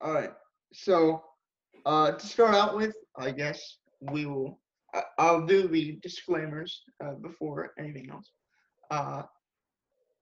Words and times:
All 0.00 0.12
right. 0.12 0.30
So, 0.72 1.22
uh, 1.86 2.12
to 2.12 2.26
start 2.26 2.54
out 2.54 2.76
with, 2.76 2.94
I 3.16 3.30
guess 3.30 3.78
we 4.00 4.26
will. 4.26 4.60
I- 4.94 5.04
I'll 5.18 5.46
do 5.46 5.68
the 5.68 5.98
disclaimers 6.02 6.82
uh, 7.04 7.14
before 7.14 7.72
anything 7.78 8.10
else. 8.10 8.30
Uh, 8.90 9.22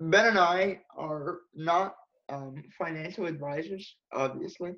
ben 0.00 0.26
and 0.26 0.38
I 0.38 0.80
are 0.96 1.40
not 1.54 1.94
um, 2.28 2.62
financial 2.76 3.26
advisors, 3.26 3.96
obviously. 4.12 4.72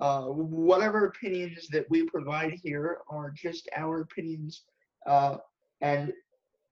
Uh, 0.00 0.24
whatever 0.24 1.06
opinions 1.06 1.68
that 1.68 1.84
we 1.90 2.04
provide 2.06 2.54
here 2.62 2.98
are 3.10 3.30
just 3.36 3.68
our 3.76 4.00
opinions, 4.00 4.64
uh, 5.06 5.36
and 5.82 6.12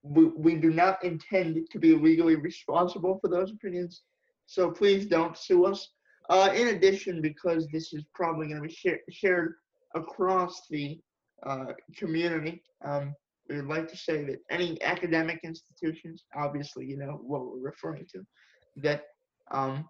we, 0.02 0.26
we 0.26 0.54
do 0.56 0.70
not 0.70 1.02
intend 1.04 1.66
to 1.70 1.78
be 1.78 1.94
legally 1.94 2.36
responsible 2.36 3.18
for 3.20 3.28
those 3.28 3.52
opinions. 3.52 4.02
So 4.46 4.70
please 4.70 5.06
don't 5.06 5.36
sue 5.36 5.66
us. 5.66 5.92
Uh, 6.28 6.50
in 6.54 6.68
addition, 6.68 7.22
because 7.22 7.66
this 7.68 7.92
is 7.92 8.04
probably 8.14 8.48
going 8.48 8.60
to 8.60 8.68
be 8.68 8.74
share, 8.74 9.00
shared 9.10 9.54
across 9.94 10.62
the 10.68 10.98
uh, 11.44 11.66
community, 11.96 12.62
um, 12.84 13.14
we 13.48 13.56
would 13.56 13.66
like 13.66 13.88
to 13.88 13.96
say 13.96 14.24
that 14.24 14.38
any 14.50 14.80
academic 14.82 15.40
institutions, 15.42 16.24
obviously, 16.36 16.84
you 16.84 16.98
know 16.98 17.18
what 17.22 17.46
we're 17.46 17.70
referring 17.70 18.06
to, 18.12 18.24
that 18.76 19.04
um, 19.50 19.88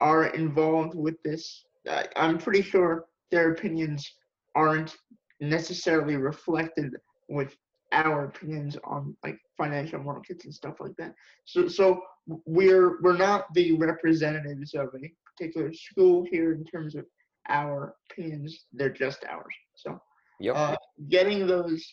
are 0.00 0.26
involved 0.26 0.94
with 0.96 1.22
this, 1.22 1.64
uh, 1.88 2.04
I'm 2.16 2.38
pretty 2.38 2.62
sure 2.62 3.04
their 3.30 3.52
opinions 3.52 4.10
aren't 4.56 4.96
necessarily 5.40 6.16
reflected 6.16 6.96
with 7.28 7.54
our 7.92 8.24
opinions 8.26 8.76
on 8.84 9.16
like 9.24 9.38
financial 9.56 10.02
markets 10.02 10.44
and 10.44 10.54
stuff 10.54 10.74
like 10.80 10.96
that. 10.98 11.14
So, 11.44 11.68
so 11.68 12.02
we're 12.26 13.00
we're 13.00 13.16
not 13.16 13.46
the 13.54 13.72
representatives 13.78 14.74
of 14.74 14.88
a 14.94 15.12
particular 15.30 15.72
school 15.72 16.26
here 16.30 16.52
in 16.52 16.64
terms 16.64 16.94
of 16.94 17.06
our 17.48 17.94
opinions. 18.10 18.66
They're 18.72 18.90
just 18.90 19.24
ours. 19.24 19.54
So, 19.76 20.00
Yep. 20.40 20.56
uh, 20.56 20.76
getting 21.08 21.46
those 21.46 21.84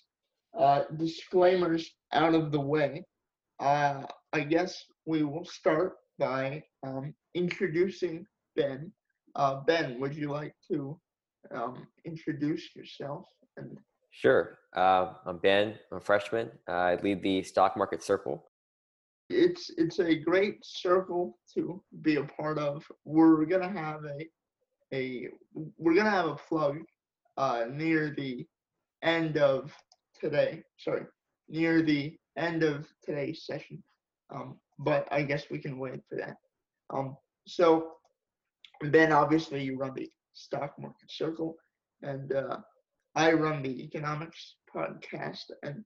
uh, 0.60 0.84
disclaimers 0.98 1.90
out 2.14 2.36
of 2.36 2.52
the 2.52 2.60
way, 2.60 3.04
uh, 3.60 4.04
I 4.34 4.42
guess 4.42 4.84
we 5.06 5.24
will 5.24 5.46
start 5.46 5.96
by 6.20 6.64
um, 6.86 7.14
introducing 7.34 8.26
Ben. 8.56 8.92
Uh, 9.36 9.62
ben, 9.66 10.00
would 10.00 10.16
you 10.16 10.30
like 10.30 10.54
to 10.72 11.00
um, 11.54 11.88
introduce 12.06 12.76
yourself? 12.76 13.26
And 13.58 13.78
Sure. 14.16 14.60
Uh, 14.74 15.12
I'm 15.26 15.40
Ben. 15.40 15.78
I'm 15.92 15.98
a 15.98 16.00
freshman. 16.00 16.50
Uh, 16.70 16.72
I 16.72 16.96
lead 17.02 17.22
the 17.22 17.44
stock 17.44 17.76
market 17.76 18.02
circle. 18.02 18.50
it's 19.30 19.72
it's 19.78 20.00
a 20.00 20.16
great 20.16 20.64
circle 20.64 21.38
to 21.54 21.84
be 22.02 22.16
a 22.16 22.24
part 22.24 22.58
of. 22.58 22.90
We're 23.04 23.46
gonna 23.46 23.68
have 23.70 24.06
a 24.06 24.26
a 24.94 25.28
we're 25.78 25.96
gonna 25.96 26.10
have 26.10 26.28
a 26.28 26.36
plug 26.36 26.78
uh, 27.36 27.66
near 27.70 28.16
the 28.16 28.48
end 29.04 29.38
of 29.38 29.76
today. 30.18 30.64
Sorry, 30.78 31.04
near 31.50 31.82
the 31.82 32.18
end 32.38 32.64
of 32.64 32.88
today's 33.04 33.46
session. 33.46 33.84
Um, 34.34 34.58
but 34.80 35.10
I 35.12 35.24
guess 35.24 35.50
we 35.52 35.60
can 35.60 35.78
wait 35.78 36.00
for 36.08 36.16
that. 36.20 36.38
Um, 36.90 37.18
so 37.46 37.98
Ben, 38.82 39.12
obviously 39.12 39.62
you 39.62 39.78
run 39.78 39.94
the 39.94 40.10
stock 40.32 40.72
market 40.80 41.12
circle, 41.12 41.58
and 42.02 42.32
uh, 42.32 42.60
I 43.16 43.32
run 43.32 43.64
the 43.64 43.84
economics 43.84 44.56
podcast, 44.74 45.46
and 45.64 45.84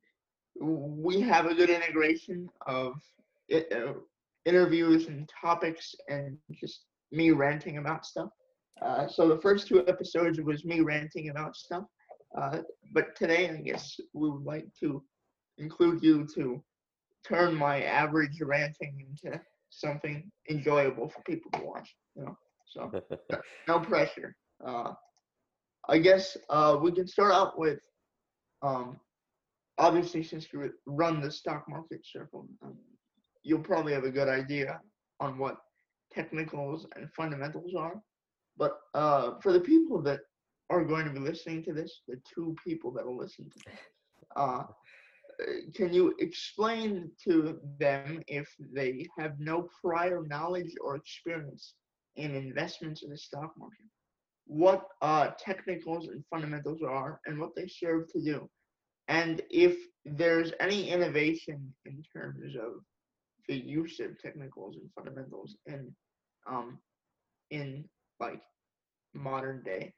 we 0.60 1.22
have 1.22 1.46
a 1.46 1.56
good 1.56 1.70
integration 1.70 2.50
of 2.66 2.94
it, 3.48 3.72
uh, 3.72 3.94
interviews 4.46 5.08
and 5.08 5.30
topics 5.42 5.94
and 6.08 6.38
just 6.52 6.86
me 7.12 7.32
ranting 7.32 7.78
about 7.78 8.06
stuff. 8.06 8.30
Uh, 8.82 9.08
so 9.08 9.28
the 9.28 9.42
first 9.42 9.68
two 9.68 9.86
episodes 9.88 10.40
was 10.40 10.66
me 10.66 10.80
ranting 10.82 11.30
about 11.30 11.56
stuff, 11.56 11.84
uh, 12.38 12.60
but 12.94 13.16
today 13.16 13.50
I 13.50 13.58
guess 13.58 14.00
we 14.14 14.30
would 14.30 14.44
like 14.44 14.68
to 14.80 15.04
include 15.58 16.02
you 16.02 16.26
to 16.36 16.64
turn 17.28 17.54
my 17.54 17.84
average 17.84 18.42
ranting 18.42 19.06
into 19.08 19.40
something 19.70 20.32
enjoyable 20.50 21.10
for 21.10 21.22
people 21.24 21.52
to 21.52 21.66
watch. 21.66 21.96
You 22.16 22.24
know, 22.26 22.38
so 22.66 22.92
no 23.68 23.80
pressure. 23.80 24.36
Uh, 24.66 24.94
I 25.90 25.98
guess 25.98 26.38
uh, 26.50 26.78
we 26.80 26.92
can 26.92 27.08
start 27.08 27.32
out 27.34 27.58
with, 27.58 27.80
um, 28.62 29.00
obviously, 29.80 30.22
since 30.22 30.48
you 30.54 30.72
run 30.86 31.20
the 31.20 31.32
stock 31.32 31.66
market 31.68 32.06
circle, 32.06 32.48
um, 32.64 32.78
you'll 33.42 33.60
probably 33.60 33.94
have 33.94 34.04
a 34.04 34.12
good 34.12 34.30
idea 34.30 34.80
on 35.20 35.40
what 35.40 35.58
technicals 36.14 36.86
and 36.96 37.10
fundamentals 37.14 37.74
are. 37.76 38.00
But 38.56 38.78
uh, 38.94 39.40
for 39.42 39.52
the 39.52 39.60
people 39.60 40.00
that 40.04 40.20
are 40.70 40.84
going 40.84 41.06
to 41.06 41.12
be 41.12 41.20
listening 41.20 41.64
to 41.64 41.74
this, 41.74 42.02
the 42.08 42.22
two 42.36 42.56
people 42.64 42.92
that 42.92 43.06
will 43.06 43.18
listen 43.18 43.50
to 43.50 43.60
this, 43.66 43.80
uh, 44.36 44.64
can 45.74 45.92
you 45.92 46.14
explain 46.20 47.10
to 47.24 47.60
them 47.80 48.22
if 48.28 48.48
they 48.74 49.08
have 49.18 49.40
no 49.40 49.68
prior 49.84 50.24
knowledge 50.28 50.76
or 50.84 50.98
experience 50.98 51.74
in 52.16 52.36
investments 52.36 53.02
in 53.02 53.10
the 53.10 53.18
stock 53.18 53.54
market? 53.58 53.86
What 54.50 54.88
uh, 55.04 55.30
technicals 55.38 56.08
and 56.08 56.24
fundamentals 56.30 56.82
are 56.82 57.22
and 57.28 57.40
what 57.40 57.52
they 57.56 57.68
serve 57.68 58.12
to 58.12 58.20
do. 58.20 58.50
And 59.08 59.42
if 59.52 59.78
there's 60.06 60.52
any 60.60 60.90
innovation 60.90 61.72
in 61.86 62.04
terms 62.12 62.56
of 62.56 62.82
the 63.48 63.56
use 63.56 64.00
of 64.00 64.20
technicals 64.20 64.76
and 64.78 64.90
fundamentals 64.96 65.56
in 65.66 65.92
um 66.50 66.80
in 67.52 67.86
like 68.20 68.42
modern 69.14 69.62
day. 69.64 69.94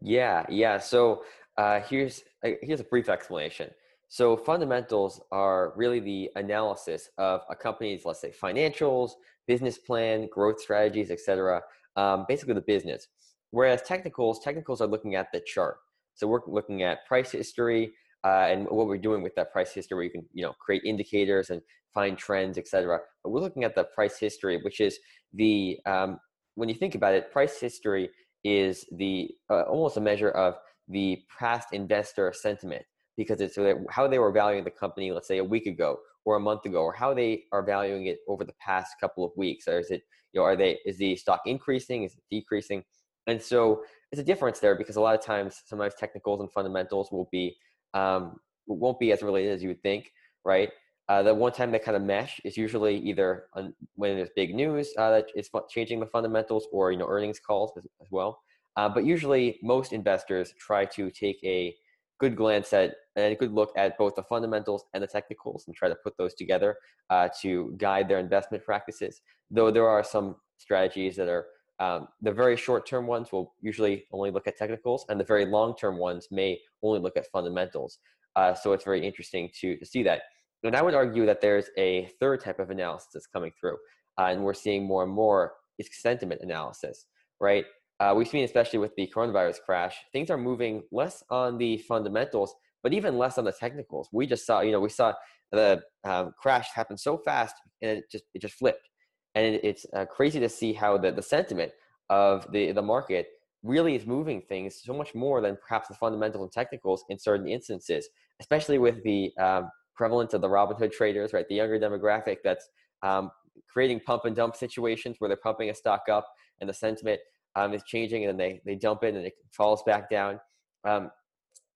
Yeah, 0.00 0.44
yeah. 0.48 0.78
So 0.78 1.24
uh, 1.58 1.80
here's 1.80 2.22
uh, 2.44 2.50
here's 2.62 2.80
a 2.80 2.84
brief 2.84 3.08
explanation. 3.08 3.70
So 4.08 4.36
fundamentals 4.36 5.20
are 5.32 5.72
really 5.74 6.00
the 6.00 6.30
analysis 6.36 7.08
of 7.16 7.40
a 7.48 7.56
company's, 7.56 8.04
let's 8.04 8.20
say, 8.20 8.30
financials, 8.30 9.12
business 9.46 9.78
plan, 9.78 10.28
growth 10.30 10.60
strategies, 10.60 11.10
etc. 11.10 11.62
Um, 11.96 12.26
basically, 12.28 12.54
the 12.54 12.60
business. 12.60 13.08
Whereas 13.52 13.82
technicals, 13.82 14.40
technicals 14.40 14.80
are 14.80 14.88
looking 14.88 15.14
at 15.14 15.28
the 15.32 15.40
chart. 15.40 15.76
So 16.14 16.26
we're 16.26 16.40
looking 16.46 16.82
at 16.82 17.06
price 17.06 17.30
history 17.30 17.92
uh, 18.24 18.46
and 18.50 18.66
what 18.68 18.86
we're 18.86 18.98
doing 18.98 19.22
with 19.22 19.34
that 19.36 19.52
price 19.52 19.72
history. 19.72 19.94
Where 19.96 20.04
you 20.04 20.10
can, 20.10 20.24
you 20.32 20.42
know, 20.42 20.54
create 20.58 20.82
indicators 20.84 21.50
and 21.50 21.62
find 21.94 22.18
trends, 22.18 22.58
etc. 22.58 22.98
But 23.22 23.30
we're 23.30 23.40
looking 23.40 23.64
at 23.64 23.74
the 23.74 23.84
price 23.84 24.18
history, 24.18 24.58
which 24.62 24.80
is 24.80 24.98
the 25.32 25.78
um, 25.86 26.18
when 26.54 26.68
you 26.68 26.74
think 26.74 26.94
about 26.94 27.14
it, 27.14 27.30
price 27.30 27.60
history 27.60 28.10
is 28.44 28.84
the 28.92 29.30
uh, 29.50 29.62
almost 29.62 29.96
a 29.96 30.00
measure 30.00 30.30
of 30.30 30.54
the 30.88 31.22
past 31.38 31.68
investor 31.72 32.32
sentiment 32.34 32.82
because 33.16 33.40
it's 33.40 33.58
how 33.90 34.08
they 34.08 34.18
were 34.18 34.32
valuing 34.32 34.64
the 34.64 34.70
company, 34.70 35.12
let's 35.12 35.28
say 35.28 35.38
a 35.38 35.44
week 35.44 35.66
ago 35.66 35.98
or 36.24 36.36
a 36.36 36.40
month 36.40 36.64
ago, 36.64 36.82
or 36.82 36.92
how 36.92 37.12
they 37.12 37.44
are 37.52 37.62
valuing 37.62 38.06
it 38.06 38.18
over 38.28 38.44
the 38.44 38.54
past 38.60 38.92
couple 39.00 39.24
of 39.24 39.32
weeks. 39.36 39.68
Or 39.68 39.78
is 39.78 39.90
it, 39.90 40.02
you 40.32 40.40
know, 40.40 40.44
are 40.44 40.56
they 40.56 40.78
is 40.86 40.98
the 40.98 41.16
stock 41.16 41.42
increasing? 41.46 42.04
Is 42.04 42.14
it 42.14 42.22
decreasing? 42.30 42.82
And 43.26 43.40
so 43.40 43.82
it's 44.10 44.20
a 44.20 44.24
difference 44.24 44.58
there 44.58 44.74
because 44.74 44.96
a 44.96 45.00
lot 45.00 45.18
of 45.18 45.24
times, 45.24 45.62
sometimes 45.66 45.94
technicals 45.94 46.40
and 46.40 46.50
fundamentals 46.50 47.10
will 47.12 47.28
be 47.30 47.56
um, 47.94 48.36
won't 48.66 48.98
be 48.98 49.12
as 49.12 49.22
related 49.22 49.52
as 49.52 49.62
you 49.62 49.68
would 49.68 49.82
think, 49.82 50.12
right? 50.44 50.70
Uh, 51.08 51.22
the 51.22 51.34
one 51.34 51.52
time 51.52 51.70
they 51.72 51.78
kind 51.78 51.96
of 51.96 52.02
mesh 52.02 52.40
is 52.44 52.56
usually 52.56 52.96
either 52.96 53.44
on, 53.54 53.74
when 53.96 54.16
there's 54.16 54.30
big 54.36 54.54
news 54.54 54.92
uh, 54.98 55.10
that 55.10 55.26
is 55.34 55.50
changing 55.68 56.00
the 56.00 56.06
fundamentals, 56.06 56.66
or 56.72 56.92
you 56.92 56.98
know 56.98 57.06
earnings 57.08 57.40
calls 57.40 57.72
as, 57.76 57.86
as 58.00 58.08
well. 58.10 58.40
Uh, 58.76 58.88
but 58.88 59.04
usually, 59.04 59.58
most 59.62 59.92
investors 59.92 60.54
try 60.58 60.84
to 60.84 61.10
take 61.10 61.38
a 61.44 61.74
good 62.18 62.36
glance 62.36 62.72
at 62.72 62.94
and 63.16 63.32
a 63.32 63.36
good 63.36 63.52
look 63.52 63.72
at 63.76 63.98
both 63.98 64.14
the 64.14 64.22
fundamentals 64.22 64.84
and 64.94 65.02
the 65.02 65.06
technicals 65.06 65.64
and 65.66 65.76
try 65.76 65.88
to 65.88 65.96
put 65.96 66.16
those 66.16 66.34
together 66.34 66.76
uh, 67.10 67.28
to 67.40 67.74
guide 67.76 68.08
their 68.08 68.20
investment 68.20 68.64
practices. 68.64 69.20
Though 69.50 69.70
there 69.70 69.88
are 69.88 70.04
some 70.04 70.36
strategies 70.56 71.16
that 71.16 71.28
are 71.28 71.46
um, 71.82 72.06
the 72.20 72.30
very 72.30 72.56
short 72.56 72.86
term 72.86 73.06
ones 73.08 73.32
will 73.32 73.54
usually 73.60 74.06
only 74.12 74.30
look 74.30 74.46
at 74.46 74.56
technicals, 74.56 75.04
and 75.08 75.18
the 75.18 75.24
very 75.24 75.44
long 75.44 75.74
term 75.74 75.98
ones 75.98 76.28
may 76.30 76.60
only 76.82 77.00
look 77.00 77.16
at 77.16 77.26
fundamentals. 77.32 77.98
Uh, 78.36 78.54
so 78.54 78.72
it's 78.72 78.84
very 78.84 79.04
interesting 79.04 79.50
to, 79.60 79.76
to 79.76 79.84
see 79.84 80.02
that. 80.04 80.22
And 80.62 80.76
I 80.76 80.82
would 80.82 80.94
argue 80.94 81.26
that 81.26 81.40
there's 81.40 81.68
a 81.76 82.08
third 82.20 82.40
type 82.40 82.60
of 82.60 82.70
analysis 82.70 83.08
that's 83.12 83.26
coming 83.26 83.50
through, 83.58 83.76
uh, 84.18 84.26
and 84.26 84.44
we're 84.44 84.54
seeing 84.54 84.84
more 84.84 85.02
and 85.02 85.12
more 85.12 85.54
is 85.78 85.88
sentiment 86.00 86.40
analysis, 86.42 87.06
right? 87.40 87.64
Uh, 87.98 88.14
we've 88.16 88.28
seen, 88.28 88.44
especially 88.44 88.78
with 88.78 88.94
the 88.96 89.10
coronavirus 89.14 89.58
crash, 89.66 89.96
things 90.12 90.30
are 90.30 90.38
moving 90.38 90.82
less 90.92 91.24
on 91.30 91.58
the 91.58 91.78
fundamentals, 91.78 92.54
but 92.84 92.92
even 92.92 93.18
less 93.18 93.38
on 93.38 93.44
the 93.44 93.52
technicals. 93.52 94.08
We 94.12 94.26
just 94.26 94.46
saw, 94.46 94.60
you 94.60 94.70
know, 94.70 94.80
we 94.80 94.88
saw 94.88 95.14
the 95.50 95.82
um, 96.04 96.32
crash 96.40 96.68
happen 96.74 96.96
so 96.96 97.18
fast, 97.18 97.56
and 97.80 97.98
it 97.98 98.04
just 98.10 98.24
it 98.34 98.40
just 98.40 98.54
flipped 98.54 98.88
and 99.34 99.60
it's 99.62 99.86
uh, 99.94 100.04
crazy 100.04 100.40
to 100.40 100.48
see 100.48 100.72
how 100.72 100.98
the, 100.98 101.10
the 101.10 101.22
sentiment 101.22 101.72
of 102.10 102.50
the, 102.52 102.72
the 102.72 102.82
market 102.82 103.28
really 103.62 103.94
is 103.94 104.06
moving 104.06 104.42
things 104.42 104.80
so 104.84 104.92
much 104.92 105.14
more 105.14 105.40
than 105.40 105.56
perhaps 105.56 105.88
the 105.88 105.94
fundamentals 105.94 106.42
and 106.42 106.52
technicals 106.52 107.04
in 107.08 107.18
certain 107.18 107.46
instances, 107.48 108.08
especially 108.40 108.78
with 108.78 109.02
the 109.04 109.32
um, 109.38 109.70
prevalence 109.94 110.34
of 110.34 110.40
the 110.40 110.48
Robinhood 110.48 110.92
traders, 110.92 111.32
right? 111.32 111.46
The 111.48 111.54
younger 111.54 111.78
demographic 111.78 112.38
that's 112.42 112.68
um, 113.02 113.30
creating 113.72 114.00
pump 114.00 114.24
and 114.24 114.34
dump 114.34 114.56
situations 114.56 115.16
where 115.18 115.28
they're 115.28 115.36
pumping 115.36 115.70
a 115.70 115.74
stock 115.74 116.02
up 116.10 116.26
and 116.60 116.68
the 116.68 116.74
sentiment 116.74 117.20
um, 117.54 117.74
is 117.74 117.82
changing, 117.84 118.24
and 118.24 118.30
then 118.30 118.36
they 118.36 118.60
they 118.64 118.78
dump 118.78 119.04
it 119.04 119.14
and 119.14 119.26
it 119.26 119.34
falls 119.50 119.82
back 119.84 120.08
down. 120.08 120.40
Um, 120.84 121.10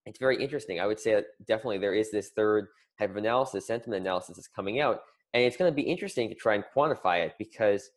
it's 0.05 0.19
very 0.19 0.41
interesting. 0.41 0.79
I 0.79 0.87
would 0.87 0.99
say 0.99 1.13
that 1.13 1.25
definitely 1.45 1.77
there 1.77 1.93
is 1.93 2.11
this 2.11 2.31
third 2.35 2.67
type 2.97 3.11
of 3.11 3.17
analysis, 3.17 3.67
sentiment 3.67 4.01
analysis, 4.01 4.37
is 4.37 4.47
coming 4.47 4.79
out, 4.79 5.01
and 5.33 5.43
it's 5.43 5.57
going 5.57 5.71
to 5.71 5.75
be 5.75 5.81
interesting 5.81 6.29
to 6.29 6.35
try 6.35 6.55
and 6.55 6.63
quantify 6.75 7.25
it 7.25 7.33
because 7.37 7.89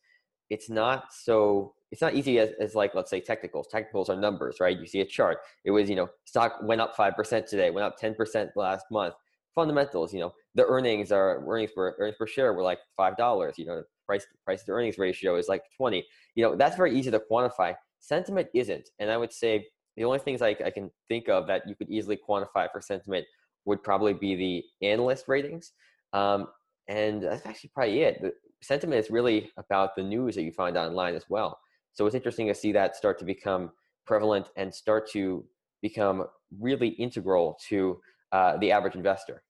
it's 0.50 0.69
not 0.69 1.12
so 1.12 1.75
it's 1.91 2.00
not 2.00 2.15
easy 2.15 2.38
as, 2.38 2.50
as 2.61 2.75
like 2.75 2.94
let's 2.94 3.11
say 3.11 3.21
technicals. 3.21 3.67
Technicals 3.69 4.09
are 4.09 4.17
numbers 4.17 4.59
right? 4.61 4.79
You 4.79 4.87
see 4.87 5.00
a 5.00 5.06
chart. 5.06 5.38
It 5.65 5.71
was 5.71 5.88
you 5.88 5.97
know 5.97 6.09
stock 6.25 6.59
went 6.62 6.81
up 6.81 6.97
5% 6.97 7.47
today 7.47 7.71
went 7.71 7.85
up 7.85 7.97
10% 8.00 8.49
last 8.56 8.87
month. 8.91 9.15
Fundamentals 9.55 10.12
you 10.12 10.21
know 10.21 10.32
the 10.55 10.67
earnings 10.67 11.12
are 11.12 11.44
earnings 11.47 11.73
per 11.73 11.94
earnings 11.99 12.17
per 12.19 12.27
share 12.27 12.53
were 12.53 12.62
like 12.62 12.79
five 12.97 13.17
dollars 13.17 13.55
you 13.59 13.67
know 13.67 13.82
price 14.06 14.27
price 14.44 14.62
to 14.65 14.73
earnings 14.73 14.99
ratio 14.99 15.37
is 15.37 15.49
like 15.49 15.62
20 15.77 16.05
you 16.35 16.44
know 16.44 16.56
that's 16.56 16.77
very 16.77 16.97
easy 16.97 17.11
to 17.11 17.23
quantify. 17.31 17.75
Sentiment 18.00 18.49
isn't. 18.55 18.88
And 18.99 19.11
i 19.11 19.17
would 19.17 19.32
say 19.32 19.67
the 19.97 20.05
only 20.05 20.19
things 20.19 20.41
I, 20.41 20.56
I 20.65 20.71
can 20.71 20.91
think 21.09 21.29
of 21.29 21.47
that 21.49 21.69
you 21.69 21.75
could 21.75 21.91
easily 21.91 22.17
quantify 22.17 22.69
for 22.73 22.81
sentiment 22.81 23.27
would 23.65 23.82
probably 23.82 24.15
be 24.15 24.35
the 24.35 24.87
analyst 24.87 25.29
ratings. 25.29 25.73
Um, 26.12 26.49
and 26.91 27.23
that's 27.23 27.47
actually 27.47 27.71
probably 27.73 28.03
it 28.03 28.21
the 28.21 28.33
sentiment 28.63 29.03
is 29.03 29.11
really 29.11 29.51
about 29.57 29.97
the 29.97 30.03
news 30.03 30.35
that 30.35 30.43
you 30.43 30.53
find 30.53 30.77
online 30.77 31.15
as 31.15 31.25
well 31.31 31.59
so 31.95 32.05
it's 32.07 32.15
interesting 32.15 32.47
to 32.47 32.55
see 32.55 32.73
that 32.73 32.97
start 32.97 33.19
to 33.19 33.25
become 33.25 33.71
prevalent 34.07 34.49
and 34.57 34.75
start 34.75 35.09
to 35.11 35.45
become 35.83 36.27
really 36.59 36.89
integral 36.89 37.57
to 37.69 38.01
uh, 38.33 38.57
the 38.59 38.73
average 38.73 38.95
investor. 38.95 39.43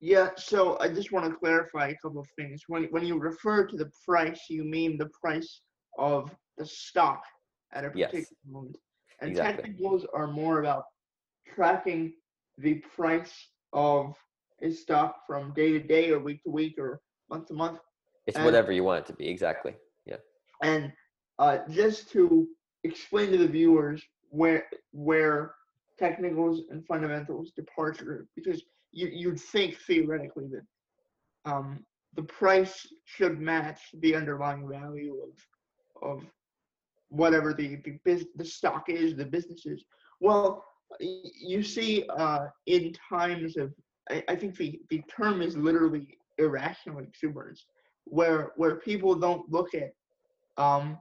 Yeah, 0.00 0.30
so 0.36 0.78
I 0.80 0.88
just 0.88 1.12
want 1.12 1.30
to 1.30 1.36
clarify 1.36 1.88
a 1.88 1.96
couple 2.02 2.20
of 2.20 2.28
things. 2.36 2.62
When 2.66 2.84
when 2.86 3.04
you 3.04 3.18
refer 3.18 3.66
to 3.66 3.76
the 3.76 3.90
price, 4.04 4.40
you 4.50 4.64
mean 4.64 4.98
the 4.98 5.10
price 5.22 5.60
of 5.96 6.34
the 6.58 6.66
stock 6.66 7.22
at 7.72 7.84
a 7.84 7.90
particular 7.90 8.18
yes. 8.18 8.32
moment. 8.46 8.76
And 9.20 9.30
exactly. 9.30 9.62
technicals 9.62 10.04
are 10.12 10.26
more 10.26 10.58
about 10.58 10.84
tracking 11.54 12.12
the 12.58 12.74
price 12.96 13.32
of 13.72 14.14
a 14.62 14.70
stock 14.70 15.16
from 15.26 15.52
day 15.54 15.72
to 15.72 15.80
day 15.80 16.10
or 16.10 16.18
week 16.18 16.42
to 16.44 16.50
week 16.50 16.74
or 16.78 17.00
month 17.30 17.46
to 17.48 17.54
month. 17.54 17.78
It's 18.26 18.36
And- 18.36 18.44
whatever 18.44 18.72
you 18.72 18.84
want 18.84 19.00
it 19.00 19.06
to 19.06 19.14
be. 19.14 19.28
Exactly. 19.28 19.74
Yeah. 20.06 20.18
And 20.62 20.92
uh, 21.38 21.58
just 21.68 22.10
to 22.12 22.46
explain 22.84 23.30
to 23.32 23.38
the 23.38 23.48
viewers 23.48 24.02
where 24.30 24.66
where 24.92 25.54
technicals 25.98 26.62
and 26.70 26.86
fundamentals 26.86 27.52
departure, 27.52 28.26
because 28.36 28.62
you 28.92 29.08
you'd 29.08 29.40
think 29.40 29.76
theoretically 29.78 30.48
that 30.54 31.50
um, 31.50 31.84
the 32.14 32.22
price 32.24 32.86
should 33.04 33.40
match 33.40 33.80
the 34.00 34.14
underlying 34.14 34.68
value 34.68 35.16
of 35.26 36.10
of 36.10 36.24
whatever 37.08 37.52
the 37.52 37.76
the, 37.84 37.98
bus- 38.04 38.26
the 38.36 38.44
stock 38.44 38.88
is, 38.88 39.16
the 39.16 39.24
business 39.24 39.66
is. 39.66 39.84
Well, 40.20 40.64
you 41.00 41.62
see, 41.62 42.04
uh, 42.16 42.46
in 42.66 42.92
times 43.08 43.56
of 43.56 43.72
I, 44.12 44.22
I 44.28 44.36
think 44.36 44.56
the, 44.56 44.80
the 44.90 45.02
term 45.14 45.42
is 45.42 45.56
literally 45.56 46.18
irrational 46.38 47.00
exuberance, 47.00 47.64
where 48.04 48.52
where 48.56 48.76
people 48.76 49.14
don't 49.14 49.50
look 49.50 49.70
at 49.74 49.92
um, 50.56 50.98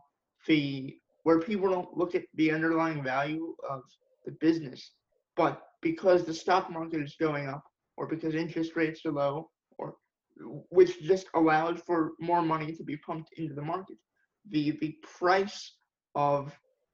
the 0.47 0.95
where 1.23 1.39
people 1.39 1.69
don't 1.69 1.95
look 1.97 2.15
at 2.15 2.23
the 2.35 2.51
underlying 2.51 3.03
value 3.03 3.55
of 3.69 3.81
the 4.25 4.31
business, 4.39 4.91
but 5.35 5.61
because 5.81 6.23
the 6.23 6.33
stock 6.33 6.71
market 6.71 7.01
is 7.01 7.15
going 7.19 7.47
up, 7.47 7.63
or 7.97 8.07
because 8.07 8.35
interest 8.35 8.75
rates 8.75 9.05
are 9.05 9.11
low, 9.11 9.49
or 9.77 9.95
which 10.69 11.01
just 11.01 11.27
allows 11.35 11.79
for 11.81 12.11
more 12.19 12.41
money 12.41 12.73
to 12.73 12.83
be 12.83 12.97
pumped 12.97 13.29
into 13.37 13.53
the 13.53 13.61
market, 13.61 13.97
the 14.49 14.71
the 14.81 14.95
price 15.17 15.75
of 16.15 16.51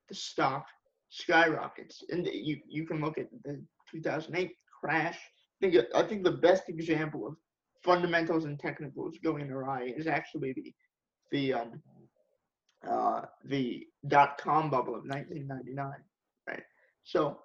the 0.09 0.15
stock 0.15 0.65
skyrockets, 1.09 2.03
and 2.09 2.27
you 2.27 2.57
you 2.67 2.85
can 2.85 3.01
look 3.01 3.17
at 3.17 3.27
the 3.43 3.61
2008 3.91 4.51
crash. 4.79 5.19
I 5.61 5.69
think 5.69 5.85
I 5.95 6.03
think 6.03 6.23
the 6.23 6.31
best 6.31 6.69
example 6.69 7.27
of 7.27 7.35
fundamentals 7.83 8.45
and 8.45 8.59
technicals 8.59 9.17
going 9.23 9.49
awry 9.51 9.93
is 9.95 10.07
actually 10.07 10.53
the 10.53 10.73
the 11.31 11.53
um 11.53 11.81
uh 12.87 13.21
the 13.45 13.85
dot 14.07 14.37
com 14.37 14.69
bubble 14.69 14.95
of 14.95 15.05
1999 15.05 15.91
right? 16.47 16.63
So 17.03 17.39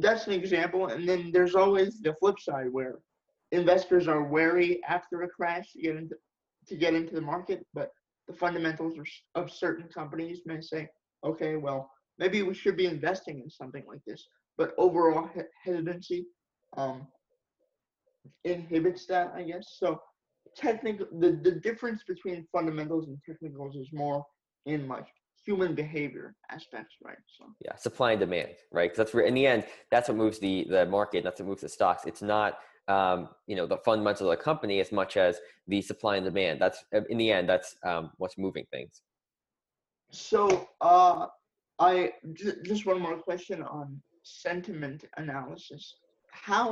that's 0.00 0.26
an 0.26 0.32
example 0.34 0.88
and 0.88 1.08
then 1.08 1.30
there's 1.32 1.54
always 1.54 2.00
the 2.00 2.14
flip 2.20 2.38
side 2.38 2.68
where 2.70 2.98
investors 3.52 4.08
are 4.08 4.24
wary 4.24 4.82
after 4.88 5.22
a 5.22 5.28
crash 5.28 5.72
to 5.72 5.80
get 5.80 5.96
into 5.96 6.16
to 6.66 6.76
get 6.76 6.94
into 6.94 7.14
the 7.14 7.20
market 7.20 7.66
but 7.74 7.90
the 8.28 8.34
fundamentals 8.34 8.98
of 8.98 9.06
of 9.34 9.50
certain 9.50 9.88
companies 9.88 10.42
may 10.46 10.60
say 10.60 10.88
okay 11.24 11.56
well 11.56 11.90
maybe 12.18 12.42
we 12.42 12.54
should 12.54 12.76
be 12.76 12.86
investing 12.86 13.40
in 13.40 13.50
something 13.50 13.84
like 13.86 14.04
this. 14.06 14.26
But 14.56 14.74
overall 14.78 15.28
he- 15.34 15.40
hesitancy 15.64 16.26
um 16.76 17.06
inhibits 18.44 19.06
that 19.06 19.32
i 19.34 19.42
guess 19.42 19.76
so 19.78 20.00
technical 20.56 21.06
the, 21.20 21.32
the 21.42 21.50
difference 21.52 22.02
between 22.06 22.46
fundamentals 22.52 23.06
and 23.08 23.18
technicals 23.26 23.76
is 23.76 23.88
more 23.92 24.24
in 24.66 24.86
like 24.88 25.06
human 25.44 25.74
behavior 25.74 26.34
aspects 26.50 26.94
right 27.04 27.18
so 27.36 27.44
Yeah. 27.60 27.76
Supply 27.76 28.12
and 28.12 28.20
demand, 28.20 28.50
right? 28.72 28.88
'Cause 28.90 28.96
that's 29.00 29.14
where, 29.14 29.26
in 29.30 29.34
the 29.34 29.46
end, 29.46 29.66
that's 29.90 30.08
what 30.08 30.16
moves 30.16 30.38
the 30.38 30.54
the 30.74 30.86
market. 30.86 31.22
That's 31.24 31.38
what 31.40 31.48
moves 31.50 31.60
the 31.62 31.68
stocks. 31.68 32.02
It's 32.10 32.22
not, 32.22 32.50
um, 32.88 33.18
you 33.50 33.56
know, 33.56 33.66
the 33.66 33.78
fundamentals 33.88 34.26
of 34.28 34.36
the 34.38 34.42
company 34.50 34.76
as 34.80 34.90
much 35.00 35.12
as 35.26 35.32
the 35.72 35.80
supply 35.82 36.16
and 36.16 36.24
demand. 36.24 36.54
That's 36.62 36.78
in 37.12 37.18
the 37.18 37.30
end, 37.36 37.44
that's 37.52 37.70
um, 37.90 38.04
what's 38.20 38.38
moving 38.46 38.66
things. 38.76 39.02
so 40.30 40.40
uh 40.92 41.26
i 41.90 42.12
j- 42.40 42.58
just 42.70 42.82
one 42.86 43.00
more 43.06 43.18
question 43.28 43.58
on 43.78 43.86
sentiment 44.22 45.00
analysis 45.22 45.82
how 46.48 46.68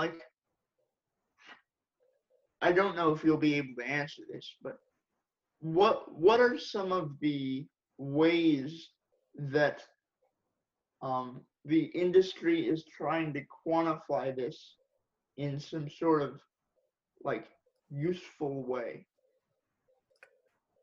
like 0.00 0.18
i 2.62 2.72
don't 2.72 2.96
know 2.96 3.12
if 3.12 3.24
you'll 3.24 3.36
be 3.36 3.54
able 3.54 3.74
to 3.78 3.86
answer 3.86 4.22
this 4.32 4.56
but 4.62 4.78
what 5.60 6.12
what 6.12 6.40
are 6.40 6.58
some 6.58 6.92
of 6.92 7.12
the 7.20 7.66
ways 7.98 8.90
that 9.36 9.82
um 11.02 11.40
the 11.64 11.84
industry 11.86 12.68
is 12.68 12.84
trying 12.96 13.32
to 13.32 13.42
quantify 13.66 14.34
this 14.34 14.76
in 15.36 15.58
some 15.58 15.88
sort 15.88 16.22
of 16.22 16.40
like 17.24 17.46
useful 17.90 18.64
way 18.64 19.06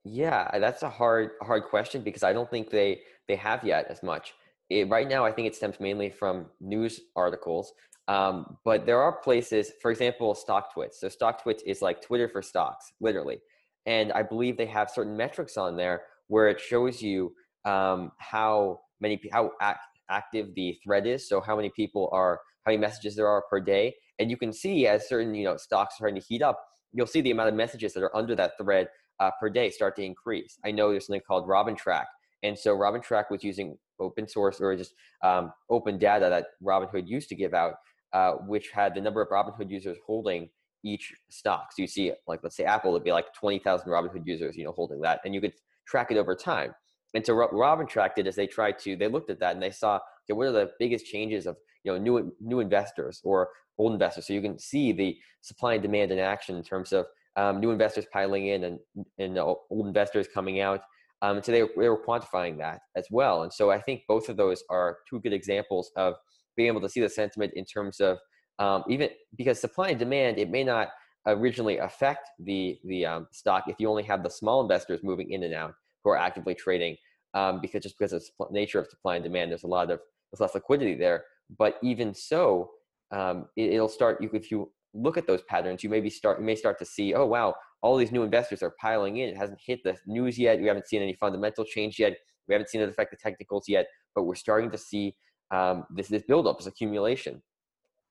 Yeah, 0.03 0.49
that's 0.59 0.83
a 0.83 0.89
hard 0.89 1.31
hard 1.41 1.63
question 1.65 2.03
because 2.03 2.23
I 2.23 2.33
don't 2.33 2.49
think 2.49 2.69
they 2.69 3.01
they 3.27 3.35
have 3.35 3.63
yet 3.63 3.87
as 3.89 4.03
much. 4.03 4.33
It, 4.69 4.89
right 4.89 5.07
now, 5.07 5.25
I 5.25 5.31
think 5.31 5.47
it 5.47 5.55
stems 5.55 5.79
mainly 5.79 6.09
from 6.09 6.47
news 6.59 7.01
articles. 7.15 7.73
Um, 8.07 8.57
but 8.65 8.85
there 8.85 9.01
are 9.01 9.13
places, 9.13 9.71
for 9.81 9.89
example, 9.91 10.35
StockTwits. 10.35 10.95
So 10.95 11.07
StockTwits 11.07 11.61
is 11.65 11.81
like 11.81 12.01
Twitter 12.01 12.27
for 12.27 12.41
stocks, 12.41 12.91
literally. 12.99 13.39
And 13.85 14.11
I 14.11 14.23
believe 14.23 14.57
they 14.57 14.65
have 14.65 14.89
certain 14.89 15.15
metrics 15.15 15.57
on 15.57 15.77
there 15.77 16.03
where 16.27 16.47
it 16.47 16.59
shows 16.59 17.01
you 17.01 17.33
um, 17.65 18.11
how 18.17 18.81
many 18.99 19.19
how 19.31 19.51
ac- 19.61 19.77
active 20.09 20.53
the 20.55 20.77
thread 20.83 21.07
is. 21.07 21.27
So 21.27 21.41
how 21.41 21.55
many 21.55 21.71
people 21.75 22.09
are 22.11 22.39
how 22.65 22.71
many 22.71 22.81
messages 22.81 23.15
there 23.15 23.27
are 23.27 23.43
per 23.49 23.59
day, 23.59 23.95
and 24.19 24.29
you 24.29 24.37
can 24.37 24.53
see 24.53 24.87
as 24.87 25.07
certain 25.07 25.33
you 25.35 25.45
know 25.45 25.57
stocks 25.57 25.95
are 25.95 25.97
starting 25.97 26.21
to 26.21 26.27
heat 26.27 26.41
up, 26.41 26.63
you'll 26.91 27.07
see 27.07 27.21
the 27.21 27.31
amount 27.31 27.49
of 27.49 27.55
messages 27.55 27.93
that 27.93 28.03
are 28.03 28.15
under 28.15 28.35
that 28.35 28.53
thread 28.59 28.87
uh, 29.19 29.31
per 29.39 29.49
day 29.49 29.69
start 29.69 29.95
to 29.97 30.03
increase. 30.03 30.57
I 30.65 30.71
know 30.71 30.91
there's 30.91 31.07
something 31.07 31.21
called 31.27 31.47
Robintrack, 31.47 32.05
and 32.41 32.57
so 32.57 32.75
Robintrack 32.75 33.25
was 33.29 33.43
using 33.43 33.77
open 33.99 34.27
source 34.27 34.59
or 34.59 34.75
just 34.75 34.93
um, 35.23 35.51
open 35.69 35.97
data 35.97 36.29
that 36.29 36.47
Robinhood 36.63 37.07
used 37.07 37.29
to 37.29 37.35
give 37.35 37.53
out, 37.53 37.75
uh, 38.13 38.33
which 38.33 38.69
had 38.71 38.95
the 38.95 39.01
number 39.01 39.21
of 39.21 39.29
Robinhood 39.29 39.69
users 39.69 39.97
holding 40.05 40.49
each 40.83 41.13
stock. 41.29 41.71
So 41.71 41.81
you 41.81 41.87
see, 41.87 42.11
like 42.27 42.41
let's 42.43 42.55
say 42.55 42.65
Apple 42.65 42.91
would 42.91 43.03
be 43.03 43.11
like 43.11 43.33
20,000 43.33 43.87
Robinhood 43.87 44.25
users, 44.25 44.55
you 44.55 44.65
know, 44.65 44.73
holding 44.73 45.01
that, 45.01 45.21
and 45.25 45.33
you 45.33 45.41
could 45.41 45.53
track 45.87 46.11
it 46.11 46.17
over 46.17 46.35
time. 46.35 46.73
And 47.13 47.25
so 47.25 47.35
what 47.35 47.51
Robintrack 47.51 48.15
did 48.15 48.27
is 48.27 48.35
they 48.35 48.47
tried 48.47 48.79
to 48.79 48.95
they 48.95 49.07
looked 49.07 49.29
at 49.29 49.39
that 49.39 49.53
and 49.53 49.61
they 49.61 49.71
saw 49.71 49.95
okay, 49.95 50.33
what 50.33 50.47
are 50.47 50.51
the 50.51 50.71
biggest 50.79 51.05
changes 51.05 51.45
of 51.45 51.57
you 51.83 51.91
know 51.91 51.97
new 51.97 52.33
new 52.41 52.59
investors 52.59 53.21
or 53.23 53.49
old 53.77 53.93
investors. 53.93 54.27
So 54.27 54.33
you 54.33 54.41
can 54.41 54.57
see 54.57 54.91
the 54.91 55.17
supply 55.41 55.73
and 55.73 55.81
demand 55.81 56.11
in 56.11 56.19
action 56.19 56.55
in 56.55 56.63
terms 56.63 56.91
of 56.91 57.05
um, 57.35 57.59
new 57.59 57.71
investors 57.71 58.05
piling 58.11 58.47
in 58.47 58.63
and 58.65 58.79
and 59.19 59.37
uh, 59.37 59.53
old 59.69 59.87
investors 59.87 60.27
coming 60.33 60.59
out. 60.59 60.81
Um, 61.21 61.37
and 61.37 61.45
so 61.45 61.53
they, 61.53 61.61
they 61.61 61.87
were 61.87 62.03
quantifying 62.03 62.57
that 62.57 62.81
as 62.97 63.07
well. 63.09 63.43
And 63.43 63.53
so 63.53 63.71
I 63.71 63.79
think 63.79 64.01
both 64.09 64.27
of 64.27 64.35
those 64.35 64.61
are 64.69 64.97
two 65.09 65.21
good 65.21 65.31
examples 65.31 65.89
of 65.95 66.15
being 66.55 66.67
able 66.67 66.81
to 66.81 66.89
see 66.89 67.01
the 67.01 67.09
sentiment 67.09 67.53
in 67.55 67.65
terms 67.65 67.99
of 67.99 68.17
um, 68.59 68.83
even 68.87 69.09
because 69.35 69.59
supply 69.59 69.89
and 69.89 69.99
demand, 69.99 70.37
it 70.37 70.49
may 70.49 70.63
not 70.63 70.89
originally 71.25 71.77
affect 71.77 72.29
the 72.39 72.79
the 72.85 73.05
um, 73.05 73.27
stock 73.31 73.65
if 73.67 73.75
you 73.79 73.89
only 73.89 74.03
have 74.03 74.23
the 74.23 74.29
small 74.29 74.61
investors 74.61 75.01
moving 75.03 75.31
in 75.31 75.43
and 75.43 75.53
out 75.53 75.73
who 76.03 76.11
are 76.11 76.17
actively 76.17 76.55
trading. 76.55 76.95
Um, 77.33 77.61
because 77.61 77.81
just 77.81 77.97
because 77.97 78.13
of 78.13 78.23
the 78.39 78.45
nature 78.51 78.79
of 78.79 78.87
supply 78.87 79.15
and 79.15 79.23
demand, 79.23 79.49
there's 79.49 79.63
a 79.63 79.67
lot 79.67 79.89
of 79.89 79.99
there's 80.31 80.39
less 80.39 80.53
liquidity 80.53 80.95
there. 80.95 81.25
But 81.57 81.77
even 81.81 82.13
so, 82.13 82.71
um, 83.11 83.47
it, 83.55 83.73
it'll 83.73 83.89
start. 83.89 84.21
You 84.21 84.29
if 84.33 84.51
you 84.51 84.71
look 84.93 85.17
at 85.17 85.25
those 85.25 85.41
patterns, 85.43 85.83
you 85.83 85.89
maybe 85.89 86.09
start 86.09 86.39
you 86.39 86.45
may 86.45 86.55
start 86.55 86.77
to 86.79 86.85
see, 86.85 87.15
oh 87.15 87.25
wow, 87.25 87.55
all 87.81 87.97
these 87.97 88.11
new 88.11 88.23
investors 88.23 88.61
are 88.61 88.75
piling 88.79 89.17
in. 89.17 89.29
It 89.29 89.37
hasn't 89.37 89.59
hit 89.65 89.79
the 89.83 89.97
news 90.05 90.37
yet. 90.37 90.59
We 90.59 90.67
haven't 90.67 90.87
seen 90.87 91.01
any 91.01 91.13
fundamental 91.13 91.65
change 91.65 91.99
yet. 91.99 92.15
We 92.47 92.53
haven't 92.53 92.69
seen 92.69 92.81
it 92.81 92.89
affect 92.89 93.11
the 93.11 93.17
technicals 93.17 93.65
yet, 93.67 93.87
but 94.13 94.23
we're 94.23 94.35
starting 94.35 94.69
to 94.71 94.77
see 94.77 95.15
um, 95.53 95.85
this 95.89 96.07
this 96.07 96.23
buildup, 96.23 96.57
this 96.57 96.67
accumulation. 96.67 97.41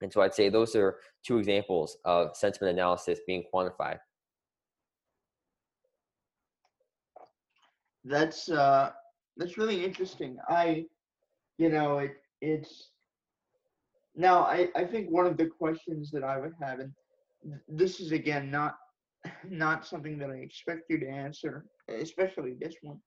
And 0.01 0.13
so 0.13 0.21
I'd 0.23 0.35
say 0.35 0.49
those 0.49 0.75
are 0.77 0.99
two 1.27 1.39
examples 1.39 1.97
of 2.05 2.37
sentiment 2.37 2.73
analysis 2.77 3.21
being 3.27 3.45
quantified. 3.53 3.99
That's 8.05 8.49
uh, 8.49 8.91
that's 9.37 9.59
really 9.59 9.85
interesting. 9.85 10.37
I, 10.49 10.85
you 11.59 11.69
know, 11.69 11.99
it 11.99 12.13
it's 12.41 12.91
now 14.15 14.43
I 14.43 14.69
I 14.77 14.85
think 14.85 15.11
one 15.11 15.27
of 15.27 15.37
the 15.37 15.47
questions 15.47 16.11
that 16.13 16.25
I 16.25 16.39
would 16.39 16.55
have, 16.61 16.81
and 16.81 16.93
this 17.69 18.01
is 18.01 18.13
again 18.13 18.51
not 18.51 18.77
not 19.49 19.87
something 19.87 20.19
that 20.19 20.31
I 20.31 20.37
expect 20.37 20.83
you 20.91 20.99
to 20.99 21.09
answer, 21.09 21.65
especially 21.89 22.55
this 22.61 22.75
one. 22.83 22.99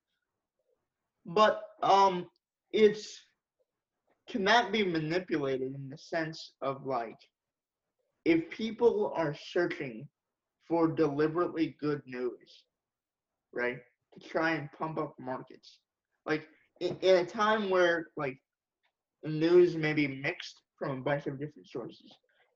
But 1.25 1.61
um, 1.83 2.27
it's 2.71 3.25
can 4.27 4.43
that 4.45 4.71
be 4.71 4.83
manipulated 4.83 5.73
in 5.75 5.89
the 5.89 5.97
sense 5.97 6.53
of 6.61 6.85
like 6.85 7.17
if 8.25 8.49
people 8.49 9.13
are 9.15 9.35
searching 9.35 10.07
for 10.67 10.87
deliberately 10.87 11.75
good 11.79 12.01
news, 12.07 12.63
right, 13.53 13.77
to 14.13 14.27
try 14.27 14.51
and 14.51 14.71
pump 14.71 14.97
up 14.97 15.13
markets, 15.19 15.79
like 16.25 16.47
in, 16.81 16.97
in 17.01 17.17
a 17.17 17.25
time 17.25 17.69
where 17.69 18.07
like 18.17 18.37
news 19.23 19.75
may 19.75 19.93
be 19.93 20.07
mixed 20.07 20.61
from 20.77 20.97
a 20.97 21.01
bunch 21.01 21.27
of 21.27 21.39
different 21.39 21.67
sources. 21.67 22.11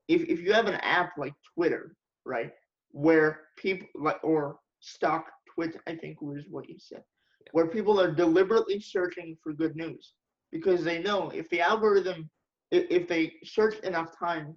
If 0.08 0.24
if 0.24 0.42
you 0.42 0.54
have 0.54 0.66
an 0.66 0.80
app 0.82 1.12
like 1.18 1.34
Twitter, 1.54 1.96
right, 2.26 2.52
where 2.92 3.42
people 3.58 3.88
like 3.96 4.20
or 4.24 4.58
stock 4.80 5.26
Twitter, 5.54 5.82
I 5.88 5.96
think 5.96 6.20
was 6.20 6.46
what 6.50 6.68
you 6.68 6.78
said, 6.80 7.04
where 7.52 7.68
people 7.68 8.02
are 8.02 8.12
deliberately 8.12 8.80
searching 8.80 9.38
for 9.44 9.54
good 9.54 9.76
news 9.76 10.14
because 10.52 10.84
they 10.84 11.02
know 11.02 11.30
if 11.30 11.50
the 11.50 11.62
algorithm 11.62 12.30
if, 12.72 13.08
they 13.08 13.34
search 13.44 13.80
enough 13.80 14.18
time 14.18 14.56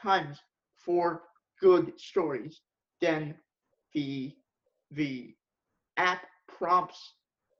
times 0.00 0.38
for 0.76 1.22
good 1.60 1.92
stories 1.96 2.60
then 3.00 3.34
the 3.94 4.34
the 4.92 5.34
app 5.96 6.22
prompts 6.46 7.14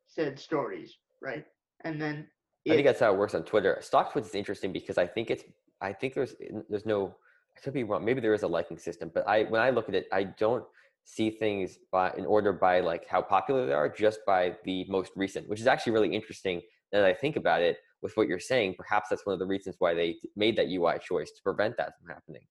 said 0.06 0.38
stories 0.38 0.96
right 1.22 1.44
and 1.84 2.00
then 2.00 2.26
I 2.70 2.74
think 2.74 2.86
that's 2.86 3.00
how 3.00 3.12
it 3.12 3.18
works 3.18 3.34
on 3.34 3.44
Twitter. 3.44 3.80
StockTwits 3.80 4.26
is 4.26 4.34
interesting 4.34 4.72
because 4.72 4.98
I 4.98 5.06
think 5.06 5.30
it's 5.30 5.44
I 5.80 5.92
think 5.92 6.14
there's 6.14 6.34
there's 6.68 6.86
no 6.86 7.14
I 7.56 7.60
could 7.60 7.72
be 7.72 7.84
wrong. 7.84 8.04
Maybe 8.04 8.20
there 8.20 8.34
is 8.34 8.42
a 8.42 8.48
liking 8.48 8.78
system, 8.78 9.10
but 9.14 9.26
I 9.28 9.44
when 9.44 9.60
I 9.60 9.70
look 9.70 9.88
at 9.88 9.94
it, 9.94 10.06
I 10.12 10.24
don't 10.24 10.64
see 11.04 11.30
things 11.30 11.78
by 11.90 12.12
in 12.16 12.26
order 12.26 12.52
by 12.52 12.80
like 12.80 13.06
how 13.08 13.22
popular 13.22 13.66
they 13.66 13.72
are, 13.72 13.88
just 13.88 14.20
by 14.26 14.56
the 14.64 14.84
most 14.88 15.12
recent, 15.16 15.48
which 15.48 15.60
is 15.60 15.66
actually 15.66 15.92
really 15.92 16.14
interesting 16.14 16.60
now 16.92 17.00
that 17.00 17.08
I 17.08 17.14
think 17.14 17.36
about 17.36 17.62
it, 17.62 17.78
with 18.02 18.16
what 18.16 18.28
you're 18.28 18.38
saying, 18.38 18.74
perhaps 18.78 19.08
that's 19.10 19.26
one 19.26 19.32
of 19.32 19.38
the 19.38 19.46
reasons 19.46 19.76
why 19.78 19.94
they 19.94 20.16
made 20.36 20.56
that 20.56 20.68
UI 20.68 20.98
choice 21.00 21.30
to 21.32 21.42
prevent 21.42 21.76
that 21.76 21.94
from 21.98 22.08
happening. 22.08 22.42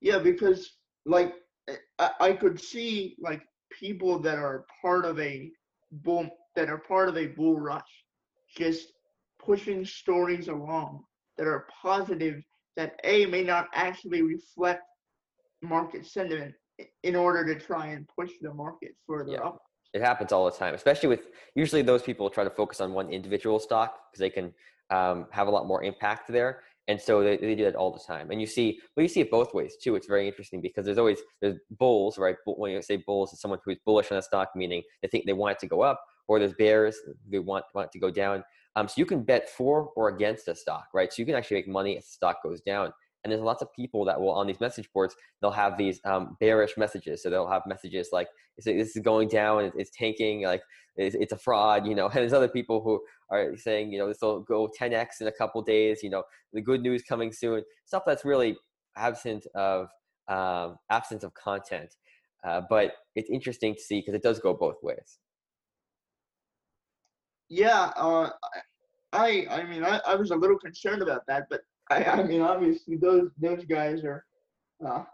Yeah, 0.00 0.18
because 0.18 0.78
like 1.04 1.34
eh, 1.68 1.76
I, 1.98 2.10
I 2.20 2.32
could 2.32 2.60
see 2.60 3.16
like 3.20 3.42
people 3.70 4.18
that 4.20 4.38
are 4.38 4.64
part 4.82 5.04
of 5.04 5.20
a 5.20 5.50
bull 5.92 6.28
that 6.56 6.68
are 6.68 6.78
part 6.78 7.08
of 7.08 7.16
a 7.16 7.26
bull 7.26 7.60
rush, 7.60 7.82
just 8.56 8.92
pushing 9.38 9.84
stories 9.84 10.48
along 10.48 11.04
that 11.36 11.46
are 11.46 11.66
positive 11.82 12.42
that 12.76 12.98
a 13.04 13.26
may 13.26 13.42
not 13.42 13.68
actually 13.74 14.22
reflect 14.22 14.82
market 15.62 16.06
sentiment 16.06 16.54
in 17.02 17.14
order 17.14 17.44
to 17.44 17.60
try 17.60 17.88
and 17.88 18.08
push 18.08 18.30
the 18.40 18.52
market 18.52 18.92
further 19.06 19.32
yeah. 19.32 19.40
up 19.40 19.60
it 19.92 20.02
happens 20.02 20.32
all 20.32 20.44
the 20.44 20.56
time, 20.56 20.74
especially 20.74 21.08
with 21.08 21.28
usually 21.54 21.82
those 21.82 22.02
people 22.02 22.30
try 22.30 22.44
to 22.44 22.50
focus 22.50 22.80
on 22.80 22.92
one 22.92 23.10
individual 23.10 23.58
stock 23.58 23.98
because 24.10 24.20
they 24.20 24.30
can 24.30 24.52
um, 24.90 25.26
have 25.30 25.48
a 25.48 25.50
lot 25.50 25.66
more 25.66 25.82
impact 25.82 26.30
there. 26.30 26.62
And 26.88 27.00
so 27.00 27.22
they, 27.22 27.36
they 27.36 27.54
do 27.54 27.64
that 27.64 27.76
all 27.76 27.92
the 27.92 28.00
time. 28.00 28.30
And 28.30 28.40
you 28.40 28.46
see, 28.46 28.80
well, 28.96 29.02
you 29.02 29.08
see 29.08 29.20
it 29.20 29.30
both 29.30 29.54
ways 29.54 29.76
too. 29.80 29.94
It's 29.94 30.08
very 30.08 30.26
interesting 30.26 30.60
because 30.60 30.84
there's 30.84 30.98
always 30.98 31.20
there's 31.40 31.56
bulls, 31.70 32.18
right? 32.18 32.36
When 32.44 32.72
you 32.72 32.82
say 32.82 32.96
bulls, 32.96 33.32
it's 33.32 33.42
someone 33.42 33.60
who's 33.64 33.78
bullish 33.84 34.10
on 34.10 34.18
a 34.18 34.22
stock, 34.22 34.50
meaning 34.56 34.82
they 35.02 35.08
think 35.08 35.24
they 35.26 35.32
want 35.32 35.52
it 35.52 35.60
to 35.60 35.68
go 35.68 35.82
up, 35.82 36.02
or 36.26 36.38
there's 36.38 36.54
bears 36.54 36.96
they 37.30 37.38
want 37.38 37.64
want 37.74 37.86
it 37.86 37.92
to 37.92 38.00
go 38.00 38.10
down. 38.10 38.42
Um, 38.76 38.88
so 38.88 38.94
you 38.96 39.06
can 39.06 39.22
bet 39.22 39.48
for 39.48 39.90
or 39.96 40.08
against 40.08 40.48
a 40.48 40.54
stock, 40.54 40.86
right? 40.94 41.12
So 41.12 41.22
you 41.22 41.26
can 41.26 41.34
actually 41.34 41.58
make 41.58 41.68
money 41.68 41.96
if 41.96 42.04
the 42.04 42.10
stock 42.10 42.42
goes 42.42 42.60
down. 42.60 42.92
And 43.22 43.30
there's 43.30 43.42
lots 43.42 43.62
of 43.62 43.72
people 43.74 44.04
that 44.06 44.20
will 44.20 44.30
on 44.30 44.46
these 44.46 44.60
message 44.60 44.88
boards, 44.94 45.14
they'll 45.40 45.50
have 45.50 45.76
these 45.76 46.00
um, 46.04 46.36
bearish 46.40 46.76
messages. 46.76 47.22
So 47.22 47.30
they'll 47.30 47.50
have 47.50 47.62
messages 47.66 48.08
like, 48.12 48.28
this 48.56 48.96
is 48.96 49.02
going 49.02 49.28
down, 49.28 49.72
it's 49.76 49.90
tanking, 49.90 50.44
like 50.44 50.62
it's, 50.96 51.32
a 51.32 51.38
fraud, 51.38 51.86
you 51.86 51.94
know. 51.94 52.06
And 52.08 52.16
there's 52.16 52.32
other 52.32 52.48
people 52.48 52.82
who 52.82 53.00
are 53.30 53.56
saying, 53.56 53.92
you 53.92 53.98
know, 53.98 54.08
this 54.08 54.18
will 54.22 54.40
go 54.40 54.68
10x 54.80 55.20
in 55.20 55.26
a 55.26 55.32
couple 55.32 55.62
days, 55.62 56.02
you 56.02 56.10
know, 56.10 56.22
the 56.52 56.62
good 56.62 56.80
news 56.80 57.02
coming 57.02 57.32
soon. 57.32 57.62
Stuff 57.84 58.04
that's 58.06 58.24
really 58.24 58.56
absent 58.96 59.46
of 59.54 59.88
um, 60.28 60.76
absence 60.90 61.24
of 61.24 61.34
content. 61.34 61.94
Uh, 62.42 62.62
but 62.70 62.92
it's 63.16 63.28
interesting 63.30 63.74
to 63.74 63.80
see 63.80 64.00
because 64.00 64.14
it 64.14 64.22
does 64.22 64.38
go 64.38 64.54
both 64.54 64.76
ways. 64.82 65.18
Yeah, 67.48 67.90
uh, 67.96 68.30
I 69.12 69.46
I 69.50 69.64
mean 69.64 69.84
I, 69.84 70.00
I 70.06 70.14
was 70.14 70.30
a 70.30 70.36
little 70.36 70.58
concerned 70.58 71.02
about 71.02 71.22
that, 71.26 71.46
but 71.50 71.60
I, 71.90 72.04
I 72.04 72.22
mean, 72.22 72.40
obviously, 72.40 72.96
those 72.96 73.30
those 73.40 73.64
guys 73.64 74.04
are 74.04 74.24
uh, 74.86 75.04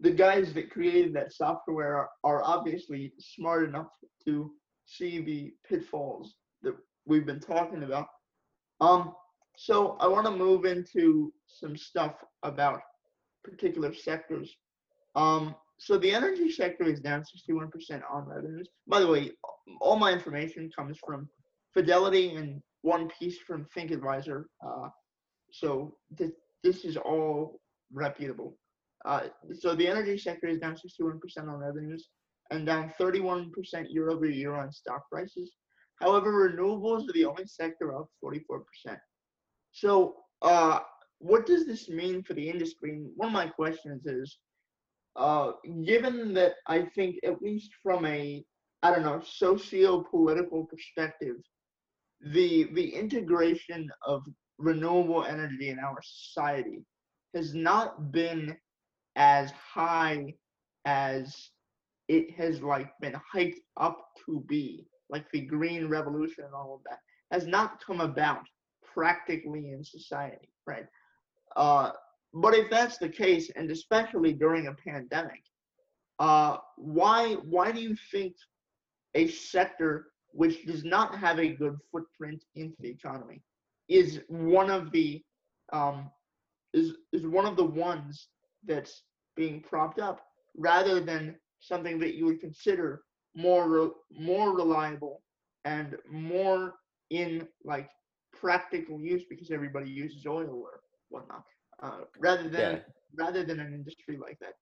the 0.00 0.10
guys 0.10 0.52
that 0.54 0.70
created 0.70 1.14
that 1.14 1.32
software 1.32 1.96
are, 1.96 2.10
are 2.24 2.42
obviously 2.44 3.12
smart 3.18 3.68
enough 3.68 3.90
to 4.24 4.50
see 4.86 5.20
the 5.20 5.52
pitfalls 5.68 6.34
that 6.62 6.74
we've 7.06 7.26
been 7.26 7.40
talking 7.40 7.84
about. 7.84 8.08
Um, 8.80 9.14
so 9.56 9.96
I 10.00 10.08
want 10.08 10.26
to 10.26 10.32
move 10.32 10.64
into 10.64 11.32
some 11.46 11.76
stuff 11.76 12.14
about 12.42 12.80
particular 13.44 13.94
sectors. 13.94 14.50
Um, 15.14 15.54
so 15.78 15.98
the 15.98 16.12
energy 16.12 16.50
sector 16.50 16.84
is 16.84 17.00
down 17.00 17.22
61% 17.22 18.02
on 18.10 18.28
revenues. 18.28 18.68
By 18.86 19.00
the 19.00 19.06
way, 19.06 19.32
all 19.80 19.96
my 19.96 20.12
information 20.12 20.70
comes 20.76 20.98
from 21.04 21.28
Fidelity 21.74 22.34
and 22.34 22.60
one 22.82 23.08
piece 23.18 23.38
from 23.38 23.66
ThinkAdvisor. 23.76 24.44
Uh, 24.66 24.88
so 25.52 25.96
this, 26.10 26.32
this 26.64 26.84
is 26.84 26.96
all 26.96 27.60
reputable. 27.92 28.56
Uh, 29.04 29.24
so 29.52 29.74
the 29.74 29.86
energy 29.86 30.16
sector 30.16 30.46
is 30.46 30.58
down 30.58 30.74
61% 30.74 31.18
on 31.38 31.48
revenues 31.58 32.08
and 32.50 32.66
down 32.66 32.92
31% 33.00 33.50
year 33.88 34.10
over 34.10 34.26
year 34.26 34.54
on 34.54 34.72
stock 34.72 35.08
prices. 35.10 35.52
However, 36.00 36.50
renewables 36.50 37.08
are 37.08 37.12
the 37.12 37.24
only 37.24 37.46
sector 37.46 37.96
up 37.96 38.08
44%. 38.24 38.38
So, 39.72 40.16
uh, 40.42 40.80
what 41.18 41.46
does 41.46 41.66
this 41.66 41.88
mean 41.88 42.22
for 42.24 42.34
the 42.34 42.48
industry? 42.48 43.00
one 43.14 43.28
of 43.28 43.32
my 43.32 43.46
questions 43.46 44.06
is, 44.06 44.38
uh, 45.14 45.52
given 45.84 46.34
that 46.34 46.54
I 46.66 46.82
think 46.94 47.16
at 47.24 47.40
least 47.40 47.70
from 47.82 48.04
a, 48.06 48.44
I 48.82 48.90
don't 48.90 49.04
know, 49.04 49.20
socio-political 49.24 50.64
perspective, 50.64 51.36
the 52.24 52.64
the 52.72 52.94
integration 52.94 53.90
of 54.06 54.24
renewable 54.58 55.24
energy 55.24 55.70
in 55.70 55.78
our 55.78 55.98
society 56.02 56.84
has 57.34 57.54
not 57.54 58.12
been 58.12 58.56
as 59.16 59.50
high 59.52 60.34
as 60.84 61.50
it 62.08 62.30
has 62.32 62.62
like 62.62 62.90
been 63.00 63.14
hyped 63.34 63.60
up 63.78 63.98
to 64.26 64.44
be 64.48 64.86
like 65.10 65.30
the 65.32 65.40
green 65.40 65.88
revolution 65.88 66.44
and 66.44 66.54
all 66.54 66.74
of 66.74 66.80
that 66.88 66.98
has 67.30 67.46
not 67.46 67.82
come 67.84 68.00
about 68.00 68.46
practically 68.94 69.70
in 69.70 69.84
society 69.84 70.48
right? 70.66 70.86
Uh, 71.56 71.90
but 72.34 72.54
if 72.54 72.70
that's 72.70 72.98
the 72.98 73.08
case 73.08 73.50
and 73.56 73.70
especially 73.70 74.32
during 74.32 74.66
a 74.66 74.74
pandemic 74.74 75.42
uh, 76.18 76.56
why 76.76 77.34
why 77.48 77.72
do 77.72 77.80
you 77.80 77.96
think 78.10 78.34
a 79.14 79.28
sector 79.28 80.08
which 80.32 80.64
does 80.64 80.84
not 80.84 81.16
have 81.18 81.38
a 81.38 81.48
good 81.48 81.76
footprint 81.90 82.42
in 82.54 82.72
the 82.80 82.88
economy 82.88 83.42
is 83.92 84.20
one 84.28 84.70
of 84.70 84.90
the 84.92 85.22
um, 85.72 86.10
is 86.72 86.92
is 87.12 87.26
one 87.26 87.46
of 87.46 87.56
the 87.56 87.64
ones 87.64 88.28
that's 88.66 89.02
being 89.36 89.60
propped 89.60 89.98
up 89.98 90.20
rather 90.56 91.00
than 91.00 91.36
something 91.60 91.98
that 91.98 92.14
you 92.14 92.24
would 92.26 92.40
consider 92.40 93.02
more 93.34 93.68
re- 93.68 93.90
more 94.18 94.54
reliable 94.56 95.22
and 95.64 95.96
more 96.10 96.74
in 97.10 97.46
like 97.64 97.88
practical 98.38 99.00
use 99.00 99.22
because 99.28 99.50
everybody 99.50 99.90
uses 99.90 100.26
oil 100.26 100.50
or 100.50 100.80
whatnot 101.10 101.44
uh, 101.82 102.00
rather 102.18 102.48
than 102.48 102.72
yeah. 102.72 102.78
rather 103.14 103.44
than 103.44 103.60
an 103.60 103.72
industry 103.72 104.18
like 104.18 104.38
that 104.40 104.54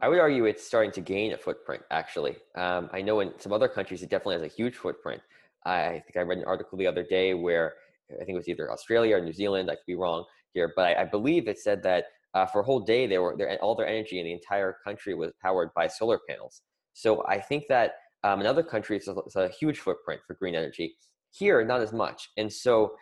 i 0.00 0.08
would 0.08 0.18
argue 0.18 0.44
it's 0.46 0.66
starting 0.66 0.92
to 0.92 1.00
gain 1.00 1.32
a 1.32 1.38
footprint 1.38 1.82
actually. 1.90 2.36
Um, 2.56 2.88
i 2.92 3.02
know 3.02 3.20
in 3.20 3.32
some 3.38 3.52
other 3.52 3.68
countries 3.68 4.02
it 4.02 4.10
definitely 4.10 4.36
has 4.36 4.42
a 4.42 4.54
huge 4.54 4.76
footprint. 4.76 5.20
I 5.64 6.02
think 6.04 6.16
i 6.16 6.20
read 6.20 6.38
an 6.38 6.44
article 6.44 6.78
the 6.78 6.86
other 6.86 7.04
day 7.04 7.34
where 7.34 7.74
I 8.10 8.24
think 8.24 8.30
it 8.30 8.36
was 8.36 8.48
either 8.48 8.70
Australia 8.70 9.16
or 9.16 9.20
New 9.20 9.32
Zealand. 9.32 9.70
I 9.70 9.74
could 9.74 9.86
be 9.86 9.94
wrong 9.94 10.24
here, 10.52 10.72
but 10.76 10.86
I, 10.86 11.02
I 11.02 11.04
believe 11.04 11.48
it 11.48 11.58
said 11.58 11.82
that 11.82 12.06
uh, 12.34 12.46
for 12.46 12.60
a 12.60 12.64
whole 12.64 12.80
day, 12.80 13.06
they 13.06 13.18
were 13.18 13.36
all 13.62 13.74
their 13.74 13.86
energy 13.86 14.18
in 14.18 14.26
the 14.26 14.32
entire 14.32 14.76
country 14.84 15.14
was 15.14 15.32
powered 15.42 15.70
by 15.74 15.86
solar 15.86 16.20
panels. 16.28 16.62
So 16.92 17.24
I 17.26 17.40
think 17.40 17.64
that 17.68 17.92
um, 18.24 18.40
in 18.40 18.46
other 18.46 18.62
countries, 18.62 19.08
it's 19.08 19.36
a, 19.36 19.40
a, 19.40 19.48
huge 19.48 19.78
footprint 19.78 20.20
for 20.26 20.34
green 20.34 20.54
energy. 20.54 20.96
Here, 21.30 21.64
not 21.64 21.80
as 21.80 21.92
much. 21.92 22.30
And 22.36 22.52
so 22.52 22.94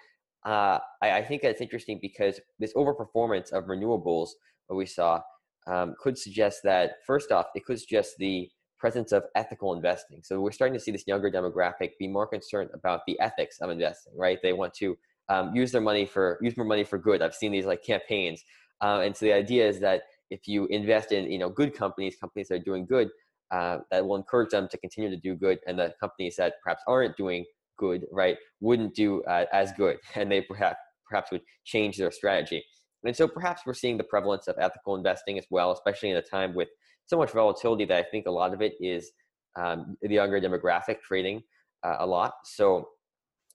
uh, 0.44 0.78
I, 1.02 1.18
I, 1.18 1.24
think 1.24 1.42
that's 1.42 1.60
interesting 1.60 1.98
because 2.02 2.38
this 2.58 2.74
overperformance 2.74 3.52
of 3.52 3.64
renewables 3.64 4.30
that 4.68 4.74
we 4.74 4.86
saw 4.86 5.20
um, 5.66 5.94
could 6.00 6.18
suggest 6.18 6.60
that, 6.64 6.96
first 7.06 7.32
off, 7.32 7.46
it 7.54 7.64
could 7.64 7.80
suggest 7.80 8.14
the 8.18 8.48
presence 8.84 9.12
of 9.12 9.22
ethical 9.34 9.72
investing. 9.72 10.20
So 10.22 10.42
we're 10.42 10.52
starting 10.52 10.74
to 10.74 10.78
see 10.78 10.90
this 10.90 11.06
younger 11.06 11.30
demographic 11.30 11.92
be 11.98 12.06
more 12.06 12.26
concerned 12.26 12.68
about 12.74 13.00
the 13.06 13.18
ethics 13.18 13.56
of 13.62 13.70
investing, 13.70 14.12
right? 14.14 14.38
They 14.42 14.52
want 14.52 14.74
to 14.74 14.98
um, 15.30 15.56
use 15.56 15.72
their 15.72 15.80
money 15.80 16.04
for 16.04 16.38
use 16.42 16.54
more 16.58 16.66
money 16.66 16.84
for 16.84 16.98
good. 16.98 17.22
I've 17.22 17.34
seen 17.34 17.50
these 17.50 17.64
like 17.64 17.82
campaigns, 17.82 18.44
uh, 18.82 19.00
and 19.02 19.16
so 19.16 19.24
the 19.24 19.32
idea 19.32 19.66
is 19.66 19.80
that 19.80 20.02
if 20.28 20.46
you 20.46 20.66
invest 20.66 21.12
in 21.12 21.32
you 21.32 21.38
know 21.38 21.48
good 21.48 21.72
companies, 21.72 22.14
companies 22.20 22.48
that 22.48 22.56
are 22.56 22.66
doing 22.70 22.84
good, 22.84 23.08
uh, 23.50 23.78
that 23.90 24.06
will 24.06 24.16
encourage 24.16 24.50
them 24.50 24.68
to 24.70 24.76
continue 24.76 25.08
to 25.08 25.16
do 25.16 25.34
good, 25.34 25.60
and 25.66 25.78
the 25.78 25.94
companies 25.98 26.36
that 26.36 26.52
perhaps 26.62 26.82
aren't 26.86 27.16
doing 27.16 27.46
good, 27.78 28.04
right, 28.12 28.36
wouldn't 28.60 28.94
do 28.94 29.22
uh, 29.22 29.46
as 29.50 29.72
good, 29.72 29.96
and 30.14 30.30
they 30.30 30.42
perhaps 30.42 30.80
perhaps 31.08 31.30
would 31.32 31.44
change 31.64 31.96
their 31.96 32.10
strategy. 32.10 32.62
And 33.04 33.16
so 33.16 33.28
perhaps 33.28 33.62
we're 33.66 33.74
seeing 33.74 33.96
the 33.96 34.04
prevalence 34.04 34.48
of 34.48 34.56
ethical 34.58 34.96
investing 34.96 35.38
as 35.38 35.46
well, 35.50 35.72
especially 35.72 36.10
in 36.10 36.16
a 36.16 36.22
time 36.22 36.54
with 36.54 36.68
so 37.06 37.18
much 37.18 37.32
volatility 37.32 37.84
that 37.84 37.98
I 37.98 38.02
think 38.02 38.26
a 38.26 38.30
lot 38.30 38.54
of 38.54 38.62
it 38.62 38.74
is 38.80 39.12
um, 39.56 39.96
the 40.00 40.14
younger 40.14 40.40
demographic 40.40 41.00
trading 41.02 41.42
uh, 41.82 41.96
a 42.00 42.06
lot. 42.06 42.34
So 42.44 42.88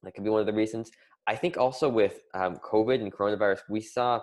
that 0.04 0.14
could 0.14 0.24
be 0.24 0.30
one 0.30 0.40
of 0.40 0.46
the 0.46 0.54
reasons. 0.54 0.92
I 1.28 1.36
think 1.36 1.58
also 1.58 1.90
with 1.90 2.22
um, 2.34 2.58
COVID 2.58 3.02
and 3.02 3.12
coronavirus, 3.12 3.60
we 3.70 3.82
saw 3.82 4.22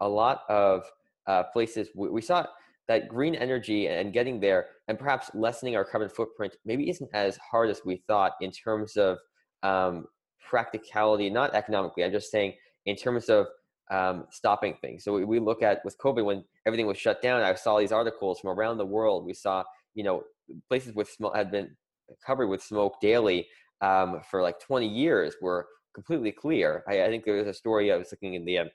a 0.00 0.08
lot 0.08 0.42
of 0.48 0.84
uh, 1.26 1.44
places, 1.52 1.88
we, 1.94 2.08
we 2.08 2.22
saw 2.22 2.46
that 2.88 3.08
green 3.08 3.34
energy 3.34 3.86
and 3.86 4.12
getting 4.12 4.40
there 4.40 4.66
and 4.88 4.98
perhaps 4.98 5.30
lessening 5.34 5.76
our 5.76 5.84
carbon 5.84 6.08
footprint 6.08 6.56
maybe 6.64 6.90
isn't 6.90 7.10
as 7.14 7.36
hard 7.36 7.70
as 7.70 7.82
we 7.84 8.02
thought 8.08 8.32
in 8.40 8.50
terms 8.50 8.96
of 8.96 9.18
um, 9.62 10.06
practicality, 10.48 11.30
not 11.30 11.54
economically. 11.54 12.02
I'm 12.02 12.10
just 12.10 12.30
saying 12.30 12.54
in 12.86 12.96
terms 12.96 13.28
of 13.28 13.46
um, 13.90 14.26
stopping 14.30 14.74
things. 14.80 15.04
So 15.04 15.12
we, 15.12 15.24
we 15.24 15.38
look 15.38 15.62
at 15.62 15.84
with 15.84 15.98
COVID 15.98 16.24
when 16.24 16.44
everything 16.66 16.86
was 16.86 16.98
shut 16.98 17.20
down. 17.22 17.42
I 17.42 17.54
saw 17.54 17.78
these 17.78 17.92
articles 17.92 18.40
from 18.40 18.50
around 18.50 18.78
the 18.78 18.86
world. 18.86 19.24
We 19.24 19.34
saw 19.34 19.64
you 19.94 20.04
know 20.04 20.24
places 20.68 20.94
with 20.94 21.08
smoke 21.10 21.36
had 21.36 21.50
been 21.50 21.76
covered 22.24 22.48
with 22.48 22.62
smoke 22.62 23.00
daily 23.00 23.46
um, 23.80 24.20
for 24.30 24.42
like 24.42 24.60
20 24.60 24.86
years 24.86 25.34
were 25.40 25.66
completely 25.94 26.32
clear. 26.32 26.82
I, 26.88 27.04
I, 27.04 27.08
think 27.08 27.24
there 27.24 27.36
was 27.36 27.46
a 27.46 27.54
story 27.54 27.92
I 27.92 27.96
was 27.96 28.10
looking 28.10 28.34
in 28.34 28.44
the 28.44 28.58
um, 28.58 28.70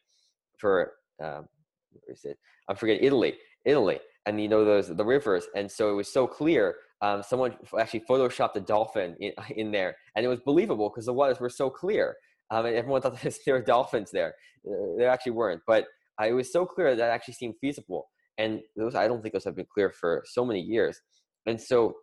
for 0.58 0.94
um, 1.22 1.48
where 1.92 2.14
is 2.14 2.26
it? 2.26 2.38
I'm 2.68 2.76
forgetting 2.76 3.04
Italy. 3.04 3.36
Italy, 3.66 4.00
and 4.26 4.40
you 4.40 4.48
know 4.48 4.64
those 4.64 4.88
the 4.88 5.06
rivers, 5.06 5.48
and 5.56 5.70
so 5.70 5.90
it 5.90 5.94
was 5.94 6.12
so 6.12 6.28
clear. 6.28 6.76
Um, 7.02 7.22
someone 7.22 7.56
actually 7.78 8.04
photoshopped 8.10 8.56
a 8.56 8.62
dolphin 8.62 9.16
in, 9.20 9.34
in 9.56 9.72
there, 9.72 9.96
and 10.16 10.26
it 10.26 10.30
was 10.30 10.40
believable 10.40 10.90
because 10.90 11.06
the 11.06 11.14
waters 11.14 11.40
were 11.40 11.50
so 11.50 11.70
clear, 11.70 12.16
um, 12.52 12.66
and 12.66 12.76
everyone 12.76 13.02
thought 13.02 13.20
there 13.46 13.56
were 13.56 13.62
dolphins 13.62 14.12
there. 14.12 14.36
Uh, 14.68 14.98
there 14.98 15.10
actually 15.10 15.34
weren't, 15.34 15.62
but 15.68 15.88
it 16.24 16.34
was 16.34 16.52
so 16.52 16.66
clear 16.66 16.96
that 16.96 17.10
actually 17.10 17.34
seemed 17.34 17.56
feasible. 17.60 18.08
And 18.38 18.62
those, 18.76 18.96
I 18.96 19.08
don't 19.08 19.22
think 19.22 19.34
those 19.34 19.46
have 19.46 19.56
been 19.56 19.68
clear 19.74 19.92
for 19.92 20.24
so 20.26 20.46
many 20.46 20.62
years. 20.62 21.00
And 21.46 21.60
so, 21.60 21.96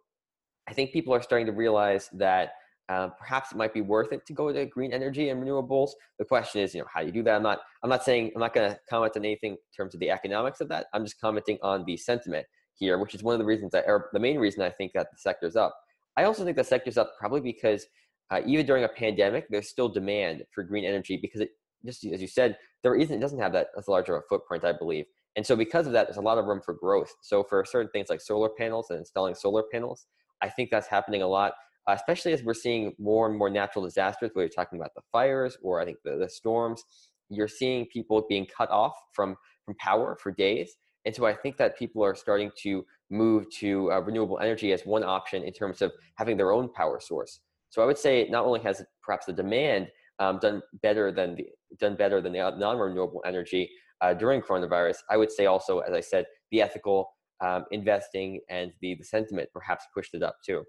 I 0.68 0.74
think 0.74 0.92
people 0.92 1.12
are 1.12 1.22
starting 1.22 1.46
to 1.46 1.52
realize 1.52 2.08
that 2.12 2.52
uh, 2.88 3.08
perhaps 3.18 3.52
it 3.52 3.56
might 3.56 3.72
be 3.74 3.80
worth 3.80 4.12
it 4.12 4.26
to 4.26 4.32
go 4.32 4.52
to 4.52 4.66
green 4.66 4.92
energy 4.92 5.28
and 5.28 5.42
renewables. 5.42 5.90
The 6.18 6.24
question 6.24 6.60
is, 6.60 6.74
you 6.74 6.80
know, 6.80 6.86
how 6.92 7.00
do 7.00 7.06
you 7.06 7.12
do 7.12 7.22
that? 7.24 7.36
I'm 7.36 7.42
not, 7.42 7.60
I'm 7.82 7.90
not 7.90 8.04
saying, 8.04 8.32
I'm 8.34 8.40
not 8.40 8.54
going 8.54 8.70
to 8.70 8.78
comment 8.88 9.16
on 9.16 9.24
anything 9.24 9.52
in 9.52 9.58
terms 9.76 9.94
of 9.94 10.00
the 10.00 10.10
economics 10.10 10.60
of 10.60 10.68
that. 10.68 10.86
I'm 10.92 11.04
just 11.04 11.20
commenting 11.20 11.58
on 11.62 11.84
the 11.84 11.96
sentiment 11.96 12.46
here, 12.74 12.98
which 12.98 13.14
is 13.14 13.22
one 13.22 13.34
of 13.34 13.38
the 13.38 13.44
reasons 13.44 13.72
that, 13.72 13.84
or 13.86 14.10
the 14.12 14.20
main 14.20 14.38
reason 14.38 14.62
I 14.62 14.70
think 14.70 14.92
that 14.94 15.08
the 15.10 15.18
sector's 15.18 15.56
up. 15.56 15.74
I 16.16 16.24
also 16.24 16.44
think 16.44 16.56
the 16.56 16.64
sector's 16.64 16.98
up 16.98 17.12
probably 17.18 17.40
because 17.40 17.86
uh, 18.32 18.40
even 18.46 18.66
during 18.66 18.84
a 18.84 18.88
pandemic, 18.88 19.46
there's 19.48 19.68
still 19.68 19.88
demand 19.88 20.44
for 20.52 20.64
green 20.64 20.84
energy 20.84 21.18
because 21.20 21.40
it 21.40 21.50
just 21.84 22.04
as 22.04 22.20
you 22.20 22.28
said, 22.28 22.56
there 22.82 22.94
isn't, 22.94 23.16
it 23.16 23.20
doesn't 23.20 23.40
have 23.40 23.52
that 23.52 23.68
as 23.76 23.88
large 23.88 24.08
of 24.08 24.14
a 24.14 24.22
footprint, 24.28 24.64
I 24.64 24.72
believe. 24.72 25.04
And 25.36 25.46
so 25.46 25.56
because 25.56 25.86
of 25.86 25.92
that, 25.92 26.06
there's 26.06 26.16
a 26.16 26.22
lot 26.22 26.38
of 26.38 26.44
room 26.44 26.60
for 26.64 26.74
growth. 26.74 27.12
So 27.22 27.42
for 27.42 27.64
certain 27.64 27.90
things 27.90 28.08
like 28.08 28.20
solar 28.20 28.48
panels 28.48 28.90
and 28.90 29.00
installing 29.00 29.34
solar 29.34 29.64
panels, 29.72 30.06
I 30.40 30.48
think 30.48 30.70
that's 30.70 30.86
happening 30.86 31.22
a 31.22 31.26
lot 31.26 31.54
uh, 31.86 31.92
especially 31.92 32.32
as 32.32 32.42
we're 32.42 32.54
seeing 32.54 32.94
more 32.98 33.28
and 33.28 33.36
more 33.36 33.50
natural 33.50 33.84
disasters, 33.84 34.30
whether 34.32 34.44
you're 34.44 34.50
talking 34.50 34.78
about 34.78 34.94
the 34.94 35.02
fires 35.10 35.56
or 35.62 35.80
I 35.80 35.84
think 35.84 35.98
the, 36.04 36.16
the 36.16 36.28
storms, 36.28 36.84
you're 37.28 37.48
seeing 37.48 37.86
people 37.86 38.24
being 38.28 38.46
cut 38.46 38.70
off 38.70 38.94
from, 39.12 39.36
from 39.64 39.74
power 39.76 40.16
for 40.20 40.30
days. 40.30 40.76
And 41.04 41.14
so 41.14 41.26
I 41.26 41.34
think 41.34 41.56
that 41.56 41.76
people 41.76 42.04
are 42.04 42.14
starting 42.14 42.50
to 42.62 42.84
move 43.10 43.50
to 43.58 43.90
uh, 43.90 44.00
renewable 44.00 44.38
energy 44.38 44.72
as 44.72 44.86
one 44.86 45.02
option 45.02 45.42
in 45.42 45.52
terms 45.52 45.82
of 45.82 45.92
having 46.14 46.36
their 46.36 46.52
own 46.52 46.72
power 46.72 47.00
source. 47.00 47.40
So 47.72 47.80
I 47.82 47.86
would 47.86 47.96
say 47.96 48.28
not 48.28 48.44
only 48.44 48.60
has 48.60 48.84
perhaps 49.02 49.24
the 49.24 49.32
demand 49.32 49.88
um, 50.18 50.38
done 50.38 50.60
better 50.82 51.10
than 51.10 51.34
the 51.36 51.46
done 51.80 51.96
better 51.96 52.20
than 52.20 52.34
the 52.34 52.54
non-renewable 52.58 53.22
energy 53.24 53.70
uh, 54.02 54.12
during 54.12 54.42
coronavirus, 54.42 54.98
I 55.08 55.16
would 55.16 55.32
say 55.32 55.46
also, 55.46 55.78
as 55.78 55.94
I 55.94 56.00
said, 56.00 56.26
the 56.50 56.60
ethical 56.60 57.08
um, 57.42 57.64
investing 57.70 58.40
and 58.50 58.72
the, 58.82 58.94
the 58.96 59.04
sentiment 59.04 59.48
perhaps 59.54 59.86
pushed 59.94 60.12
it 60.12 60.22
up 60.22 60.36
too. 60.44 60.64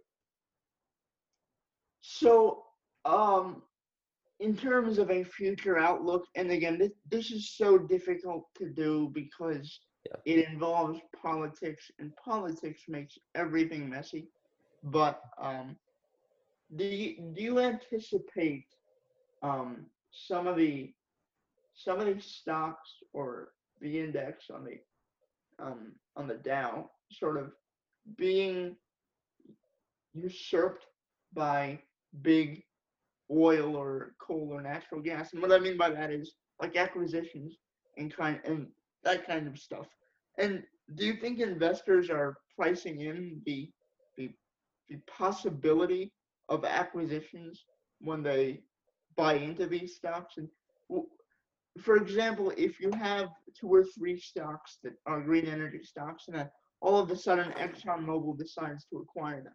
So, 2.00 2.64
um, 3.04 3.64
in 4.40 4.56
terms 4.56 4.98
of 4.98 5.12
a 5.12 5.26
future 5.26 5.78
outlook, 5.78 6.24
and 6.36 6.52
again, 6.52 6.78
this, 6.78 6.92
this 7.12 7.32
is 7.32 7.52
so 7.58 7.78
difficult 7.78 8.46
to 8.60 8.70
do 8.70 9.12
because 9.14 9.78
yeah. 10.06 10.16
it 10.26 10.48
involves 10.48 11.02
politics, 11.22 11.92
and 12.00 12.16
politics 12.16 12.84
makes 12.88 13.18
everything 13.36 13.90
messy. 13.90 14.30
But 14.84 15.22
um, 15.42 15.76
do 16.76 16.86
you, 16.86 17.34
do 17.36 17.42
you 17.42 17.60
anticipate 17.60 18.66
um, 19.42 19.86
some 20.12 20.48
of 20.48 20.58
the 20.58 20.94
some 21.76 22.00
of 22.00 22.06
these 22.06 22.26
stocks 22.26 22.90
or 23.14 23.50
the 23.82 24.00
index 24.00 24.46
on 24.54 24.64
the 24.64 24.78
um, 25.64 25.94
on 26.16 26.28
the 26.28 26.36
Dow 26.36 26.90
sort 27.12 27.38
of 27.38 27.52
being 28.18 28.76
usurped 30.14 30.86
by 31.34 31.80
big 32.22 32.64
oil 33.32 33.76
or 33.76 34.14
coal 34.22 34.50
or 34.52 34.62
natural 34.62 35.02
gas. 35.02 35.34
And 35.34 35.42
what 35.42 35.52
I 35.52 35.60
mean 35.60 35.78
by 35.78 35.90
that 35.90 36.12
is 36.12 36.34
like 36.62 36.76
acquisitions 36.76 37.58
and 37.98 38.16
kind 38.16 38.40
and 38.46 38.68
that 39.04 39.26
kind 39.26 39.48
of 39.48 39.58
stuff. 39.58 39.88
And 40.38 40.64
do 40.96 41.06
you 41.06 41.16
think 41.16 41.40
investors 41.40 42.10
are 42.10 42.38
pricing 42.56 43.02
in 43.02 43.42
the 43.46 43.70
the 44.18 44.30
the 44.90 44.98
possibility 45.08 46.12
of 46.50 46.66
acquisitions 46.66 47.66
when 48.00 48.24
they 48.24 48.62
buy 49.16 49.34
into 49.36 49.66
these 49.66 49.96
stocks? 49.96 50.36
And 50.38 50.48
for 51.82 51.96
example, 51.96 52.52
if 52.58 52.80
you 52.80 52.92
have 52.92 53.30
two 53.60 53.68
or 53.68 53.84
three 53.84 54.20
stocks 54.20 54.78
that 54.84 54.94
are 55.06 55.22
green 55.22 55.46
energy 55.46 55.84
stocks, 55.84 56.26
and 56.28 56.38
then 56.38 56.50
all 56.82 57.00
of 57.00 57.10
a 57.10 57.16
sudden 57.16 57.52
ExxonMobil 57.54 58.38
decides 58.38 58.86
to 58.86 58.98
acquire 58.98 59.42
them, 59.42 59.54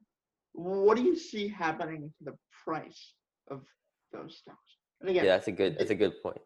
what 0.53 0.97
do 0.97 1.03
you 1.03 1.17
see 1.17 1.47
happening 1.47 2.13
to 2.19 2.25
the 2.25 2.37
price 2.65 3.15
of 3.51 3.61
those 4.13 4.39
stocks? 4.39 4.77
And 5.01 5.11
again, 5.11 5.25
yeah, 5.25 5.37
that's 5.37 5.49
a 5.49 5.53
good 5.53 5.79
that's 5.79 5.91
a 5.91 5.95
good 5.95 6.15
point. 6.23 6.41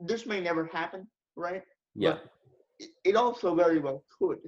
This 0.00 0.26
may 0.26 0.40
never 0.40 0.66
happen, 0.72 1.06
right? 1.36 1.62
Yeah. 1.94 2.16
It, 2.80 2.90
it, 3.04 3.16
also 3.16 3.54
very 3.54 3.78
well 3.78 4.04
could. 4.18 4.38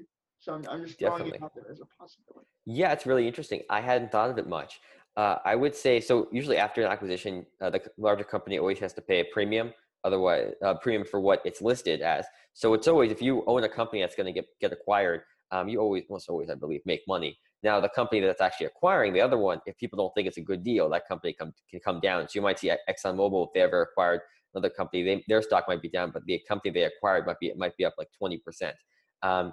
So 0.41 0.55
I'm, 0.55 0.65
I'm 0.69 0.85
just 0.85 0.99
throwing 0.99 1.19
Definitely. 1.19 1.39
it 1.39 1.43
out 1.45 1.53
there 1.55 1.71
as 1.71 1.81
a 1.81 1.87
possibility. 1.99 2.47
Yeah, 2.65 2.93
it's 2.93 3.07
really 3.07 3.27
interesting. 3.27 3.63
I 3.71 3.81
hadn't 3.81 4.11
thought 4.11 4.31
of 4.31 4.39
it 4.39 4.49
much. 4.49 4.81
Uh, 5.17 5.39
I 5.45 5.55
would 5.55 5.75
say 5.75 6.01
so. 6.01 6.29
Usually, 6.31 6.59
after 6.59 6.83
an 6.83 6.93
acquisition, 6.93 7.47
uh, 7.63 7.71
the 7.71 7.81
larger 7.97 8.25
company 8.25 8.59
always 8.59 8.79
has 8.81 8.93
to 8.95 9.01
pay 9.01 9.21
a 9.21 9.25
premium, 9.33 9.73
otherwise, 10.05 10.53
uh, 10.63 10.75
premium 10.75 11.07
for 11.07 11.21
what 11.21 11.41
it's 11.45 11.63
listed 11.63 12.03
as. 12.03 12.27
So 12.53 12.75
it's 12.75 12.87
always 12.87 13.11
if 13.11 13.23
you 13.23 13.43
own 13.47 13.65
a 13.65 13.69
company 13.69 14.03
that's 14.03 14.15
going 14.15 14.27
to 14.27 14.33
get 14.33 14.47
get 14.61 14.73
acquired, 14.73 15.23
um, 15.53 15.69
you 15.69 15.81
always, 15.81 16.05
almost 16.09 16.29
always, 16.29 16.51
I 16.51 16.55
believe, 16.55 16.83
make 16.85 17.03
money. 17.09 17.39
Now, 17.63 17.81
the 17.81 17.89
company 17.89 18.21
that's 18.21 18.43
actually 18.43 18.67
acquiring 18.67 19.15
the 19.15 19.23
other 19.23 19.39
one, 19.39 19.61
if 19.65 19.77
people 19.79 19.97
don't 19.97 20.13
think 20.15 20.29
it's 20.29 20.37
a 20.37 20.43
good 20.43 20.63
deal, 20.63 20.89
that 20.91 21.09
company 21.09 21.33
come, 21.33 21.53
can 21.71 21.81
come 21.81 22.01
down. 22.01 22.29
So 22.29 22.33
you 22.35 22.43
might 22.43 22.59
see 22.59 22.71
ExxonMobil 22.89 23.47
if 23.47 23.53
they 23.55 23.63
ever 23.63 23.83
acquired 23.83 24.21
another 24.55 24.71
company, 24.71 25.03
they, 25.03 25.25
their 25.29 25.43
stock 25.43 25.65
might 25.67 25.83
be 25.83 25.89
down, 25.89 26.11
but 26.11 26.25
the 26.27 26.41
company 26.47 26.73
they 26.73 26.85
acquired 26.85 27.27
might 27.27 27.39
be 27.41 27.53
might 27.57 27.77
be 27.77 27.85
up 27.85 27.95
like 27.97 28.09
twenty 28.19 28.39
percent. 28.39 28.77
Um, 29.23 29.53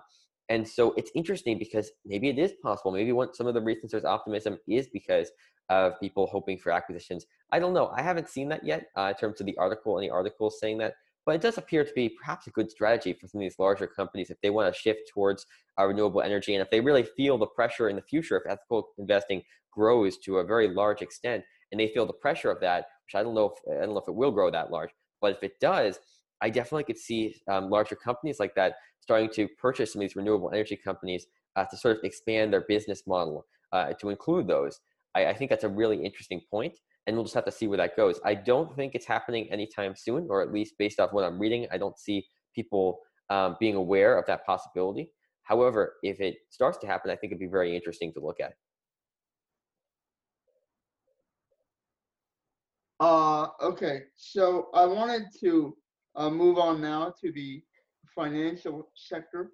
and 0.49 0.67
so 0.67 0.93
it's 0.97 1.11
interesting 1.15 1.57
because 1.57 1.91
maybe 2.05 2.29
it 2.29 2.37
is 2.37 2.53
possible. 2.61 2.91
Maybe 2.91 3.11
one, 3.11 3.33
some 3.33 3.47
of 3.47 3.53
the 3.53 3.61
reasons 3.61 3.91
there's 3.91 4.05
optimism 4.05 4.57
is 4.67 4.87
because 4.91 5.31
of 5.69 5.99
people 5.99 6.27
hoping 6.27 6.57
for 6.57 6.71
acquisitions. 6.71 7.25
I 7.51 7.59
don't 7.59 7.73
know. 7.73 7.91
I 7.95 8.01
haven't 8.01 8.29
seen 8.29 8.49
that 8.49 8.65
yet 8.65 8.87
uh, 8.97 9.13
in 9.13 9.15
terms 9.15 9.39
of 9.39 9.45
the 9.45 9.57
article, 9.57 9.97
any 9.97 10.09
articles 10.09 10.59
saying 10.59 10.79
that. 10.79 10.95
But 11.25 11.35
it 11.35 11.41
does 11.41 11.57
appear 11.57 11.85
to 11.85 11.93
be 11.93 12.09
perhaps 12.09 12.47
a 12.47 12.49
good 12.49 12.69
strategy 12.69 13.13
for 13.13 13.27
some 13.27 13.39
of 13.39 13.43
these 13.43 13.57
larger 13.57 13.87
companies 13.87 14.29
if 14.29 14.41
they 14.41 14.49
want 14.49 14.73
to 14.73 14.77
shift 14.77 15.09
towards 15.13 15.45
uh, 15.79 15.85
renewable 15.85 16.21
energy 16.21 16.53
and 16.53 16.61
if 16.61 16.69
they 16.69 16.81
really 16.81 17.03
feel 17.15 17.37
the 17.37 17.47
pressure 17.47 17.87
in 17.87 17.95
the 17.95 18.01
future, 18.01 18.37
if 18.37 18.51
ethical 18.51 18.89
investing 18.97 19.41
grows 19.71 20.17
to 20.17 20.39
a 20.39 20.43
very 20.43 20.67
large 20.67 21.01
extent 21.01 21.43
and 21.71 21.79
they 21.79 21.87
feel 21.87 22.05
the 22.05 22.13
pressure 22.13 22.51
of 22.51 22.59
that, 22.59 22.87
which 23.05 23.15
I 23.19 23.23
don't 23.23 23.33
know 23.33 23.53
if 23.55 23.77
I 23.77 23.85
don't 23.85 23.93
know 23.93 24.01
if 24.01 24.07
it 24.09 24.15
will 24.15 24.31
grow 24.31 24.51
that 24.51 24.69
large, 24.69 24.89
but 25.21 25.31
if 25.31 25.43
it 25.43 25.59
does, 25.61 25.97
I 26.41 26.49
definitely 26.49 26.83
could 26.83 26.97
see 26.97 27.35
um, 27.47 27.69
larger 27.69 27.95
companies 27.95 28.39
like 28.39 28.55
that 28.55 28.75
starting 28.99 29.29
to 29.29 29.47
purchase 29.59 29.93
some 29.93 30.01
of 30.01 30.07
these 30.07 30.15
renewable 30.15 30.49
energy 30.53 30.77
companies 30.77 31.27
uh, 31.55 31.65
to 31.65 31.77
sort 31.77 31.97
of 31.97 32.03
expand 32.03 32.53
their 32.53 32.65
business 32.67 33.03
model 33.05 33.45
uh, 33.71 33.93
to 33.93 34.09
include 34.09 34.47
those. 34.47 34.79
I, 35.15 35.27
I 35.27 35.33
think 35.33 35.49
that's 35.49 35.63
a 35.63 35.69
really 35.69 36.03
interesting 36.03 36.41
point, 36.49 36.77
and 37.05 37.15
we'll 37.15 37.25
just 37.25 37.35
have 37.35 37.45
to 37.45 37.51
see 37.51 37.67
where 37.67 37.77
that 37.77 37.95
goes. 37.97 38.19
I 38.25 38.33
don't 38.35 38.73
think 38.75 38.95
it's 38.95 39.05
happening 39.05 39.51
anytime 39.51 39.93
soon, 39.95 40.27
or 40.29 40.41
at 40.41 40.51
least 40.51 40.75
based 40.79 40.99
off 40.99 41.13
what 41.13 41.25
I'm 41.25 41.39
reading, 41.39 41.67
I 41.71 41.77
don't 41.77 41.97
see 41.97 42.25
people 42.55 42.99
um, 43.29 43.57
being 43.59 43.75
aware 43.75 44.17
of 44.17 44.25
that 44.27 44.45
possibility. 44.45 45.09
However, 45.43 45.95
if 46.03 46.21
it 46.21 46.35
starts 46.49 46.77
to 46.79 46.87
happen, 46.87 47.11
I 47.11 47.15
think 47.15 47.31
it'd 47.31 47.39
be 47.39 47.47
very 47.47 47.75
interesting 47.75 48.13
to 48.13 48.21
look 48.21 48.39
at. 48.39 48.53
Uh, 52.99 53.47
okay, 53.61 54.03
so 54.15 54.69
I 54.73 54.85
wanted 54.85 55.23
to 55.41 55.75
move 56.29 56.57
on 56.57 56.81
now 56.81 57.13
to 57.21 57.31
the 57.31 57.61
financial 58.15 58.89
sector 58.95 59.51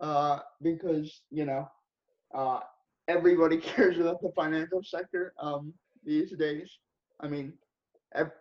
uh, 0.00 0.40
because 0.62 1.22
you 1.30 1.44
know 1.44 1.66
uh, 2.34 2.60
everybody 3.08 3.56
cares 3.72 3.98
about 3.98 4.20
the 4.20 4.32
financial 4.36 4.82
sector 4.82 5.32
um, 5.40 5.72
these 6.04 6.32
days. 6.36 6.70
I 7.20 7.28
mean, 7.28 7.52
ev- 8.14 8.32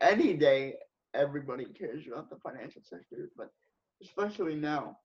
any 0.00 0.34
day 0.34 0.74
everybody 1.14 1.66
cares 1.66 2.06
about 2.06 2.30
the 2.30 2.36
financial 2.36 2.82
sector, 2.82 3.30
but 3.36 3.50
especially 4.02 4.54
now. 4.54 4.96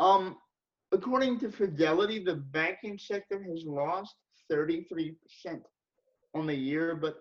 Um, 0.00 0.36
according 0.92 1.38
to 1.40 1.50
Fidelity, 1.50 2.24
the 2.24 2.36
banking 2.36 2.98
sector 2.98 3.42
has 3.42 3.64
lost 3.64 4.14
33% 4.50 5.14
on 6.34 6.46
the 6.46 6.54
year, 6.54 6.96
but 6.96 7.16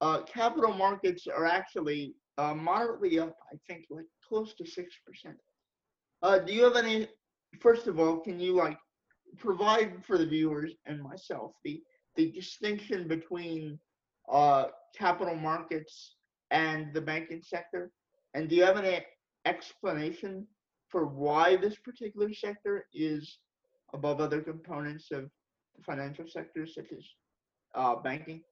uh, 0.00 0.22
capital 0.22 0.74
markets 0.74 1.26
are 1.26 1.46
actually 1.46 2.14
uh, 2.38 2.54
moderately 2.54 3.18
up, 3.18 3.36
I 3.52 3.56
think 3.66 3.86
like 3.90 4.06
close 4.26 4.54
to 4.54 4.64
6%. 4.64 4.86
Uh, 6.22 6.38
do 6.38 6.52
you 6.52 6.64
have 6.64 6.76
any, 6.76 7.08
first 7.60 7.86
of 7.86 7.98
all, 7.98 8.18
can 8.18 8.40
you 8.40 8.54
like 8.54 8.78
provide 9.38 10.04
for 10.04 10.18
the 10.18 10.26
viewers 10.26 10.72
and 10.86 11.02
myself 11.02 11.52
the, 11.64 11.82
the 12.16 12.30
distinction 12.32 13.08
between 13.08 13.78
uh, 14.30 14.66
capital 14.96 15.36
markets 15.36 16.16
and 16.50 16.92
the 16.94 17.00
banking 17.00 17.42
sector? 17.42 17.90
And 18.34 18.48
do 18.48 18.56
you 18.56 18.64
have 18.64 18.76
any 18.76 19.04
explanation 19.44 20.46
for 20.88 21.06
why 21.06 21.56
this 21.56 21.76
particular 21.76 22.32
sector 22.32 22.86
is 22.92 23.38
above 23.94 24.20
other 24.20 24.40
components 24.40 25.08
of 25.10 25.30
the 25.76 25.82
financial 25.82 26.26
sector, 26.28 26.66
such 26.66 26.92
as 26.96 27.04
uh, 27.74 27.96
banking? 27.96 28.42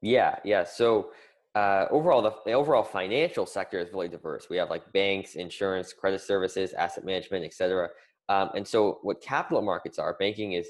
Yeah, 0.00 0.36
yeah. 0.44 0.64
So 0.64 1.10
uh, 1.58 1.88
overall, 1.90 2.22
the, 2.22 2.32
the, 2.46 2.52
overall 2.52 2.84
financial 2.84 3.44
sector 3.44 3.80
is 3.80 3.92
really 3.92 4.06
diverse. 4.06 4.46
We 4.48 4.58
have 4.58 4.70
like 4.70 4.92
banks, 4.92 5.34
insurance, 5.34 5.92
credit 5.92 6.20
services, 6.20 6.72
asset 6.72 7.04
management, 7.04 7.44
etc. 7.44 7.88
Um, 8.28 8.50
and 8.54 8.66
so, 8.66 9.00
what 9.02 9.20
capital 9.20 9.60
markets 9.60 9.98
are, 9.98 10.16
banking 10.20 10.52
is 10.52 10.68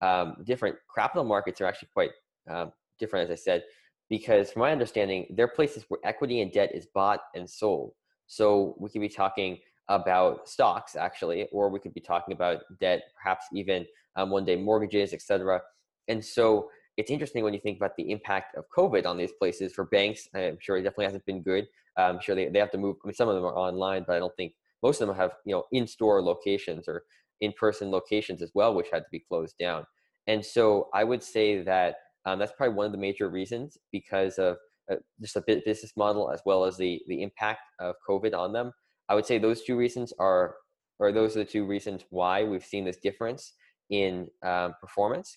um, 0.00 0.36
different. 0.44 0.76
Capital 0.96 1.24
markets 1.24 1.60
are 1.60 1.66
actually 1.66 1.90
quite 1.92 2.12
um, 2.48 2.72
different, 2.98 3.28
as 3.28 3.38
I 3.38 3.42
said, 3.42 3.64
because 4.08 4.50
from 4.50 4.60
my 4.60 4.72
understanding, 4.72 5.26
they're 5.36 5.48
places 5.48 5.84
where 5.88 6.00
equity 6.04 6.40
and 6.40 6.50
debt 6.50 6.70
is 6.74 6.86
bought 6.94 7.20
and 7.34 7.48
sold. 7.48 7.92
So 8.26 8.74
we 8.78 8.88
could 8.88 9.02
be 9.02 9.10
talking 9.10 9.58
about 9.88 10.48
stocks 10.48 10.96
actually, 10.96 11.48
or 11.52 11.68
we 11.68 11.80
could 11.80 11.92
be 11.92 12.00
talking 12.00 12.32
about 12.32 12.60
debt, 12.80 13.02
perhaps 13.20 13.44
even 13.52 13.84
um, 14.16 14.30
one 14.30 14.46
day 14.46 14.56
mortgages, 14.56 15.12
etc. 15.12 15.60
And 16.08 16.24
so 16.24 16.70
it's 16.96 17.10
interesting 17.10 17.44
when 17.44 17.54
you 17.54 17.60
think 17.60 17.78
about 17.78 17.96
the 17.96 18.10
impact 18.10 18.56
of 18.56 18.64
COVID 18.76 19.06
on 19.06 19.16
these 19.16 19.32
places 19.32 19.72
for 19.72 19.84
banks. 19.86 20.28
I'm 20.34 20.58
sure 20.60 20.76
it 20.76 20.82
definitely 20.82 21.06
hasn't 21.06 21.26
been 21.26 21.42
good. 21.42 21.66
I'm 21.96 22.20
sure 22.20 22.34
they, 22.34 22.48
they 22.48 22.58
have 22.58 22.70
to 22.72 22.78
move. 22.78 22.96
I 23.04 23.08
mean, 23.08 23.14
some 23.14 23.28
of 23.28 23.34
them 23.34 23.44
are 23.44 23.56
online, 23.56 24.04
but 24.06 24.16
I 24.16 24.18
don't 24.18 24.34
think 24.36 24.52
most 24.82 25.00
of 25.00 25.08
them 25.08 25.16
have 25.16 25.32
you 25.44 25.54
know 25.54 25.64
in-store 25.72 26.22
locations 26.22 26.88
or 26.88 27.04
in-person 27.40 27.90
locations 27.90 28.42
as 28.42 28.50
well, 28.54 28.74
which 28.74 28.88
had 28.92 29.00
to 29.00 29.10
be 29.10 29.20
closed 29.20 29.56
down. 29.58 29.84
And 30.26 30.44
so 30.44 30.88
I 30.92 31.04
would 31.04 31.22
say 31.22 31.62
that 31.62 31.96
um, 32.26 32.38
that's 32.38 32.52
probably 32.56 32.74
one 32.74 32.86
of 32.86 32.92
the 32.92 32.98
major 32.98 33.28
reasons 33.28 33.78
because 33.92 34.38
of 34.38 34.56
uh, 34.90 34.96
just 35.20 35.36
a 35.36 35.40
business 35.40 35.92
model 35.96 36.30
as 36.30 36.40
well 36.44 36.64
as 36.64 36.76
the 36.76 37.00
the 37.08 37.22
impact 37.22 37.62
of 37.78 37.94
COVID 38.08 38.34
on 38.34 38.52
them. 38.52 38.72
I 39.08 39.14
would 39.14 39.26
say 39.26 39.38
those 39.38 39.62
two 39.62 39.76
reasons 39.76 40.12
are, 40.18 40.54
or 40.98 41.10
those 41.10 41.36
are 41.36 41.40
the 41.40 41.44
two 41.44 41.66
reasons 41.66 42.04
why 42.10 42.44
we've 42.44 42.64
seen 42.64 42.84
this 42.84 42.98
difference 42.98 43.54
in 43.90 44.28
um, 44.44 44.74
performance 44.80 45.36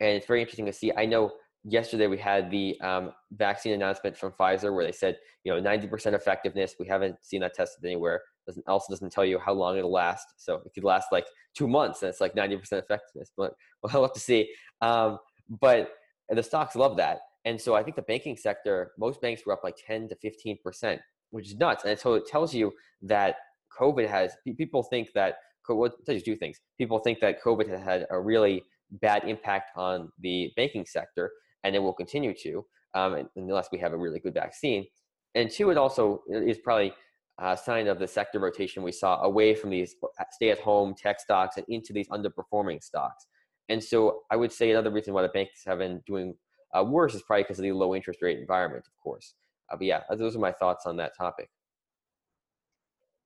and 0.00 0.10
it's 0.10 0.26
very 0.26 0.40
interesting 0.40 0.66
to 0.66 0.72
see. 0.72 0.92
I 0.96 1.06
know 1.06 1.32
yesterday 1.64 2.06
we 2.06 2.18
had 2.18 2.50
the 2.50 2.78
um, 2.80 3.12
vaccine 3.32 3.72
announcement 3.72 4.16
from 4.16 4.32
Pfizer 4.32 4.74
where 4.74 4.84
they 4.84 4.92
said, 4.92 5.18
you 5.44 5.52
know, 5.52 5.60
90% 5.60 6.12
effectiveness. 6.12 6.74
We 6.78 6.86
haven't 6.86 7.16
seen 7.22 7.40
that 7.40 7.54
tested 7.54 7.84
anywhere. 7.84 8.22
Doesn't 8.46 8.68
also 8.68 8.86
doesn't 8.90 9.10
tell 9.10 9.24
you 9.24 9.38
how 9.38 9.54
long 9.54 9.78
it'll 9.78 9.92
last. 9.92 10.26
So 10.36 10.56
it 10.66 10.72
could 10.74 10.84
last 10.84 11.08
like 11.10 11.26
two 11.54 11.66
months, 11.66 12.02
and 12.02 12.10
it's 12.10 12.20
like 12.20 12.34
90% 12.34 12.60
effectiveness. 12.72 13.32
But 13.36 13.54
we'll 13.82 14.02
have 14.02 14.12
to 14.12 14.20
see. 14.20 14.50
Um, 14.82 15.18
but 15.60 15.92
the 16.28 16.42
stocks 16.42 16.76
love 16.76 16.96
that, 16.98 17.20
and 17.44 17.60
so 17.60 17.74
I 17.74 17.82
think 17.82 17.96
the 17.96 18.02
banking 18.02 18.36
sector, 18.36 18.92
most 18.98 19.20
banks 19.20 19.42
were 19.44 19.52
up 19.52 19.60
like 19.62 19.76
10 19.86 20.08
to 20.08 20.16
15%, 20.16 20.98
which 21.30 21.48
is 21.48 21.56
nuts. 21.56 21.84
And 21.84 21.98
so 21.98 22.14
it 22.14 22.26
tells 22.26 22.54
you 22.54 22.72
that 23.02 23.36
COVID 23.78 24.08
has. 24.08 24.32
People 24.56 24.82
think 24.82 25.08
that. 25.14 25.36
Well, 25.66 25.90
it 26.06 26.24
two 26.24 26.36
things. 26.36 26.60
People 26.76 26.98
think 26.98 27.20
that 27.20 27.42
COVID 27.42 27.66
has 27.68 27.82
had 27.82 28.06
a 28.10 28.20
really 28.20 28.62
bad 29.00 29.24
impact 29.24 29.70
on 29.76 30.10
the 30.20 30.52
banking 30.56 30.86
sector, 30.86 31.30
and 31.62 31.74
it 31.74 31.78
will 31.78 31.92
continue 31.92 32.34
to 32.42 32.64
um, 32.94 33.28
unless 33.36 33.68
we 33.72 33.78
have 33.78 33.92
a 33.92 33.96
really 33.96 34.20
good 34.20 34.34
vaccine. 34.34 34.86
And 35.34 35.50
two, 35.50 35.70
it 35.70 35.78
also 35.78 36.22
is 36.28 36.58
probably 36.58 36.92
a 37.38 37.56
sign 37.56 37.88
of 37.88 37.98
the 37.98 38.06
sector 38.06 38.38
rotation 38.38 38.82
we 38.82 38.92
saw 38.92 39.22
away 39.22 39.54
from 39.54 39.70
these 39.70 39.96
stay-at-home 40.30 40.94
tech 40.96 41.18
stocks 41.18 41.56
and 41.56 41.66
into 41.68 41.92
these 41.92 42.08
underperforming 42.08 42.82
stocks. 42.82 43.26
And 43.68 43.82
so 43.82 44.20
I 44.30 44.36
would 44.36 44.52
say 44.52 44.70
another 44.70 44.90
reason 44.90 45.14
why 45.14 45.22
the 45.22 45.28
banks 45.28 45.62
have 45.66 45.78
been 45.78 46.00
doing 46.06 46.34
uh, 46.76 46.84
worse 46.84 47.14
is 47.14 47.22
probably 47.22 47.44
because 47.44 47.58
of 47.58 47.64
the 47.64 47.72
low 47.72 47.94
interest 47.94 48.22
rate 48.22 48.38
environment, 48.38 48.84
of 48.86 48.92
course. 49.02 49.34
Uh, 49.70 49.76
but 49.76 49.86
yeah, 49.86 50.02
those 50.16 50.36
are 50.36 50.40
my 50.40 50.52
thoughts 50.52 50.86
on 50.86 50.96
that 50.98 51.16
topic. 51.16 51.48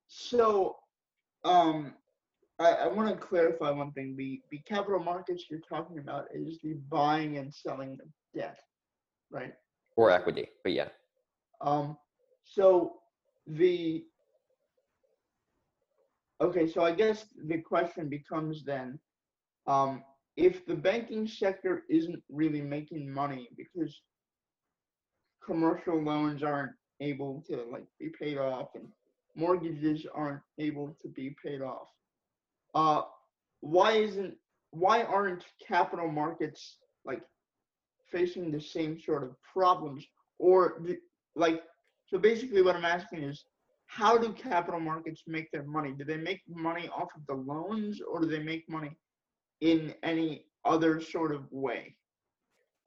So, 0.07 0.77
um, 1.43 1.93
I, 2.59 2.71
I 2.71 2.87
want 2.87 3.09
to 3.09 3.15
clarify 3.15 3.71
one 3.71 3.91
thing. 3.93 4.15
The 4.17 4.41
the 4.51 4.59
capital 4.59 4.99
markets 4.99 5.45
you're 5.49 5.61
talking 5.61 5.99
about 5.99 6.25
is 6.33 6.59
the 6.61 6.73
buying 6.89 7.37
and 7.37 7.53
selling 7.53 7.93
of 7.93 8.07
debt, 8.35 8.59
right? 9.31 9.53
Or 9.95 10.11
equity, 10.11 10.47
but 10.63 10.73
yeah. 10.73 10.89
Um. 11.61 11.97
So 12.43 12.95
the 13.47 14.03
okay. 16.41 16.67
So 16.67 16.83
I 16.83 16.91
guess 16.91 17.25
the 17.45 17.59
question 17.59 18.09
becomes 18.09 18.65
then, 18.65 18.99
um, 19.65 20.03
if 20.35 20.65
the 20.65 20.75
banking 20.75 21.27
sector 21.27 21.83
isn't 21.89 22.21
really 22.29 22.61
making 22.61 23.11
money 23.11 23.49
because 23.55 24.01
commercial 25.45 26.01
loans 26.01 26.43
aren't 26.43 26.73
able 26.99 27.41
to 27.47 27.65
like 27.71 27.85
be 27.99 28.09
paid 28.19 28.37
off 28.37 28.69
and 28.75 28.87
mortgages 29.35 30.05
aren't 30.13 30.41
able 30.59 30.95
to 31.01 31.07
be 31.07 31.33
paid 31.43 31.61
off 31.61 31.87
uh, 32.75 33.01
why 33.61 33.93
isn't 33.93 34.35
why 34.71 35.03
aren't 35.03 35.45
capital 35.65 36.09
markets 36.11 36.77
like 37.05 37.21
facing 38.11 38.51
the 38.51 38.61
same 38.61 38.99
sort 38.99 39.23
of 39.23 39.35
problems? 39.53 40.05
Or 40.37 40.75
the, 40.81 40.97
like 41.35 41.61
so 42.07 42.17
basically 42.17 42.61
what 42.61 42.75
i'm 42.75 42.85
asking 42.85 43.23
is 43.23 43.43
how 43.87 44.17
do 44.17 44.31
capital 44.33 44.79
markets 44.79 45.23
make 45.25 45.51
their 45.51 45.63
money? 45.63 45.91
Do 45.97 46.05
they 46.05 46.17
make 46.17 46.41
money 46.47 46.87
off 46.89 47.09
of 47.15 47.25
the 47.27 47.33
loans 47.33 47.99
or 48.01 48.21
do 48.21 48.27
they 48.27 48.39
make 48.39 48.69
money 48.69 48.91
in 49.61 49.95
any 50.03 50.45
other 50.63 51.01
sort 51.01 51.33
of 51.33 51.51
way? 51.51 51.95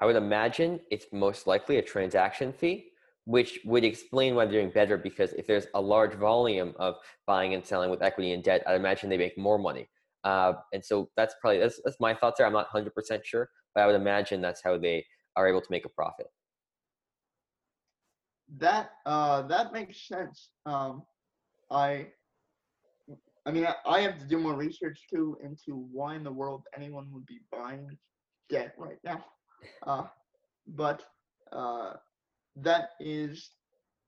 I 0.00 0.06
would 0.06 0.14
imagine 0.14 0.80
it's 0.92 1.06
most 1.12 1.48
likely 1.48 1.78
a 1.78 1.82
transaction 1.82 2.52
fee 2.52 2.91
which 3.24 3.60
would 3.64 3.84
explain 3.84 4.34
why 4.34 4.44
they're 4.44 4.60
doing 4.60 4.70
better 4.70 4.96
because 4.96 5.32
if 5.34 5.46
there's 5.46 5.66
a 5.74 5.80
large 5.80 6.14
volume 6.14 6.74
of 6.78 6.96
buying 7.26 7.54
and 7.54 7.64
selling 7.64 7.90
with 7.90 8.02
equity 8.02 8.32
and 8.32 8.42
debt, 8.42 8.62
I'd 8.66 8.76
imagine 8.76 9.08
they 9.08 9.16
make 9.16 9.38
more 9.38 9.58
money. 9.58 9.88
Uh, 10.24 10.54
and 10.72 10.84
so 10.84 11.08
that's 11.16 11.34
probably 11.40 11.58
that's, 11.58 11.80
that's 11.84 12.00
my 12.00 12.14
thoughts 12.14 12.38
there. 12.38 12.46
I'm 12.46 12.52
not 12.52 12.68
100% 12.70 12.90
sure, 13.24 13.48
but 13.74 13.82
I 13.82 13.86
would 13.86 13.96
imagine 13.96 14.40
that's 14.40 14.62
how 14.62 14.76
they 14.78 15.04
are 15.36 15.48
able 15.48 15.60
to 15.60 15.66
make 15.70 15.84
a 15.84 15.88
profit. 15.88 16.26
That 18.58 18.90
uh, 19.06 19.42
that 19.42 19.72
makes 19.72 20.06
sense. 20.06 20.50
Um, 20.66 21.04
I 21.70 22.08
I 23.46 23.50
mean, 23.50 23.66
I, 23.66 23.74
I 23.86 24.00
have 24.00 24.18
to 24.18 24.26
do 24.26 24.38
more 24.38 24.54
research 24.54 25.06
too 25.12 25.38
into 25.42 25.86
why 25.90 26.16
in 26.16 26.22
the 26.22 26.32
world 26.32 26.64
anyone 26.76 27.08
would 27.12 27.26
be 27.26 27.40
buying 27.50 27.96
debt 28.50 28.74
right 28.76 28.98
now. 29.04 29.24
Uh, 29.86 30.04
but 30.66 31.02
uh, 31.52 31.94
that 32.56 32.90
is 33.00 33.50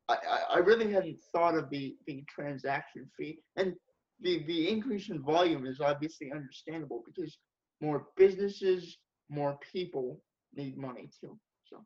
I, 0.09 0.16
I 0.57 0.59
really 0.59 0.92
hadn't 0.92 1.18
thought 1.33 1.54
of 1.54 1.70
the, 1.70 1.96
the 2.07 2.24
transaction 2.28 3.09
fee. 3.16 3.38
And 3.57 3.74
the, 4.20 4.44
the 4.46 4.68
increase 4.68 5.09
in 5.09 5.22
volume 5.22 5.66
is 5.66 5.80
obviously 5.80 6.30
understandable 6.33 7.02
because 7.07 7.38
more 7.80 8.07
businesses, 8.16 8.98
more 9.30 9.59
people 9.72 10.20
need 10.54 10.76
money 10.76 11.09
too. 11.20 11.38
So 11.64 11.85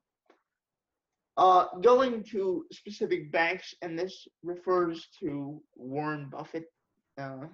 uh, 1.37 1.67
going 1.81 2.25
to 2.25 2.65
specific 2.73 3.31
banks, 3.33 3.73
and 3.83 3.99
this 3.99 4.27
refers 4.43 5.07
to 5.21 5.61
Warren 5.77 6.29
Buffett, 6.31 6.65
uh, 7.21 7.47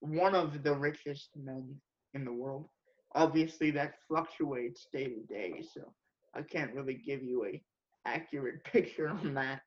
one 0.00 0.34
of 0.34 0.62
the 0.62 0.74
richest 0.74 1.30
men 1.36 1.74
in 2.14 2.24
the 2.24 2.32
world. 2.32 2.66
Obviously, 3.14 3.70
that 3.72 3.94
fluctuates 4.08 4.86
day 4.92 5.06
to 5.06 5.22
day, 5.28 5.62
so 5.74 5.92
I 6.34 6.42
can't 6.42 6.74
really 6.74 6.94
give 6.94 7.22
you 7.22 7.46
a 7.46 7.62
accurate 8.06 8.64
picture 8.72 9.08
on 9.08 9.34
that. 9.34 9.60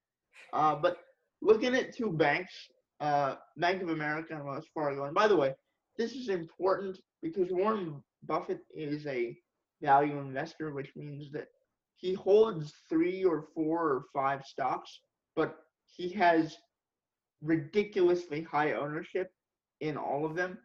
Uh, 0.54 0.76
but 0.76 0.98
looking 1.42 1.76
at 1.76 1.96
two 1.96 2.12
banks, 2.12 2.54
uh, 3.00 3.36
Bank 3.58 3.82
of 3.82 3.90
America 3.90 4.34
and 4.36 4.46
Wells 4.46 4.66
Fargo. 4.74 5.06
And 5.06 5.14
by 5.14 5.28
the 5.28 5.36
way, 5.36 5.54
this 5.98 6.14
is 6.14 6.30
important 6.30 6.98
because 7.22 7.50
Warren 7.52 8.02
Buffett 8.24 8.62
is 8.74 9.06
a 9.08 9.38
value 9.82 10.20
investor, 10.20 10.74
which 10.74 10.92
means 10.96 11.32
that 11.32 11.48
he 11.96 12.14
holds 12.14 12.74
three 12.90 13.24
or 13.24 13.48
four 13.54 13.80
or 13.90 14.06
five 14.14 14.44
stocks, 14.46 15.02
but 15.36 15.56
he 15.86 16.10
has 16.10 16.58
ridiculously 17.42 18.44
high 18.44 18.74
ownership 18.74 19.32
in 19.82 19.98
all 19.98 20.26
of 20.26 20.36
them. 20.36 20.58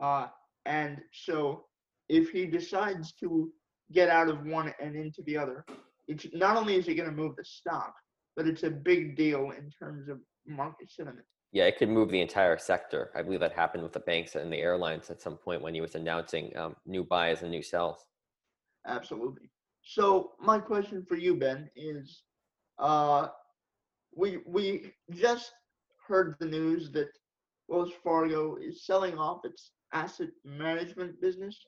Uh, 0.00 0.26
and 0.66 1.00
so 1.12 1.64
if 2.08 2.30
he 2.30 2.46
decides 2.46 3.12
to 3.12 3.52
get 3.92 4.08
out 4.08 4.28
of 4.28 4.44
one 4.44 4.72
and 4.80 4.96
into 4.96 5.22
the 5.22 5.36
other, 5.36 5.64
it's 6.08 6.26
not 6.32 6.56
only 6.56 6.76
is 6.76 6.88
it 6.88 6.94
going 6.94 7.08
to 7.08 7.14
move 7.14 7.36
the 7.36 7.44
stock, 7.44 7.94
but 8.36 8.46
it's 8.46 8.62
a 8.62 8.70
big 8.70 9.16
deal 9.16 9.50
in 9.50 9.70
terms 9.70 10.08
of 10.08 10.18
market 10.46 10.90
sentiment. 10.90 11.26
Yeah, 11.52 11.64
it 11.64 11.76
could 11.76 11.90
move 11.90 12.10
the 12.10 12.20
entire 12.20 12.56
sector. 12.56 13.10
I 13.14 13.22
believe 13.22 13.40
that 13.40 13.52
happened 13.52 13.82
with 13.82 13.92
the 13.92 14.00
banks 14.00 14.34
and 14.36 14.50
the 14.50 14.56
airlines 14.56 15.10
at 15.10 15.20
some 15.20 15.36
point 15.36 15.60
when 15.60 15.74
he 15.74 15.82
was 15.82 15.94
announcing 15.94 16.56
um, 16.56 16.76
new 16.86 17.04
buys 17.04 17.42
and 17.42 17.50
new 17.50 17.62
sells. 17.62 18.06
Absolutely. 18.86 19.50
So 19.84 20.32
my 20.40 20.58
question 20.58 21.04
for 21.06 21.16
you, 21.16 21.36
Ben, 21.36 21.68
is 21.76 22.22
uh, 22.78 23.28
we 24.16 24.38
we 24.46 24.92
just 25.10 25.52
heard 26.08 26.36
the 26.38 26.46
news 26.46 26.90
that 26.92 27.08
Wells 27.68 27.92
Fargo 28.02 28.56
is 28.56 28.86
selling 28.86 29.18
off 29.18 29.44
its 29.44 29.72
asset 29.92 30.30
management 30.44 31.20
business, 31.20 31.58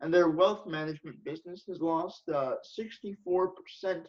and 0.00 0.12
their 0.12 0.28
wealth 0.28 0.66
management 0.66 1.22
business 1.24 1.64
has 1.68 1.80
lost 1.80 2.22
uh, 2.28 2.54
64% 2.78 4.06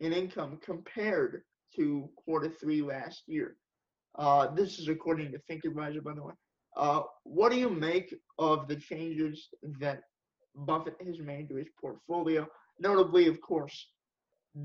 in 0.00 0.12
income 0.12 0.58
compared 0.64 1.42
to 1.76 2.08
quarter 2.16 2.48
three 2.48 2.82
last 2.82 3.22
year. 3.26 3.56
Uh, 4.18 4.48
this 4.54 4.78
is 4.78 4.88
according 4.88 5.32
to 5.32 5.38
ThinkAdvisor, 5.50 6.02
by 6.02 6.14
the 6.14 6.22
way. 6.22 6.34
Uh, 6.76 7.02
what 7.24 7.52
do 7.52 7.58
you 7.58 7.70
make 7.70 8.14
of 8.38 8.68
the 8.68 8.76
changes 8.76 9.48
that 9.80 10.00
Buffett 10.54 10.96
has 11.04 11.18
made 11.18 11.48
to 11.48 11.56
his 11.56 11.68
portfolio? 11.80 12.46
Notably, 12.80 13.28
of 13.28 13.40
course, 13.40 13.88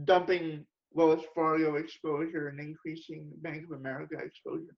dumping 0.05 0.65
Wells 0.93 1.23
Fargo 1.35 1.75
exposure 1.75 2.47
and 2.47 2.59
increasing 2.59 3.29
Bank 3.41 3.63
of 3.65 3.79
America 3.79 4.17
exposure. 4.17 4.75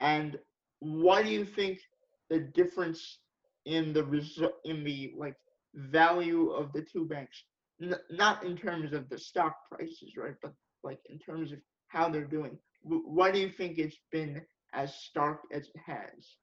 And 0.00 0.38
why 0.80 1.22
do 1.22 1.30
you 1.30 1.44
think 1.44 1.78
the 2.30 2.40
difference 2.40 3.18
in 3.68 3.92
the 3.92 4.04
result 4.04 4.54
in 4.64 4.82
the 4.82 5.12
like 5.16 5.36
value 5.74 6.50
of 6.50 6.72
the 6.72 6.82
two 6.82 7.04
banks, 7.04 7.44
N- 7.80 7.94
not 8.10 8.42
in 8.42 8.56
terms 8.56 8.92
of 8.92 9.08
the 9.08 9.18
stock 9.18 9.54
prices, 9.70 10.14
right, 10.16 10.34
but 10.42 10.52
like 10.82 10.98
in 11.10 11.18
terms 11.18 11.52
of 11.52 11.58
how 11.88 12.08
they're 12.08 12.24
doing? 12.24 12.58
why 12.82 13.30
do 13.30 13.38
you 13.38 13.50
think 13.50 13.76
it's 13.76 13.98
been 14.12 14.40
as 14.72 14.94
stark 14.94 15.40
as 15.52 15.68
it 15.74 15.80
has? 15.84 16.36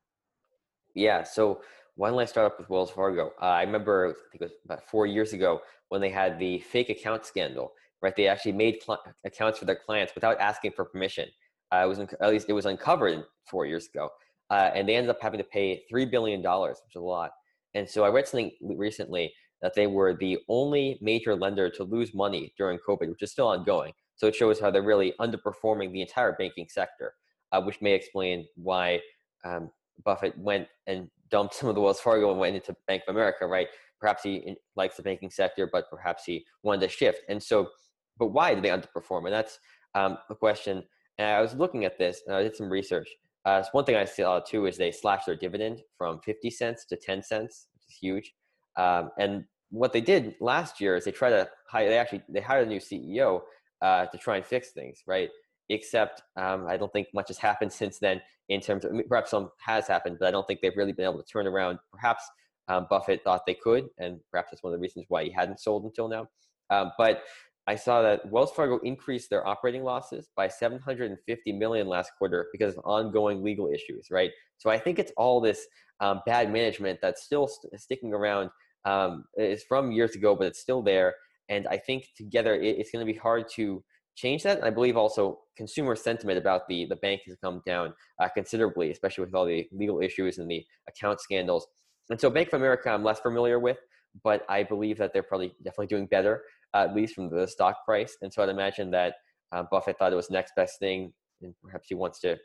Yeah, 0.93 1.23
so 1.23 1.61
why 1.95 2.09
don't 2.09 2.19
I 2.19 2.25
start 2.25 2.51
up 2.51 2.59
with 2.59 2.69
Wells 2.69 2.91
Fargo? 2.91 3.31
Uh, 3.41 3.45
I 3.45 3.63
remember, 3.63 4.09
I 4.09 4.29
think 4.31 4.41
it 4.41 4.45
was 4.45 4.51
about 4.65 4.87
four 4.87 5.07
years 5.07 5.33
ago 5.33 5.61
when 5.89 6.01
they 6.01 6.09
had 6.09 6.37
the 6.37 6.59
fake 6.59 6.89
account 6.89 7.25
scandal, 7.25 7.71
right? 8.01 8.15
They 8.15 8.27
actually 8.27 8.51
made 8.51 8.79
accounts 9.23 9.59
for 9.59 9.65
their 9.65 9.77
clients 9.77 10.13
without 10.13 10.39
asking 10.39 10.73
for 10.73 10.85
permission. 10.85 11.29
Uh, 11.71 11.83
it 11.85 11.87
was 11.87 11.99
at 11.99 12.29
least 12.29 12.49
it 12.49 12.53
was 12.53 12.65
uncovered 12.65 13.23
four 13.49 13.65
years 13.65 13.87
ago, 13.87 14.09
uh, 14.49 14.71
and 14.73 14.87
they 14.87 14.95
ended 14.95 15.09
up 15.09 15.21
having 15.21 15.37
to 15.39 15.43
pay 15.43 15.83
three 15.89 16.05
billion 16.05 16.41
dollars, 16.41 16.79
which 16.83 16.95
is 16.95 17.01
a 17.01 17.05
lot. 17.05 17.31
And 17.73 17.89
so 17.89 18.03
I 18.03 18.09
read 18.09 18.27
something 18.27 18.51
recently 18.61 19.33
that 19.61 19.73
they 19.73 19.87
were 19.87 20.13
the 20.13 20.37
only 20.47 20.97
major 21.01 21.35
lender 21.35 21.69
to 21.71 21.83
lose 21.83 22.13
money 22.13 22.53
during 22.57 22.79
COVID, 22.87 23.09
which 23.09 23.23
is 23.23 23.31
still 23.31 23.47
ongoing. 23.47 23.93
So 24.15 24.27
it 24.27 24.35
shows 24.35 24.59
how 24.59 24.71
they're 24.71 24.81
really 24.81 25.13
underperforming 25.19 25.91
the 25.91 26.01
entire 26.01 26.35
banking 26.37 26.67
sector, 26.69 27.13
uh, 27.51 27.61
which 27.61 27.81
may 27.81 27.93
explain 27.93 28.45
why 28.55 29.01
um, 29.43 29.69
Buffett 30.03 30.37
went 30.37 30.67
and 30.87 31.09
dumped 31.29 31.55
some 31.55 31.69
of 31.69 31.75
the 31.75 31.81
Wells 31.81 31.99
Fargo 31.99 32.31
and 32.31 32.39
went 32.39 32.55
into 32.55 32.75
Bank 32.87 33.03
of 33.07 33.15
America, 33.15 33.45
right? 33.45 33.67
Perhaps 33.99 34.23
he 34.23 34.55
likes 34.75 34.97
the 34.97 35.03
banking 35.03 35.31
sector, 35.31 35.67
but 35.71 35.89
perhaps 35.89 36.23
he 36.25 36.45
wanted 36.63 36.81
to 36.81 36.89
shift. 36.89 37.21
And 37.27 37.41
so, 37.41 37.69
but 38.17 38.27
why 38.27 38.53
did 38.53 38.63
they 38.63 38.69
underperform? 38.69 39.25
And 39.25 39.33
that's 39.33 39.57
um, 39.95 40.17
a 40.29 40.35
question. 40.35 40.83
And 41.17 41.27
I 41.27 41.41
was 41.41 41.53
looking 41.55 41.85
at 41.85 41.97
this 41.97 42.21
and 42.27 42.35
I 42.35 42.43
did 42.43 42.55
some 42.55 42.69
research. 42.69 43.07
Uh, 43.45 43.63
one 43.73 43.85
thing 43.85 43.95
I 43.95 44.05
saw 44.05 44.39
too 44.39 44.65
is 44.65 44.77
they 44.77 44.91
slashed 44.91 45.27
their 45.27 45.35
dividend 45.35 45.81
from 45.97 46.19
50 46.21 46.49
cents 46.49 46.85
to 46.85 46.97
10 46.97 47.21
cents, 47.21 47.67
which 47.73 47.83
is 47.87 47.97
huge. 47.97 48.33
Um, 48.75 49.11
and 49.19 49.45
what 49.69 49.93
they 49.93 50.01
did 50.01 50.35
last 50.39 50.81
year 50.81 50.95
is 50.95 51.05
they 51.05 51.11
tried 51.11 51.31
to 51.31 51.47
hire, 51.69 51.89
they 51.89 51.97
actually, 51.97 52.23
they 52.29 52.41
hired 52.41 52.67
a 52.67 52.69
new 52.69 52.79
CEO 52.79 53.41
uh, 53.81 54.05
to 54.07 54.17
try 54.17 54.37
and 54.37 54.45
fix 54.45 54.71
things, 54.71 55.03
right? 55.05 55.29
Except 55.69 56.21
um, 56.37 56.65
I 56.67 56.77
don't 56.77 56.91
think 56.91 57.07
much 57.13 57.27
has 57.27 57.37
happened 57.37 57.71
since 57.81 57.99
then 57.99 58.21
in 58.49 58.61
terms 58.61 58.85
of 58.85 58.91
perhaps 59.07 59.31
some 59.31 59.49
has 59.59 59.87
happened, 59.87 60.17
but 60.19 60.27
I 60.27 60.31
don't 60.31 60.45
think 60.47 60.61
they've 60.61 60.75
really 60.75 60.93
been 60.93 61.05
able 61.05 61.21
to 61.21 61.31
turn 61.31 61.47
around. 61.47 61.79
Perhaps 61.91 62.23
um, 62.67 62.87
Buffett 62.89 63.23
thought 63.23 63.45
they 63.45 63.55
could, 63.55 63.87
and 63.97 64.19
perhaps 64.31 64.51
that's 64.51 64.63
one 64.63 64.73
of 64.73 64.79
the 64.79 64.81
reasons 64.81 65.05
why 65.07 65.23
he 65.23 65.31
hadn't 65.31 65.59
sold 65.59 65.83
until 65.83 66.07
now. 66.07 66.27
Um, 66.69 66.91
but 66.97 67.21
I 67.67 67.75
saw 67.75 68.01
that 68.03 68.29
Wells 68.29 68.51
Fargo 68.51 68.77
increased 68.79 69.29
their 69.29 69.45
operating 69.47 69.83
losses 69.83 70.29
by 70.35 70.47
750 70.47 71.53
million 71.53 71.87
last 71.87 72.11
quarter 72.17 72.47
because 72.51 72.75
of 72.75 72.83
ongoing 72.85 73.43
legal 73.43 73.69
issues, 73.69 74.07
right? 74.11 74.31
So 74.57 74.69
I 74.69 74.77
think 74.77 74.99
it's 74.99 75.11
all 75.17 75.41
this 75.41 75.65
um, 75.99 76.21
bad 76.25 76.51
management 76.51 76.99
that's 77.01 77.23
still 77.23 77.47
st- 77.47 77.79
sticking 77.79 78.13
around. 78.13 78.49
Um, 78.85 79.25
it's 79.33 79.63
from 79.63 79.91
years 79.91 80.15
ago, 80.15 80.35
but 80.35 80.47
it's 80.47 80.59
still 80.59 80.83
there. 80.83 81.15
And 81.49 81.67
I 81.67 81.77
think 81.77 82.09
together 82.15 82.53
it, 82.53 82.77
it's 82.77 82.91
going 82.91 83.05
to 83.05 83.11
be 83.11 83.17
hard 83.17 83.49
to 83.55 83.83
change 84.15 84.43
that. 84.43 84.57
And 84.57 84.65
I 84.65 84.69
believe 84.69 84.95
also 84.95 85.39
consumer 85.57 85.95
sentiment 85.95 86.37
about 86.37 86.67
the, 86.67 86.85
the 86.85 86.95
bank 86.97 87.21
has 87.27 87.35
come 87.43 87.61
down 87.65 87.93
uh, 88.21 88.29
considerably, 88.29 88.91
especially 88.91 89.25
with 89.25 89.33
all 89.33 89.45
the 89.45 89.67
legal 89.71 90.01
issues 90.01 90.37
and 90.37 90.49
the 90.49 90.63
account 90.87 91.19
scandals. 91.19 91.67
And 92.09 92.19
so 92.19 92.29
Bank 92.29 92.49
of 92.49 92.61
America, 92.61 92.89
I'm 92.89 93.03
less 93.03 93.19
familiar 93.19 93.59
with, 93.59 93.77
but 94.23 94.45
I 94.47 94.63
believe 94.63 94.97
that 94.99 95.11
they're 95.13 95.23
probably 95.23 95.53
definitely 95.63 95.87
doing 95.87 96.05
better, 96.05 96.43
at 96.75 96.95
least 96.95 97.15
from 97.15 97.29
the 97.29 97.47
stock 97.47 97.85
price. 97.85 98.17
And 98.21 98.31
so 98.31 98.43
I'd 98.43 98.49
imagine 98.49 98.91
that 98.91 99.15
uh, 99.51 99.63
Buffett 99.71 99.97
thought 99.97 100.11
it 100.11 100.17
was 100.17 100.27
the 100.27 100.33
next 100.33 100.53
best 100.55 100.79
thing, 100.79 101.13
and 101.41 101.53
perhaps 101.63 101.87
he 101.87 101.95
wants 101.95 102.19
to 102.21 102.37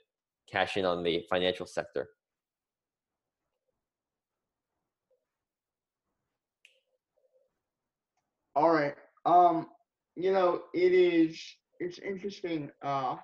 cash 0.51 0.77
in 0.77 0.85
on 0.85 1.03
the 1.03 1.25
financial 1.29 1.67
sector. 1.67 2.09
All 8.55 8.71
right. 8.71 8.95
Um, 9.27 9.69
you 10.17 10.33
know, 10.33 10.63
it 10.75 10.93
is 10.93 11.41
it's 11.79 11.99
interesting. 11.99 12.71
Uh 12.83 13.17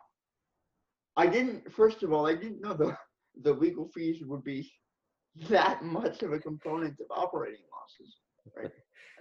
I 1.16 1.26
didn't 1.26 1.72
first 1.72 2.02
of 2.02 2.12
all, 2.12 2.26
I 2.26 2.34
didn't 2.34 2.60
know 2.60 2.74
the 2.74 2.96
the 3.42 3.52
legal 3.52 3.88
fees 3.88 4.22
would 4.24 4.44
be 4.44 4.70
that 5.50 5.84
much 5.84 6.22
of 6.22 6.32
a 6.32 6.38
component 6.38 6.98
of 7.00 7.06
operating 7.10 7.64
losses. 7.72 8.16
Right. 8.56 8.70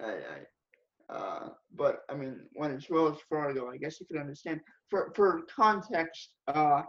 I, 0.00 0.10
I, 0.10 0.38
uh, 1.08 1.48
but 1.74 2.00
I 2.10 2.14
mean, 2.14 2.40
when 2.54 2.72
it's 2.72 2.90
Wells 2.90 3.18
Fargo, 3.28 3.70
I 3.70 3.76
guess 3.76 4.00
you 4.00 4.06
could 4.06 4.20
understand. 4.20 4.60
For 4.90 5.12
for 5.14 5.42
context, 5.54 6.30
uh, 6.48 6.82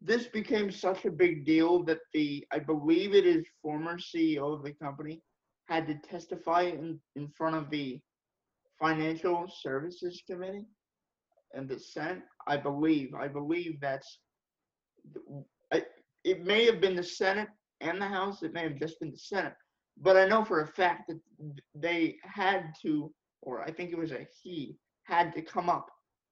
this 0.00 0.26
became 0.26 0.70
such 0.70 1.04
a 1.04 1.10
big 1.10 1.46
deal 1.46 1.82
that 1.84 2.00
the 2.12 2.44
I 2.52 2.58
believe 2.58 3.14
it 3.14 3.26
is 3.26 3.46
former 3.62 3.98
CEO 3.98 4.54
of 4.54 4.62
the 4.62 4.72
company 4.72 5.22
had 5.68 5.86
to 5.86 5.94
testify 5.94 6.62
in 6.62 7.00
in 7.16 7.28
front 7.28 7.56
of 7.56 7.70
the 7.70 8.00
Financial 8.78 9.46
Services 9.62 10.22
Committee 10.28 10.66
and 11.54 11.68
the 11.68 11.78
Senate. 11.78 12.22
I 12.46 12.56
believe. 12.56 13.14
I 13.14 13.28
believe 13.28 13.80
that's. 13.80 14.18
It 16.24 16.42
may 16.42 16.64
have 16.64 16.80
been 16.80 16.96
the 16.96 17.02
Senate 17.02 17.48
and 17.80 18.00
the 18.00 18.06
House. 18.06 18.42
It 18.42 18.54
may 18.54 18.62
have 18.62 18.78
just 18.78 18.98
been 19.00 19.10
the 19.10 19.18
Senate. 19.18 19.54
But 19.98 20.16
I 20.16 20.26
know 20.26 20.44
for 20.44 20.62
a 20.62 20.66
fact 20.66 21.08
that 21.08 21.20
they 21.74 22.16
had 22.22 22.72
to, 22.82 23.12
or 23.44 23.62
I 23.62 23.70
think 23.70 23.92
it 23.92 23.98
was 23.98 24.12
a 24.12 24.26
he, 24.42 24.76
had 25.04 25.34
to 25.34 25.42
come 25.42 25.68
up 25.68 25.86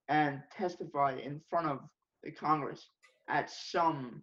and 0.08 0.40
testify 0.56 1.14
in 1.22 1.40
front 1.50 1.68
of 1.68 1.80
the 2.22 2.30
Congress 2.30 2.88
at 3.28 3.50
some 3.50 4.22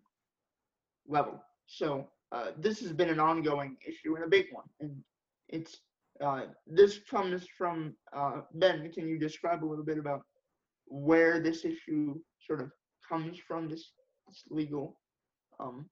level. 1.07 1.39
So 1.67 2.07
uh, 2.31 2.51
this 2.57 2.79
has 2.81 2.91
been 2.91 3.09
an 3.09 3.19
ongoing 3.19 3.77
issue 3.87 4.15
and 4.15 4.25
a 4.25 4.27
big 4.27 4.47
one, 4.51 4.65
and 4.79 4.97
it's 5.49 5.77
uh, 6.19 6.41
this 6.67 6.99
comes 7.09 7.45
from 7.57 7.95
uh, 8.11 8.41
Ben. 8.55 8.91
Can 8.91 9.07
you 9.07 9.17
describe 9.17 9.63
a 9.63 9.67
little 9.67 9.85
bit 9.85 9.97
about 9.97 10.21
where 10.87 11.39
this 11.39 11.63
issue 11.63 12.15
sort 12.45 12.61
of 12.61 12.71
comes 13.07 13.37
from? 13.47 13.69
This, 13.69 13.91
this 14.27 14.43
legal 14.49 14.99
um, 15.59 15.85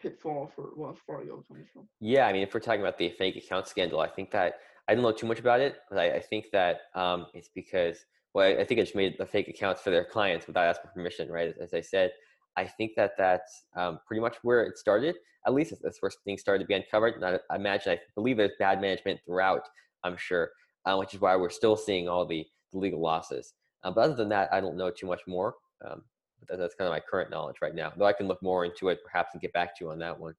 pitfall 0.00 0.50
for 0.54 0.70
Wells 0.76 0.98
Fargo 1.06 1.44
comes 1.48 1.66
from. 1.72 1.88
Yeah, 2.00 2.26
I 2.26 2.32
mean, 2.32 2.42
if 2.42 2.54
we're 2.54 2.60
talking 2.60 2.82
about 2.82 2.98
the 2.98 3.10
fake 3.10 3.36
account 3.36 3.66
scandal, 3.66 4.00
I 4.00 4.08
think 4.08 4.30
that 4.30 4.60
I 4.88 4.94
don't 4.94 5.02
know 5.02 5.12
too 5.12 5.26
much 5.26 5.38
about 5.38 5.60
it, 5.60 5.76
but 5.88 5.98
I, 5.98 6.16
I 6.16 6.20
think 6.20 6.46
that 6.52 6.80
um, 6.94 7.26
it's 7.34 7.48
because 7.54 8.04
well, 8.34 8.46
I, 8.46 8.62
I 8.62 8.64
think 8.64 8.80
it 8.80 8.84
just 8.84 8.96
made 8.96 9.16
the 9.18 9.26
fake 9.26 9.48
accounts 9.48 9.82
for 9.82 9.90
their 9.90 10.04
clients 10.04 10.46
without 10.46 10.66
asking 10.66 10.90
permission, 10.94 11.30
right? 11.30 11.54
As, 11.60 11.74
I 11.74 11.80
said, 11.80 12.12
I 12.56 12.64
think 12.64 12.92
that 12.96 13.12
that's 13.16 13.64
um, 13.76 14.00
pretty 14.06 14.20
much 14.20 14.36
where 14.42 14.64
it 14.64 14.78
started. 14.78 15.16
At 15.46 15.54
least 15.54 15.74
that's 15.82 16.00
where 16.00 16.10
things 16.24 16.40
started 16.40 16.64
to 16.64 16.66
be 16.66 16.74
uncovered. 16.74 17.14
And 17.14 17.24
I, 17.24 17.38
I 17.50 17.56
imagine, 17.56 17.92
I 17.92 17.98
believe 18.14 18.36
there's 18.36 18.52
bad 18.58 18.80
management 18.80 19.20
throughout. 19.24 19.62
I'm 20.04 20.16
sure, 20.16 20.50
uh, 20.86 20.96
which 20.96 21.14
is 21.14 21.20
why 21.20 21.36
we're 21.36 21.50
still 21.50 21.76
seeing 21.76 22.08
all 22.08 22.26
the, 22.26 22.46
the 22.72 22.78
legal 22.78 23.00
losses. 23.00 23.54
Uh, 23.84 23.90
but 23.90 24.02
other 24.02 24.14
than 24.14 24.28
that, 24.30 24.52
I 24.52 24.60
don't 24.60 24.76
know 24.76 24.90
too 24.90 25.06
much 25.06 25.22
more. 25.26 25.54
Um, 25.84 26.02
but 26.48 26.58
that's 26.58 26.74
kind 26.74 26.88
of 26.88 26.92
my 26.92 27.00
current 27.00 27.30
knowledge 27.30 27.56
right 27.62 27.74
now. 27.74 27.92
Though 27.96 28.06
I 28.06 28.12
can 28.12 28.28
look 28.28 28.42
more 28.42 28.64
into 28.64 28.88
it 28.88 29.00
perhaps 29.04 29.30
and 29.32 29.40
get 29.40 29.52
back 29.52 29.76
to 29.78 29.84
you 29.84 29.90
on 29.90 29.98
that 30.00 30.18
one. 30.18 30.34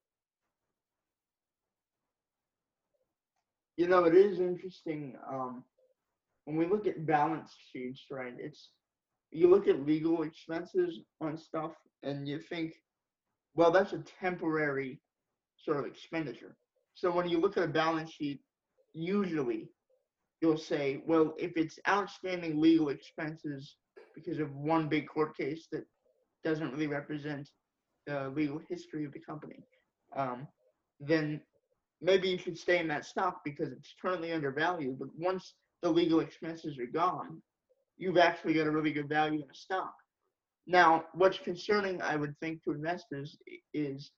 You 3.78 3.88
know, 3.88 4.06
it 4.06 4.16
is 4.16 4.40
interesting. 4.40 5.16
Um, 5.30 5.64
when 6.46 6.58
we 6.58 6.68
look 6.68 6.88
at 6.88 7.06
balance 7.06 7.56
sheets, 7.72 8.04
right? 8.12 8.34
It's 8.38 8.70
you 9.32 9.50
look 9.50 9.68
at 9.68 9.86
legal 9.86 10.24
expenses 10.24 11.00
on 11.22 11.38
stuff 11.38 11.72
and 12.04 12.28
you 12.28 12.40
think, 12.40 12.74
well, 13.56 13.72
that's 13.72 13.94
a 13.94 14.04
temporary 14.20 15.02
sort 15.58 15.80
of 15.80 15.86
expenditure. 15.86 16.56
So 16.94 17.12
when 17.12 17.28
you 17.28 17.40
look 17.40 17.58
at 17.58 17.64
a 17.64 17.68
balance 17.68 18.12
sheet, 18.12 18.42
usually 18.94 19.70
you'll 20.42 20.58
say, 20.58 21.02
well, 21.08 21.34
if 21.40 21.54
it's 21.56 21.80
outstanding 21.88 22.62
legal 22.62 22.90
expenses 22.90 23.76
because 24.14 24.40
of 24.40 24.54
one 24.54 24.88
big 24.88 25.08
court 25.08 25.36
case 25.36 25.68
that 25.72 25.86
doesn't 26.44 26.72
really 26.74 26.88
represent 26.88 27.50
the 28.06 28.30
legal 28.36 28.60
history 28.70 29.06
of 29.06 29.14
the 29.14 29.20
company, 29.20 29.64
um, 30.16 30.48
then 31.00 31.42
maybe 32.04 32.30
you 32.30 32.38
should 32.38 32.58
stay 32.58 32.80
in 32.80 32.88
that 32.90 33.06
stock 33.06 33.42
because 33.44 33.72
it's 33.72 33.96
currently 34.02 34.32
undervalued. 34.32 35.00
But 35.00 35.10
once 35.18 35.56
the 35.82 35.90
legal 35.90 36.20
expenses 36.20 36.78
are 36.78 36.86
gone, 36.86 37.42
you've 37.98 38.18
actually 38.18 38.54
got 38.54 38.68
a 38.68 38.72
really 38.72 38.92
good 38.92 39.10
value 39.10 39.42
in 39.42 39.50
a 39.50 39.56
stock. 39.56 39.94
Now, 40.68 41.06
what's 41.14 41.40
concerning, 41.40 42.02
I 42.02 42.16
would 42.16 42.38
think, 42.40 42.64
to 42.64 42.72
investors 42.72 43.38
is 43.74 44.12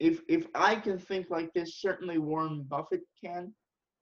if 0.00 0.20
if 0.28 0.46
I 0.54 0.76
can 0.76 0.98
think 0.98 1.30
like 1.30 1.52
this, 1.52 1.80
certainly 1.80 2.18
Warren 2.18 2.64
Buffett 2.68 3.02
can. 3.22 3.54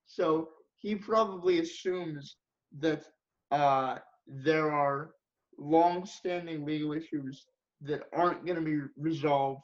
So 0.05 0.49
he 0.77 0.95
probably 0.95 1.59
assumes 1.59 2.35
that 2.79 3.05
uh, 3.51 3.97
there 4.27 4.71
are 4.71 5.11
long-standing 5.57 6.65
legal 6.65 6.93
issues 6.93 7.45
that 7.81 8.03
aren't 8.13 8.45
going 8.45 8.57
to 8.57 8.65
be 8.65 8.79
resolved 8.97 9.61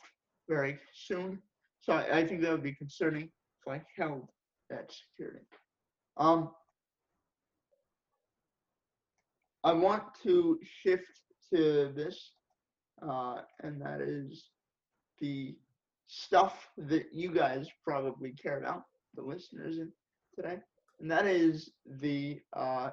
very 0.47 0.77
soon. 0.93 1.41
So 1.81 1.93
I, 1.93 2.19
I, 2.19 2.27
think 2.27 2.41
that 2.41 2.51
would 2.51 2.63
be 2.63 2.75
concerning 2.75 3.29
if 3.65 3.71
I 3.71 3.81
held 3.95 4.27
that 4.69 4.91
security. 4.91 5.45
Um, 6.17 6.51
I 9.63 9.73
want 9.73 10.03
to 10.23 10.59
shift 10.83 11.03
to 11.53 11.91
this, 11.95 12.31
uh, 13.01 13.41
and 13.61 13.81
that 13.81 14.01
is 14.01 14.45
the 15.19 15.55
stuff 16.07 16.53
that 16.77 17.13
you 17.13 17.33
guys 17.33 17.67
probably 17.85 18.31
care 18.31 18.59
about, 18.59 18.83
the 19.15 19.21
listeners 19.21 19.77
today, 20.35 20.57
and 20.99 21.11
that 21.11 21.25
is 21.25 21.71
the 21.99 22.39
uh, 22.55 22.89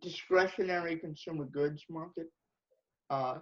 discretionary 0.00 0.96
consumer 0.96 1.44
goods 1.44 1.84
market. 1.90 2.26
Uh, 3.10 3.36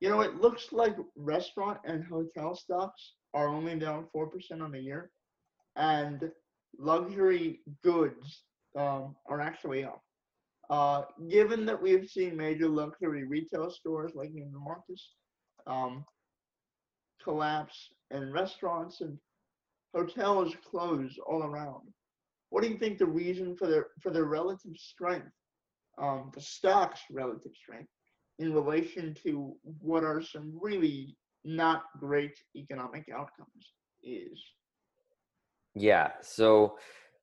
you 0.00 0.08
know, 0.08 0.20
it 0.20 0.40
looks 0.40 0.72
like 0.72 0.96
restaurant 1.16 1.78
and 1.84 2.04
hotel 2.04 2.56
stocks 2.56 3.12
are 3.34 3.48
only 3.48 3.78
down 3.78 4.06
4% 4.14 4.28
on 4.60 4.72
the 4.72 4.80
year, 4.80 5.10
and 5.76 6.30
luxury 6.78 7.60
goods 7.82 8.42
um, 8.76 9.14
are 9.26 9.40
actually 9.40 9.84
up. 9.84 10.02
Uh, 10.70 11.02
given 11.28 11.66
that 11.66 11.80
we've 11.80 12.08
seen 12.08 12.36
major 12.36 12.68
luxury 12.68 13.24
retail 13.24 13.70
stores 13.70 14.12
like 14.14 14.30
Neiman 14.30 14.52
Marcus 14.52 15.10
um, 15.66 16.04
collapse 17.22 17.90
and 18.10 18.32
restaurants 18.32 19.00
and 19.00 19.18
hotels 19.94 20.54
close 20.70 21.18
all 21.26 21.42
around, 21.42 21.82
what 22.50 22.62
do 22.62 22.70
you 22.70 22.78
think 22.78 22.98
the 22.98 23.06
reason 23.06 23.56
for 23.56 23.66
their 23.66 23.88
for 24.00 24.10
their 24.10 24.24
relative 24.24 24.76
strength, 24.76 25.32
um, 25.98 26.30
the 26.34 26.40
stock's 26.40 27.00
relative 27.10 27.52
strength, 27.54 27.90
in 28.38 28.54
relation 28.54 29.14
to 29.22 29.54
what 29.62 30.04
are 30.04 30.22
some 30.22 30.58
really 30.60 31.16
not 31.44 31.84
great 31.98 32.36
economic 32.56 33.06
outcomes 33.14 33.72
is? 34.02 34.38
Yeah. 35.74 36.10
So 36.22 36.76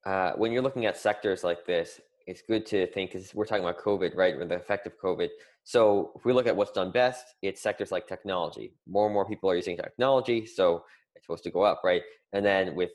uh, 0.06 0.34
when 0.34 0.52
you're 0.52 0.62
looking 0.62 0.86
at 0.86 0.98
sectors 0.98 1.44
like 1.44 1.66
this, 1.66 2.00
it's 2.28 2.42
good 2.42 2.66
to 2.68 2.88
think 2.88 3.12
because 3.12 3.34
we're 3.34 3.46
talking 3.46 3.64
about 3.64 3.80
COVID, 3.80 4.16
right, 4.16 4.36
or 4.36 4.46
the 4.46 4.56
effect 4.56 4.86
of 4.86 4.94
COVID. 5.00 5.30
So 5.64 6.12
if 6.16 6.26
we 6.26 6.34
look 6.34 6.48
at 6.48 6.56
what's 6.56 6.72
done 6.72 6.92
best, 6.92 7.26
it's 7.42 7.62
sectors 7.62 7.92
like 7.92 8.08
technology. 8.08 8.74
More 8.88 9.06
and 9.06 9.14
more 9.14 9.28
people 9.28 9.50
are 9.50 9.56
using 9.56 9.76
technology, 9.76 10.46
so 10.46 10.84
it's 11.16 11.26
supposed 11.26 11.44
to 11.46 11.52
go 11.52 11.64
up, 11.64 11.82
right? 11.84 12.02
And 12.34 12.46
then 12.46 12.76
with, 12.76 12.92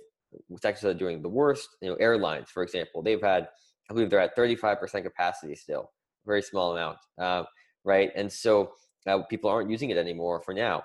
with 0.48 0.62
sectors 0.62 0.82
that 0.82 0.90
are 0.90 0.94
doing 0.94 1.20
the 1.20 1.28
worst, 1.28 1.68
you 1.80 1.88
know, 1.88 1.96
airlines, 1.96 2.48
for 2.50 2.62
example, 2.62 3.02
they've 3.02 3.20
had, 3.20 3.48
I 3.90 3.94
believe 3.94 4.08
they're 4.08 4.20
at 4.20 4.36
35% 4.36 5.02
capacity 5.02 5.56
still, 5.56 5.90
very 6.24 6.42
small 6.42 6.72
amount, 6.72 6.98
uh, 7.18 7.42
right? 7.84 8.12
And 8.14 8.32
so 8.32 8.72
uh, 9.06 9.22
people 9.24 9.50
aren't 9.50 9.70
using 9.70 9.90
it 9.90 9.96
anymore 9.96 10.40
for 10.42 10.54
now. 10.54 10.84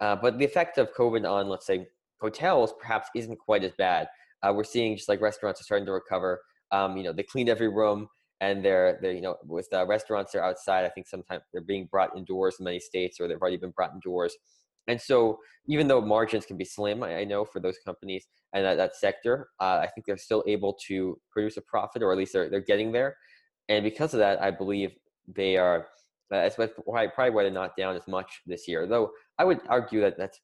Uh, 0.00 0.16
but 0.16 0.38
the 0.38 0.44
effect 0.44 0.78
of 0.78 0.92
COVID 0.94 1.28
on, 1.30 1.48
let's 1.48 1.66
say, 1.66 1.86
hotels 2.20 2.72
perhaps 2.80 3.08
isn't 3.14 3.38
quite 3.38 3.64
as 3.64 3.72
bad. 3.78 4.08
Uh, 4.42 4.52
we're 4.54 4.64
seeing 4.64 4.96
just 4.96 5.08
like 5.08 5.20
restaurants 5.20 5.60
are 5.60 5.64
starting 5.64 5.86
to 5.86 5.92
recover 5.92 6.40
um, 6.74 6.96
you 6.96 7.04
know, 7.04 7.12
they 7.12 7.22
cleaned 7.22 7.48
every 7.48 7.68
room 7.68 8.08
and 8.40 8.64
they're, 8.64 8.98
they're 9.00 9.12
you 9.12 9.20
know, 9.20 9.36
with 9.44 9.68
uh, 9.72 9.86
restaurants, 9.86 10.32
they're 10.32 10.44
outside. 10.44 10.84
I 10.84 10.88
think 10.88 11.06
sometimes 11.06 11.42
they're 11.52 11.62
being 11.62 11.88
brought 11.90 12.16
indoors 12.16 12.56
in 12.58 12.64
many 12.64 12.80
states 12.80 13.20
or 13.20 13.28
they've 13.28 13.40
already 13.40 13.56
been 13.56 13.70
brought 13.70 13.92
indoors. 13.94 14.34
And 14.88 15.00
so 15.00 15.38
even 15.66 15.88
though 15.88 16.00
margins 16.00 16.44
can 16.44 16.56
be 16.56 16.64
slim, 16.64 17.02
I, 17.02 17.18
I 17.18 17.24
know 17.24 17.44
for 17.44 17.60
those 17.60 17.78
companies 17.84 18.26
and 18.52 18.64
that, 18.64 18.76
that 18.76 18.96
sector, 18.96 19.48
uh, 19.60 19.78
I 19.82 19.88
think 19.94 20.04
they're 20.04 20.16
still 20.16 20.42
able 20.46 20.76
to 20.88 21.18
produce 21.30 21.56
a 21.56 21.62
profit 21.62 22.02
or 22.02 22.10
at 22.12 22.18
least 22.18 22.32
they're, 22.32 22.50
they're 22.50 22.60
getting 22.60 22.90
there. 22.90 23.16
And 23.68 23.84
because 23.84 24.12
of 24.12 24.18
that, 24.18 24.42
I 24.42 24.50
believe 24.50 24.90
they 25.28 25.56
are, 25.56 25.86
uh, 26.32 26.48
that's 26.48 26.58
why, 26.58 27.06
probably 27.06 27.30
why 27.30 27.44
they're 27.44 27.52
not 27.52 27.76
down 27.76 27.94
as 27.94 28.06
much 28.08 28.42
this 28.46 28.66
year. 28.66 28.86
Though 28.88 29.12
I 29.38 29.44
would 29.44 29.60
argue 29.68 30.00
that 30.00 30.18
that's 30.18 30.40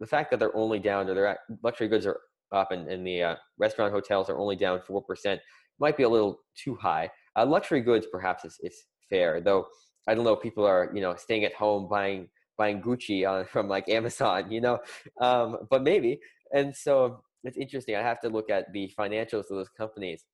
the 0.00 0.06
fact 0.06 0.30
that 0.30 0.40
they're 0.40 0.56
only 0.56 0.78
down 0.78 1.08
or 1.08 1.14
their 1.14 1.38
luxury 1.62 1.88
goods 1.88 2.06
are 2.06 2.20
up 2.52 2.70
and, 2.70 2.88
and 2.88 3.06
the 3.06 3.22
uh, 3.22 3.36
restaurant 3.58 3.92
hotels 3.92 4.30
are 4.30 4.38
only 4.38 4.56
down 4.56 4.80
4% 4.80 5.38
might 5.78 5.96
be 5.96 6.04
a 6.04 6.08
little 6.08 6.40
too 6.56 6.74
high. 6.76 7.10
Uh, 7.36 7.44
luxury 7.44 7.80
goods 7.80 8.06
perhaps 8.10 8.44
is, 8.44 8.56
is 8.62 8.84
fair, 9.10 9.40
though. 9.40 9.66
I 10.08 10.14
don't 10.14 10.24
know. 10.24 10.34
if 10.34 10.42
People 10.42 10.64
are 10.64 10.90
you 10.94 11.00
know 11.00 11.14
staying 11.16 11.44
at 11.44 11.54
home 11.54 11.88
buying 11.88 12.28
buying 12.56 12.80
Gucci 12.80 13.28
on 13.28 13.44
from 13.52 13.68
like 13.68 13.88
Amazon, 13.88 14.50
you 14.50 14.60
know, 14.60 14.78
um, 15.20 15.58
but 15.70 15.82
maybe. 15.82 16.20
And 16.52 16.74
so 16.74 17.20
it's 17.44 17.56
interesting. 17.56 17.96
I 17.96 18.02
have 18.02 18.20
to 18.20 18.28
look 18.28 18.50
at 18.50 18.72
the 18.72 18.90
financials 18.98 19.50
of 19.50 19.56
those 19.56 19.68
companies. 19.76 20.24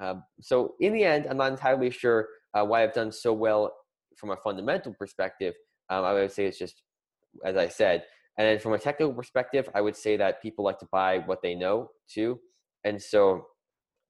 Um, 0.00 0.22
so 0.40 0.74
in 0.80 0.92
the 0.92 1.04
end, 1.04 1.26
I'm 1.28 1.36
not 1.36 1.52
entirely 1.52 1.90
sure 1.90 2.28
uh, 2.52 2.64
why 2.64 2.82
I've 2.82 2.92
done 2.92 3.12
so 3.12 3.32
well 3.32 3.72
from 4.16 4.30
a 4.30 4.36
fundamental 4.36 4.94
perspective. 4.98 5.54
Um, 5.88 6.04
I 6.04 6.12
would 6.12 6.32
say 6.32 6.46
it's 6.46 6.58
just 6.58 6.82
as 7.44 7.56
I 7.56 7.68
said, 7.68 8.04
and 8.36 8.48
then 8.48 8.58
from 8.58 8.72
a 8.72 8.78
technical 8.78 9.14
perspective, 9.14 9.68
I 9.74 9.80
would 9.80 9.96
say 9.96 10.16
that 10.16 10.42
people 10.42 10.64
like 10.64 10.78
to 10.80 10.88
buy 10.90 11.18
what 11.18 11.42
they 11.42 11.54
know 11.54 11.90
too. 12.08 12.40
And 12.82 13.00
so 13.00 13.46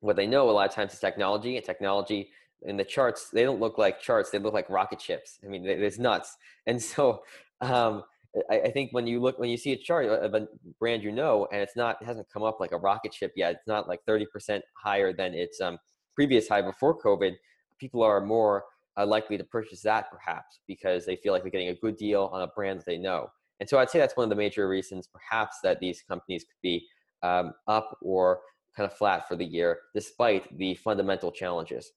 what 0.00 0.16
they 0.16 0.26
know 0.26 0.48
a 0.48 0.52
lot 0.52 0.68
of 0.68 0.74
times 0.74 0.94
is 0.94 0.98
technology 0.98 1.56
and 1.56 1.64
technology 1.64 2.30
in 2.62 2.76
the 2.76 2.84
charts 2.84 3.28
they 3.30 3.42
don't 3.42 3.60
look 3.60 3.76
like 3.76 4.00
charts 4.00 4.30
they 4.30 4.38
look 4.38 4.54
like 4.54 4.70
rocket 4.70 5.00
ships. 5.00 5.38
I 5.44 5.48
mean 5.48 5.66
it's 5.66 5.98
nuts. 5.98 6.36
And 6.66 6.80
so 6.80 7.22
um, 7.60 8.04
I, 8.50 8.70
think 8.70 8.92
when 8.92 9.06
you 9.06 9.20
look 9.20 9.38
when 9.38 9.50
you 9.50 9.56
see 9.56 9.72
a 9.72 9.76
chart 9.76 10.06
of 10.06 10.34
a 10.34 10.48
brand 10.80 11.02
you 11.02 11.12
know 11.12 11.46
and 11.52 11.60
it's 11.60 11.76
not 11.76 12.00
it 12.00 12.06
hasn't 12.06 12.30
come 12.32 12.42
up 12.42 12.58
like 12.58 12.72
a 12.72 12.76
rocket 12.76 13.14
ship 13.14 13.32
yet 13.36 13.52
it's 13.52 13.66
not 13.66 13.86
like 13.86 14.00
30% 14.08 14.60
higher 14.82 15.12
than 15.12 15.34
its 15.34 15.60
um, 15.60 15.78
previous 16.14 16.48
high 16.48 16.62
before 16.62 16.98
covid 16.98 17.34
people 17.78 18.02
are 18.02 18.20
more 18.20 18.64
uh, 18.96 19.06
likely 19.06 19.38
to 19.38 19.44
purchase 19.44 19.82
that 19.82 20.10
perhaps 20.10 20.60
because 20.66 21.06
they 21.06 21.16
feel 21.16 21.32
like 21.32 21.42
they're 21.42 21.50
getting 21.50 21.68
a 21.68 21.74
good 21.74 21.96
deal 21.96 22.30
on 22.32 22.42
a 22.42 22.46
brand 22.48 22.80
that 22.80 22.86
they 22.86 22.98
know 22.98 23.28
and 23.60 23.68
so 23.68 23.78
i'd 23.78 23.90
say 23.90 23.98
that's 23.98 24.16
one 24.16 24.24
of 24.24 24.30
the 24.30 24.36
major 24.36 24.68
reasons 24.68 25.08
perhaps 25.12 25.58
that 25.62 25.80
these 25.80 26.02
companies 26.08 26.44
could 26.44 26.60
be 26.62 26.86
um, 27.24 27.54
up 27.66 27.96
or 28.02 28.40
kind 28.76 28.90
of 28.90 28.96
flat 28.96 29.26
for 29.26 29.36
the 29.36 29.44
year 29.44 29.78
despite 29.94 30.56
the 30.58 30.74
fundamental 30.74 31.32
challenges. 31.32 31.92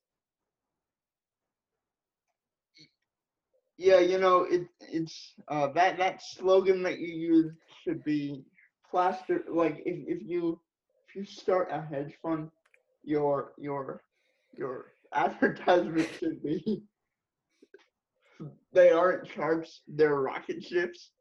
Yeah, 3.78 4.00
you 4.00 4.18
know, 4.18 4.44
it 4.50 4.68
it's 4.80 5.34
uh, 5.50 5.68
that 5.74 5.98
that 6.00 6.24
slogan 6.24 6.82
that 6.84 6.98
you 6.98 7.14
use 7.14 7.54
should 7.84 8.04
be 8.04 8.44
plastered. 8.90 9.44
Like 9.52 9.84
if, 9.86 10.00
if 10.08 10.28
you 10.28 10.60
if 11.08 11.16
you 11.16 11.26
start 11.26 11.70
a 11.72 11.82
hedge 11.82 12.14
fund, 12.24 12.50
your 13.04 13.54
your 13.60 14.02
your 14.58 14.94
advertisement 15.14 16.10
should 16.20 16.42
be 16.42 16.82
they 18.74 18.92
aren't 18.92 19.28
charts, 19.30 19.82
they're 19.88 20.22
rocket 20.22 20.64
ships. 20.64 21.12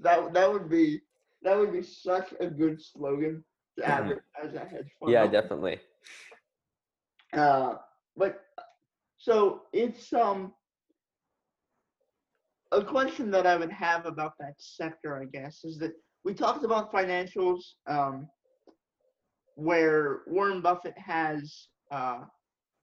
That 0.00 0.32
that 0.34 0.52
would 0.52 0.68
be 0.68 1.00
that 1.42 1.56
would 1.58 1.72
be 1.72 1.82
such 1.82 2.32
a 2.40 2.46
good 2.48 2.80
slogan 2.82 3.44
to 3.78 3.84
have 3.86 4.10
as 4.42 4.54
a 4.54 4.60
hedge 4.60 4.90
fund. 5.00 5.12
Yeah, 5.12 5.26
definitely. 5.26 5.80
Uh, 7.32 7.76
but 8.16 8.42
So 9.18 9.62
it's 9.72 10.12
um 10.12 10.54
a 12.72 12.82
question 12.84 13.30
that 13.30 13.46
I 13.46 13.56
would 13.56 13.70
have 13.72 14.06
about 14.06 14.32
that 14.38 14.54
sector, 14.58 15.20
I 15.20 15.26
guess, 15.26 15.64
is 15.64 15.78
that 15.78 15.92
we 16.24 16.34
talked 16.34 16.64
about 16.64 16.92
financials, 16.92 17.60
um, 17.86 18.28
where 19.54 20.22
Warren 20.26 20.60
Buffett 20.60 20.96
has 20.98 21.68
uh, 21.90 22.24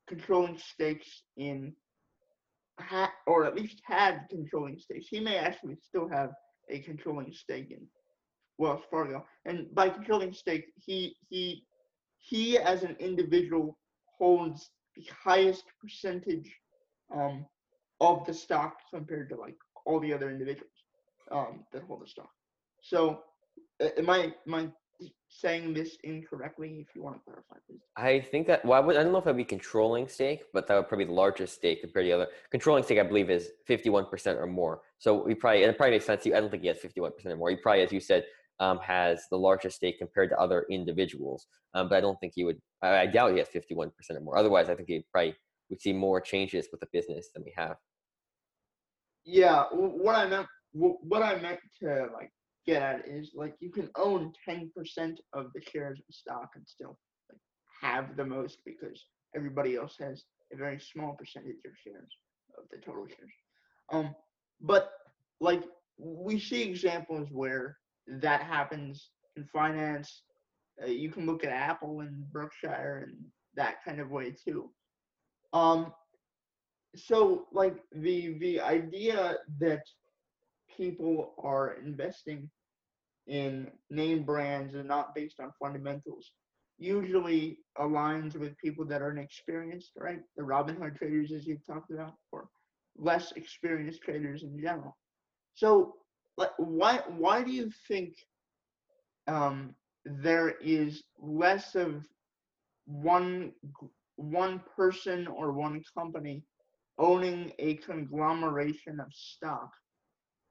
controlling 0.07 0.57
stakes 0.57 1.23
in, 1.37 1.73
ha- 2.79 3.13
or 3.27 3.45
at 3.45 3.55
least 3.55 3.81
had 3.85 4.25
controlling 4.29 4.77
stakes. 4.77 5.07
He 5.09 5.19
may 5.19 5.37
actually 5.37 5.75
still 5.81 6.07
have 6.09 6.31
a 6.69 6.79
controlling 6.79 7.33
stake 7.33 7.71
in 7.71 7.87
Wells 8.57 8.83
Fargo, 8.89 9.25
and 9.45 9.73
by 9.73 9.89
controlling 9.89 10.33
stake, 10.33 10.65
he 10.75 11.15
he 11.29 11.63
he 12.17 12.57
as 12.57 12.83
an 12.83 12.95
individual 12.99 13.77
holds 14.17 14.69
the 14.95 15.05
highest 15.23 15.65
percentage 15.81 16.51
um, 17.13 17.45
of 17.99 18.25
the 18.25 18.33
stock 18.33 18.75
compared 18.93 19.29
to 19.29 19.35
like 19.35 19.57
all 19.85 19.99
the 19.99 20.13
other 20.13 20.29
individuals 20.29 20.71
um, 21.31 21.63
that 21.71 21.83
hold 21.83 22.01
the 22.01 22.07
stock. 22.07 22.29
So, 22.81 23.21
am 23.81 24.05
my 24.05 24.33
I 24.47 24.69
saying 25.27 25.73
this 25.73 25.97
incorrectly? 26.03 26.85
If 26.87 26.95
you 26.95 27.03
want 27.03 27.17
to 27.17 27.21
clarify, 27.23 27.55
please. 27.67 27.81
I 27.97 28.19
think 28.19 28.47
that 28.47 28.63
well, 28.63 28.81
I, 28.81 28.85
would, 28.85 28.95
I 28.97 29.03
don't 29.03 29.11
know 29.11 29.19
if 29.19 29.27
I'd 29.27 29.37
be 29.37 29.43
controlling 29.43 30.07
stake, 30.07 30.43
but 30.53 30.67
that 30.67 30.75
would 30.75 30.87
probably 30.87 31.05
be 31.05 31.09
the 31.09 31.15
largest 31.15 31.55
stake 31.55 31.81
compared 31.81 32.05
to 32.05 32.09
the 32.09 32.13
other. 32.13 32.27
Controlling 32.51 32.83
stake, 32.83 32.99
I 32.99 33.03
believe, 33.03 33.29
is 33.29 33.49
fifty-one 33.65 34.05
percent 34.07 34.39
or 34.39 34.47
more. 34.47 34.81
So 34.99 35.23
we 35.23 35.35
probably 35.35 35.63
and 35.63 35.71
it 35.71 35.77
probably 35.77 35.95
makes 35.95 36.05
sense. 36.05 36.23
To 36.23 36.29
you. 36.29 36.35
I 36.35 36.39
don't 36.39 36.49
think 36.49 36.63
he 36.63 36.69
has 36.69 36.79
fifty-one 36.79 37.11
percent 37.11 37.33
or 37.33 37.37
more. 37.37 37.49
He 37.49 37.55
probably, 37.55 37.81
as 37.81 37.91
you 37.91 37.99
said, 37.99 38.25
um, 38.59 38.79
has 38.79 39.23
the 39.31 39.37
largest 39.37 39.77
stake 39.77 39.99
compared 39.99 40.29
to 40.29 40.39
other 40.39 40.65
individuals. 40.69 41.47
Um, 41.73 41.89
but 41.89 41.97
I 41.97 42.01
don't 42.01 42.19
think 42.19 42.33
he 42.35 42.43
would. 42.43 42.59
I, 42.81 42.99
I 42.99 43.05
doubt 43.07 43.31
he 43.31 43.39
has 43.39 43.47
fifty-one 43.47 43.91
percent 43.97 44.19
or 44.19 44.21
more. 44.21 44.37
Otherwise, 44.37 44.69
I 44.69 44.75
think 44.75 44.87
he 44.89 45.05
probably 45.11 45.35
would 45.69 45.81
see 45.81 45.93
more 45.93 46.21
changes 46.21 46.67
with 46.71 46.81
the 46.81 46.87
business 46.91 47.29
than 47.33 47.43
we 47.43 47.53
have. 47.57 47.77
Yeah, 49.25 49.63
what 49.71 50.15
I 50.15 50.27
meant, 50.27 50.47
what 50.73 51.23
I 51.23 51.39
meant 51.39 51.59
to 51.79 52.07
like 52.13 52.29
get 52.65 52.81
at 52.81 53.07
is 53.07 53.31
like 53.35 53.55
you 53.59 53.71
can 53.71 53.89
own 53.95 54.33
ten 54.47 54.71
percent 54.75 55.19
of 55.33 55.47
the 55.53 55.61
shares 55.61 55.99
of 55.99 56.15
stock 56.15 56.49
and 56.55 56.65
still 56.67 56.97
like, 57.29 57.39
have 57.81 58.15
the 58.15 58.25
most 58.25 58.59
because 58.65 59.05
everybody 59.35 59.75
else 59.75 59.95
has 59.99 60.23
a 60.53 60.57
very 60.57 60.79
small 60.79 61.13
percentage 61.13 61.57
of 61.65 61.71
shares 61.83 62.17
of 62.57 62.65
the 62.71 62.77
total 62.77 63.07
shares. 63.07 63.31
Um, 63.91 64.15
but 64.61 64.91
like 65.39 65.63
we 65.97 66.39
see 66.39 66.63
examples 66.63 67.27
where 67.31 67.77
that 68.07 68.41
happens 68.41 69.09
in 69.35 69.45
finance. 69.45 70.23
Uh, 70.81 70.87
you 70.87 71.09
can 71.09 71.25
look 71.25 71.43
at 71.43 71.51
Apple 71.51 72.01
and 72.01 72.31
Berkshire 72.31 73.07
and 73.07 73.17
that 73.55 73.83
kind 73.85 73.99
of 73.99 74.09
way 74.09 74.31
too. 74.31 74.69
Um, 75.53 75.93
so 76.95 77.47
like 77.51 77.75
the 77.91 78.37
the 78.39 78.59
idea 78.61 79.37
that 79.59 79.81
people 80.77 81.33
are 81.37 81.75
investing 81.85 82.49
in 83.27 83.71
name 83.89 84.23
brands 84.23 84.75
and 84.75 84.87
not 84.87 85.15
based 85.15 85.39
on 85.39 85.51
fundamentals 85.61 86.31
usually 86.77 87.59
aligns 87.79 88.35
with 88.35 88.57
people 88.57 88.85
that 88.85 89.01
are 89.01 89.11
inexperienced, 89.11 89.91
right? 89.97 90.19
The 90.35 90.43
Robinhood 90.43 90.97
traders, 90.97 91.31
as 91.31 91.45
you've 91.45 91.65
talked 91.65 91.91
about, 91.91 92.13
or 92.31 92.47
less 92.97 93.31
experienced 93.33 94.01
traders 94.01 94.43
in 94.43 94.59
general. 94.59 94.97
So, 95.53 95.93
why 96.57 97.01
why 97.07 97.43
do 97.43 97.51
you 97.51 97.71
think 97.87 98.15
um, 99.27 99.75
there 100.05 100.55
is 100.61 101.03
less 101.19 101.75
of 101.75 102.05
one 102.85 103.53
one 104.15 104.61
person 104.75 105.27
or 105.27 105.53
one 105.53 105.81
company 105.95 106.43
owning 106.97 107.51
a 107.59 107.75
conglomeration 107.75 108.99
of 108.99 109.07
stock 109.11 109.69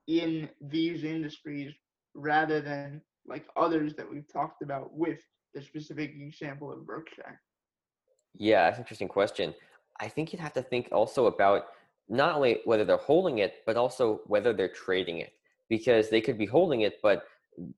in 0.07 0.49
these 0.61 1.03
industries 1.03 1.73
rather 2.13 2.61
than 2.61 3.01
like 3.25 3.45
others 3.55 3.93
that 3.95 4.09
we've 4.09 4.31
talked 4.31 4.61
about 4.61 4.93
with 4.93 5.19
the 5.53 5.61
specific 5.61 6.13
example 6.19 6.71
of 6.71 6.85
Berkshire? 6.85 7.39
Yeah, 8.35 8.63
that's 8.63 8.77
an 8.77 8.83
interesting 8.83 9.07
question. 9.07 9.53
I 9.99 10.07
think 10.07 10.33
you'd 10.33 10.39
have 10.41 10.53
to 10.53 10.61
think 10.61 10.89
also 10.91 11.27
about 11.27 11.65
not 12.09 12.35
only 12.35 12.59
whether 12.65 12.83
they're 12.83 12.97
holding 12.97 13.37
it, 13.37 13.55
but 13.65 13.77
also 13.77 14.21
whether 14.25 14.53
they're 14.53 14.67
trading 14.67 15.19
it, 15.19 15.33
because 15.69 16.09
they 16.09 16.21
could 16.21 16.37
be 16.37 16.45
holding 16.45 16.81
it, 16.81 16.95
but 17.01 17.23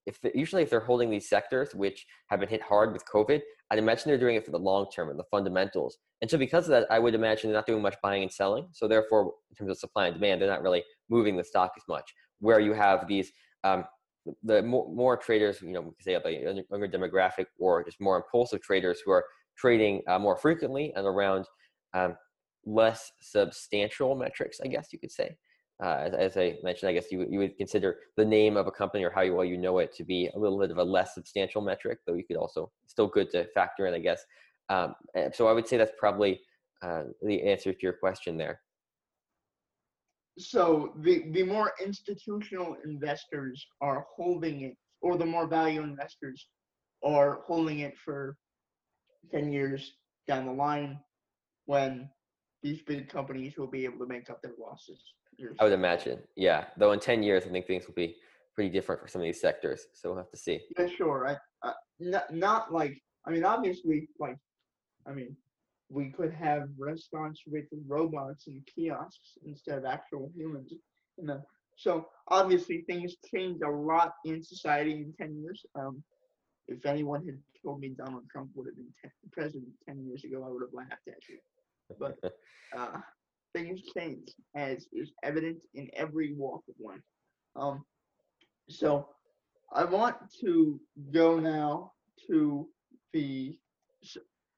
if 0.06 0.20
usually 0.34 0.64
if 0.64 0.70
they're 0.70 0.80
holding 0.80 1.10
these 1.10 1.28
sectors 1.28 1.76
which 1.76 2.06
have 2.28 2.40
been 2.40 2.50
hit 2.50 2.62
hard 2.62 2.94
with 2.94 3.04
COVID, 3.06 3.42
I'd 3.70 3.80
imagine 3.80 4.04
they're 4.06 4.18
doing 4.18 4.38
it 4.38 4.46
for 4.46 4.52
the 4.52 4.60
long 4.60 4.88
term 4.90 5.10
and 5.10 5.20
the 5.20 5.26
fundamentals. 5.26 5.98
And 6.22 6.32
so 6.32 6.38
because 6.38 6.66
of 6.66 6.70
that, 6.70 6.88
I 6.90 7.00
would 7.00 7.14
imagine 7.14 7.50
they're 7.50 7.58
not 7.58 7.68
doing 7.68 7.82
much 7.82 7.98
buying 8.02 8.24
and 8.24 8.32
selling. 8.32 8.68
So 8.72 8.88
therefore, 8.88 9.34
in 9.50 9.56
terms 9.56 9.72
of 9.72 9.78
supply 9.78 10.08
and 10.08 10.16
demand, 10.16 10.42
they're 10.42 10.50
not 10.50 10.62
really 10.62 10.84
moving 11.10 11.36
the 11.36 11.44
stock 11.44 11.74
as 11.78 11.84
much. 11.88 12.14
Where 12.40 12.60
you 12.60 12.74
have 12.74 13.08
these 13.08 13.32
um, 13.64 13.86
the 14.44 14.62
more, 14.62 14.92
more 14.94 15.18
traders, 15.18 15.62
you 15.62 15.72
know, 15.72 15.82
we 15.82 15.92
say 16.02 16.16
about 16.16 16.32
a 16.32 16.64
younger 16.70 16.88
demographic 16.88 17.46
or 17.60 17.84
just 17.84 18.02
more 18.02 18.18
impulsive 18.18 18.62
traders 18.62 19.02
who 19.06 19.12
are 19.12 19.26
trading 19.58 20.02
uh, 20.08 20.20
more 20.20 20.36
frequently 20.36 20.92
and 20.96 21.06
around 21.06 21.46
um, 21.94 22.16
less 22.66 23.12
substantial 23.22 24.16
metrics, 24.16 24.60
I 24.64 24.68
guess 24.68 24.90
you 24.92 25.00
could 25.00 25.12
say. 25.12 25.38
Uh, 25.84 26.04
as, 26.06 26.14
as, 26.14 26.38
I 26.38 26.56
mentioned, 26.64 26.90
I 26.90 26.94
guess 26.94 27.12
you, 27.12 27.28
you 27.30 27.40
would 27.40 27.58
consider 27.58 27.98
the 28.16 28.26
name 28.26 28.56
of 28.56 28.66
a 28.66 28.72
company 28.72 29.04
or 29.04 29.12
how 29.12 29.22
you, 29.22 29.36
well 29.36 29.46
you 29.46 29.58
know 29.58 29.80
it 29.80 29.94
to 29.96 30.06
be 30.06 30.30
a 30.34 30.40
little 30.40 30.58
bit 30.58 30.72
of 30.72 30.78
a 30.78 30.84
less 30.84 31.14
substantial 31.14 31.62
metric, 31.62 32.00
though 32.08 32.14
you 32.14 32.24
could 32.26 32.38
also 32.38 32.72
still 32.88 33.08
good 33.08 33.30
to 33.32 33.46
factor 33.54 33.86
in, 33.86 33.94
I 33.94 34.00
guess. 34.00 34.24
Um, 34.70 34.96
so 35.34 35.48
I 35.48 35.52
would 35.52 35.68
say 35.68 35.78
that's 35.78 35.92
probably 36.00 36.40
uh, 36.82 37.04
the 37.22 37.44
answer 37.44 37.74
to 37.74 37.80
your 37.82 37.94
question 37.94 38.38
there. 38.38 38.62
So 40.38 40.94
the 40.98 41.32
the 41.32 41.44
more 41.44 41.72
institutional 41.84 42.76
investors 42.84 43.66
are 43.82 44.06
holding 44.16 44.62
it, 44.62 44.76
or 45.02 45.18
the 45.18 45.26
more 45.26 45.48
value 45.48 45.82
investors 45.82 46.48
are 47.04 47.40
holding 47.46 47.80
it 47.80 47.98
for 47.98 48.36
ten 49.32 49.52
years 49.52 49.94
down 50.28 50.46
the 50.46 50.52
line, 50.52 51.00
when 51.66 52.10
these 52.64 52.82
big 52.82 53.08
companies 53.10 53.58
will 53.58 53.68
be 53.68 53.86
able 53.86 54.00
to 54.00 54.08
make 54.08 54.30
up 54.30 54.42
their 54.42 54.54
losses. 54.60 55.02
I 55.60 55.64
would 55.64 55.74
imagine, 55.74 56.20
yeah. 56.36 56.66
Though 56.78 56.94
in 56.94 57.00
ten 57.00 57.24
years, 57.24 57.46
I 57.46 57.50
think 57.50 57.68
things 57.68 57.88
will 57.88 57.94
be 57.94 58.16
pretty 58.56 58.70
different 58.70 59.02
for 59.02 59.08
some 59.08 59.22
of 59.22 59.26
these 59.26 59.40
sectors. 59.40 59.88
So 59.94 60.10
we'll 60.10 60.18
have 60.18 60.32
to 60.32 60.38
see. 60.38 60.62
Yeah, 60.78 60.88
sure. 60.88 61.28
I, 61.28 61.68
uh, 61.68 61.74
not, 62.00 62.34
not 62.34 62.74
like 62.74 62.98
I 63.26 63.32
mean, 63.32 63.46
obviously, 63.46 64.10
like 64.20 64.38
I 65.08 65.12
mean, 65.12 65.36
we 65.90 66.10
could 66.12 66.34
have 66.34 66.70
restaurants 66.78 67.42
with 67.48 67.66
robots 67.88 68.48
and 68.48 68.62
kiosks 68.66 69.38
instead 69.46 69.78
of 69.78 69.86
actual 69.86 70.32
humans 70.36 70.74
You 71.18 71.26
know? 71.26 71.42
So 71.78 72.08
obviously, 72.30 72.82
things 72.88 73.16
change 73.34 73.62
a 73.62 73.70
lot 73.70 74.14
in 74.26 74.44
society 74.44 74.94
in 74.94 75.14
ten 75.20 75.42
years. 75.42 75.66
Um, 75.76 76.04
if 76.68 76.86
anyone 76.86 77.26
had 77.26 77.38
told 77.64 77.80
me 77.82 77.90
Donald 77.90 78.24
Trump 78.32 78.50
would 78.56 78.68
have 78.68 78.76
been 78.76 78.94
ten, 79.02 79.12
president 79.32 79.68
ten 79.88 80.06
years 80.06 80.24
ago, 80.24 80.44
I 80.46 80.50
would 80.50 80.62
have 80.62 80.74
laughed 80.74 81.08
at 81.08 81.28
you. 81.30 81.38
But 82.00 82.18
uh, 82.78 83.00
things 83.54 83.82
change, 83.96 84.30
as 84.56 84.88
is 84.94 85.12
evident 85.24 85.60
in 85.74 85.90
every 85.96 86.34
walk 86.34 86.64
of 86.70 86.76
life. 86.84 87.02
Um, 87.56 87.84
so 88.70 89.10
I 89.74 89.84
want 89.84 90.16
to 90.42 90.80
go 91.14 91.40
now 91.40 91.92
to 92.30 92.68
the 93.14 93.58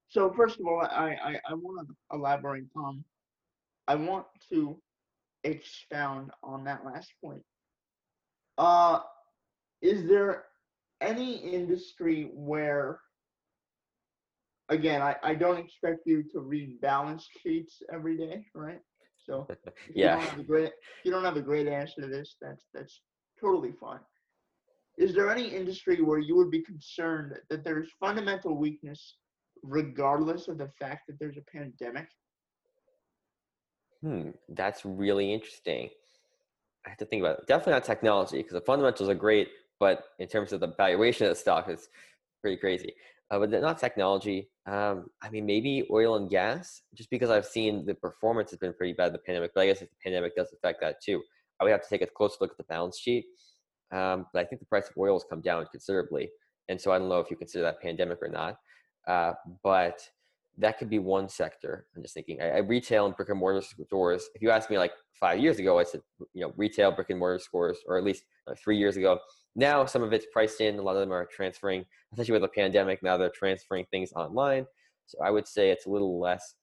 so 0.09 0.33
first 0.35 0.59
of 0.59 0.65
all, 0.65 0.81
I, 0.81 1.15
I, 1.23 1.39
I 1.49 1.53
want 1.53 1.87
to 1.87 1.95
elaborate 2.13 2.67
on, 2.75 3.03
I 3.87 3.95
want 3.95 4.25
to 4.49 4.77
expound 5.43 6.31
on 6.43 6.63
that 6.65 6.85
last 6.85 7.11
point. 7.23 7.43
Uh, 8.57 8.99
is 9.81 10.07
there 10.07 10.45
any 11.01 11.37
industry 11.37 12.29
where, 12.33 12.99
again, 14.69 15.01
I, 15.01 15.15
I 15.23 15.35
don't 15.35 15.57
expect 15.59 16.01
you 16.05 16.23
to 16.33 16.39
read 16.39 16.79
balance 16.81 17.27
sheets 17.43 17.81
every 17.93 18.17
day, 18.17 18.45
right? 18.55 18.79
So 19.25 19.47
yeah, 19.93 20.15
you 20.15 20.21
don't 20.21 20.29
have 20.29 20.39
a 20.39 20.43
great, 20.43 20.71
you 21.03 21.11
don't 21.11 21.25
have 21.25 21.37
a 21.37 21.41
great 21.41 21.67
answer 21.67 22.01
to 22.01 22.07
this. 22.07 22.35
That's 22.41 22.63
that's 22.73 23.01
totally 23.39 23.73
fine. 23.79 23.99
Is 24.97 25.13
there 25.13 25.29
any 25.29 25.47
industry 25.49 26.01
where 26.01 26.17
you 26.17 26.35
would 26.37 26.49
be 26.49 26.61
concerned 26.61 27.35
that 27.49 27.63
there's 27.63 27.89
fundamental 27.99 28.57
weakness 28.57 29.17
regardless 29.63 30.47
of 30.47 30.57
the 30.57 30.69
fact 30.79 31.07
that 31.07 31.19
there's 31.19 31.37
a 31.37 31.51
pandemic? 31.51 32.07
Hmm, 34.01 34.31
that's 34.49 34.85
really 34.85 35.33
interesting. 35.33 35.89
I 36.85 36.89
have 36.89 36.97
to 36.99 37.05
think 37.05 37.21
about 37.21 37.39
it. 37.39 37.47
Definitely 37.47 37.73
not 37.73 37.83
technology 37.83 38.37
because 38.37 38.53
the 38.53 38.61
fundamentals 38.61 39.09
are 39.09 39.15
great, 39.15 39.49
but 39.79 40.05
in 40.19 40.27
terms 40.27 40.53
of 40.53 40.59
the 40.59 40.73
valuation 40.77 41.25
of 41.25 41.31
the 41.31 41.35
stock, 41.35 41.67
it's 41.67 41.89
pretty 42.41 42.57
crazy. 42.57 42.93
Uh, 43.29 43.39
but 43.39 43.49
not 43.49 43.77
technology. 43.77 44.49
Um, 44.67 45.07
I 45.21 45.29
mean, 45.29 45.45
maybe 45.45 45.85
oil 45.91 46.15
and 46.15 46.29
gas, 46.29 46.81
just 46.95 47.09
because 47.09 47.29
I've 47.29 47.45
seen 47.45 47.85
the 47.85 47.95
performance 47.95 48.51
has 48.51 48.59
been 48.59 48.73
pretty 48.73 48.93
bad 48.93 49.13
the 49.13 49.19
pandemic. 49.19 49.51
But 49.53 49.61
I 49.61 49.67
guess 49.67 49.81
if 49.81 49.89
the 49.89 49.95
pandemic 50.01 50.35
does 50.35 50.53
affect 50.53 50.79
that 50.81 51.01
too, 51.03 51.21
I 51.59 51.65
would 51.65 51.71
have 51.71 51.81
to 51.81 51.89
take 51.89 52.01
a 52.01 52.07
closer 52.07 52.37
look 52.39 52.51
at 52.51 52.57
the 52.57 52.63
balance 52.63 52.97
sheet. 52.97 53.25
Um, 53.91 54.27
but 54.31 54.39
I 54.39 54.45
think 54.45 54.59
the 54.61 54.67
price 54.67 54.87
of 54.87 54.97
oil 54.97 55.15
has 55.15 55.25
come 55.29 55.41
down 55.41 55.65
considerably, 55.71 56.29
and 56.69 56.79
so 56.79 56.91
I 56.91 56.99
don't 56.99 57.09
know 57.09 57.19
if 57.19 57.31
you 57.31 57.37
consider 57.37 57.63
that 57.63 57.81
pandemic 57.81 58.19
or 58.21 58.27
not. 58.27 58.57
Uh, 59.07 59.33
but 59.63 60.01
that 60.57 60.77
could 60.77 60.89
be 60.89 60.99
one 60.99 61.29
sector. 61.29 61.87
I'm 61.95 62.01
just 62.01 62.13
thinking, 62.13 62.41
I, 62.41 62.49
I, 62.49 62.57
retail 62.57 63.05
and 63.05 63.15
brick 63.15 63.29
and 63.29 63.39
mortar 63.39 63.61
stores. 63.61 64.29
If 64.35 64.41
you 64.41 64.49
asked 64.49 64.69
me 64.69 64.77
like 64.77 64.91
five 65.19 65.39
years 65.39 65.59
ago, 65.59 65.79
I 65.79 65.83
said, 65.83 66.01
you 66.33 66.41
know, 66.41 66.53
retail 66.57 66.91
brick 66.91 67.09
and 67.09 67.19
mortar 67.19 67.39
stores, 67.39 67.77
or 67.87 67.97
at 67.97 68.03
least 68.03 68.23
uh, 68.47 68.55
three 68.61 68.77
years 68.77 68.97
ago. 68.97 69.19
Now 69.55 69.85
some 69.85 70.03
of 70.03 70.13
it's 70.13 70.25
priced 70.31 70.59
in. 70.59 70.77
A 70.77 70.81
lot 70.81 70.95
of 70.95 71.01
them 71.01 71.13
are 71.13 71.25
transferring, 71.25 71.85
especially 72.11 72.33
with 72.33 72.41
the 72.41 72.47
pandemic. 72.49 73.01
Now 73.03 73.17
they're 73.17 73.29
transferring 73.29 73.85
things 73.91 74.11
online. 74.13 74.65
So 75.05 75.19
I 75.23 75.31
would 75.31 75.47
say 75.47 75.69
it's 75.69 75.85
a 75.85 75.89
little 75.89 76.19
less, 76.19 76.55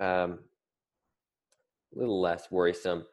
um, 0.00 0.38
a 1.94 1.98
little 1.98 2.20
less 2.20 2.50
worrisome. 2.50 3.04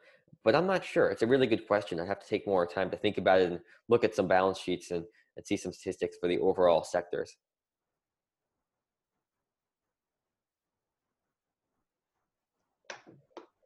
But 0.42 0.54
I'm 0.54 0.66
not 0.66 0.84
sure. 0.84 1.10
It's 1.10 1.22
a 1.22 1.26
really 1.26 1.46
good 1.46 1.66
question. 1.66 2.00
I 2.00 2.06
have 2.06 2.20
to 2.20 2.26
take 2.26 2.46
more 2.46 2.66
time 2.66 2.90
to 2.90 2.96
think 2.96 3.18
about 3.18 3.40
it 3.40 3.50
and 3.50 3.60
look 3.88 4.04
at 4.04 4.14
some 4.14 4.26
balance 4.26 4.58
sheets 4.58 4.90
and, 4.90 5.04
and 5.36 5.46
see 5.46 5.56
some 5.56 5.72
statistics 5.72 6.16
for 6.18 6.28
the 6.28 6.38
overall 6.38 6.82
sectors. 6.82 7.36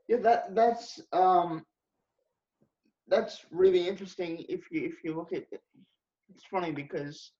Yeah, 0.08 0.18
that 0.18 0.54
that's 0.54 1.00
um 1.12 1.64
that's 3.08 3.44
really 3.50 3.88
interesting 3.88 4.44
if 4.48 4.70
you 4.70 4.84
if 4.84 5.02
you 5.04 5.14
look 5.14 5.32
at 5.32 5.44
it. 5.50 5.60
It's 6.30 6.44
funny 6.50 6.72
because 6.72 7.32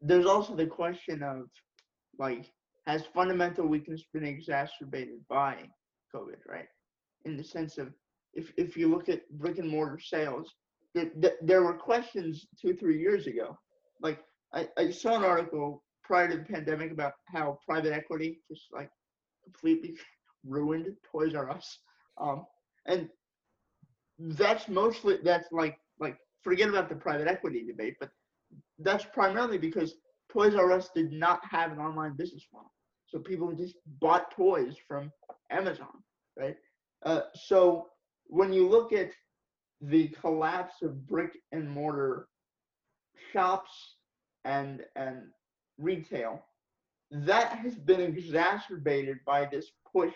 there's 0.00 0.26
also 0.26 0.54
the 0.54 0.66
question 0.66 1.22
of 1.22 1.48
like 2.18 2.50
has 2.86 3.04
fundamental 3.14 3.66
weakness 3.66 4.02
been 4.12 4.24
exacerbated 4.24 5.20
by 5.28 5.56
COVID, 6.14 6.44
right? 6.46 6.66
In 7.24 7.36
the 7.36 7.44
sense 7.44 7.78
of 7.78 7.92
if 8.34 8.52
if 8.56 8.76
you 8.76 8.88
look 8.88 9.08
at 9.08 9.28
brick 9.30 9.58
and 9.58 9.68
mortar 9.68 10.00
sales, 10.00 10.52
there, 10.94 11.32
there 11.42 11.62
were 11.62 11.74
questions 11.74 12.46
two 12.60 12.74
three 12.74 12.98
years 12.98 13.26
ago. 13.26 13.56
Like 14.00 14.20
I, 14.52 14.68
I 14.76 14.90
saw 14.90 15.16
an 15.16 15.24
article 15.24 15.82
prior 16.02 16.28
to 16.28 16.38
the 16.38 16.44
pandemic 16.44 16.92
about 16.92 17.12
how 17.26 17.58
private 17.66 17.92
equity 17.92 18.40
just 18.50 18.64
like 18.72 18.90
completely 19.44 19.96
ruined 20.46 20.96
Toys 21.10 21.34
R 21.34 21.50
Us. 21.50 21.78
Um, 22.18 22.46
and 22.86 23.08
that's 24.18 24.68
mostly 24.68 25.18
that's 25.22 25.50
like 25.52 25.78
like 25.98 26.16
forget 26.42 26.68
about 26.68 26.88
the 26.88 26.94
private 26.94 27.28
equity 27.28 27.64
debate, 27.66 27.96
but 28.00 28.10
that's 28.78 29.04
primarily 29.04 29.58
because 29.58 29.94
Toys 30.30 30.54
R 30.54 30.72
Us 30.72 30.90
did 30.94 31.12
not 31.12 31.40
have 31.50 31.72
an 31.72 31.78
online 31.78 32.16
business 32.16 32.46
model. 32.52 32.72
So 33.06 33.18
people 33.18 33.52
just 33.52 33.76
bought 34.00 34.30
toys 34.30 34.76
from 34.88 35.12
Amazon, 35.50 36.02
right? 36.38 36.56
Uh, 37.04 37.22
so 37.34 37.88
when 38.26 38.52
you 38.52 38.66
look 38.68 38.92
at 38.92 39.10
the 39.80 40.08
collapse 40.08 40.82
of 40.82 41.06
brick 41.06 41.36
and 41.52 41.68
mortar 41.68 42.28
shops 43.32 43.96
and 44.44 44.82
and 44.96 45.24
retail, 45.78 46.42
that 47.10 47.52
has 47.52 47.74
been 47.74 48.00
exacerbated 48.00 49.18
by 49.26 49.44
this 49.44 49.70
push 49.92 50.14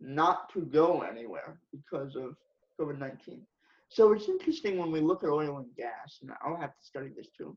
not 0.00 0.52
to 0.52 0.60
go 0.60 1.02
anywhere 1.02 1.58
because 1.72 2.16
of 2.16 2.36
COVID 2.80 2.98
19. 2.98 3.42
So 3.88 4.12
it's 4.12 4.28
interesting 4.28 4.78
when 4.78 4.90
we 4.90 5.00
look 5.00 5.22
at 5.22 5.30
oil 5.30 5.58
and 5.58 5.74
gas, 5.76 6.18
and 6.20 6.30
I'll 6.44 6.60
have 6.60 6.76
to 6.76 6.84
study 6.84 7.10
this 7.16 7.28
too. 7.36 7.56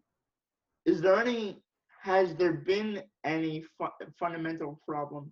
Is 0.86 1.02
there 1.02 1.16
any, 1.16 1.62
has 2.04 2.36
there 2.36 2.54
been 2.54 3.02
any 3.26 3.64
fu- 3.78 4.06
fundamental 4.20 4.80
problem 4.88 5.32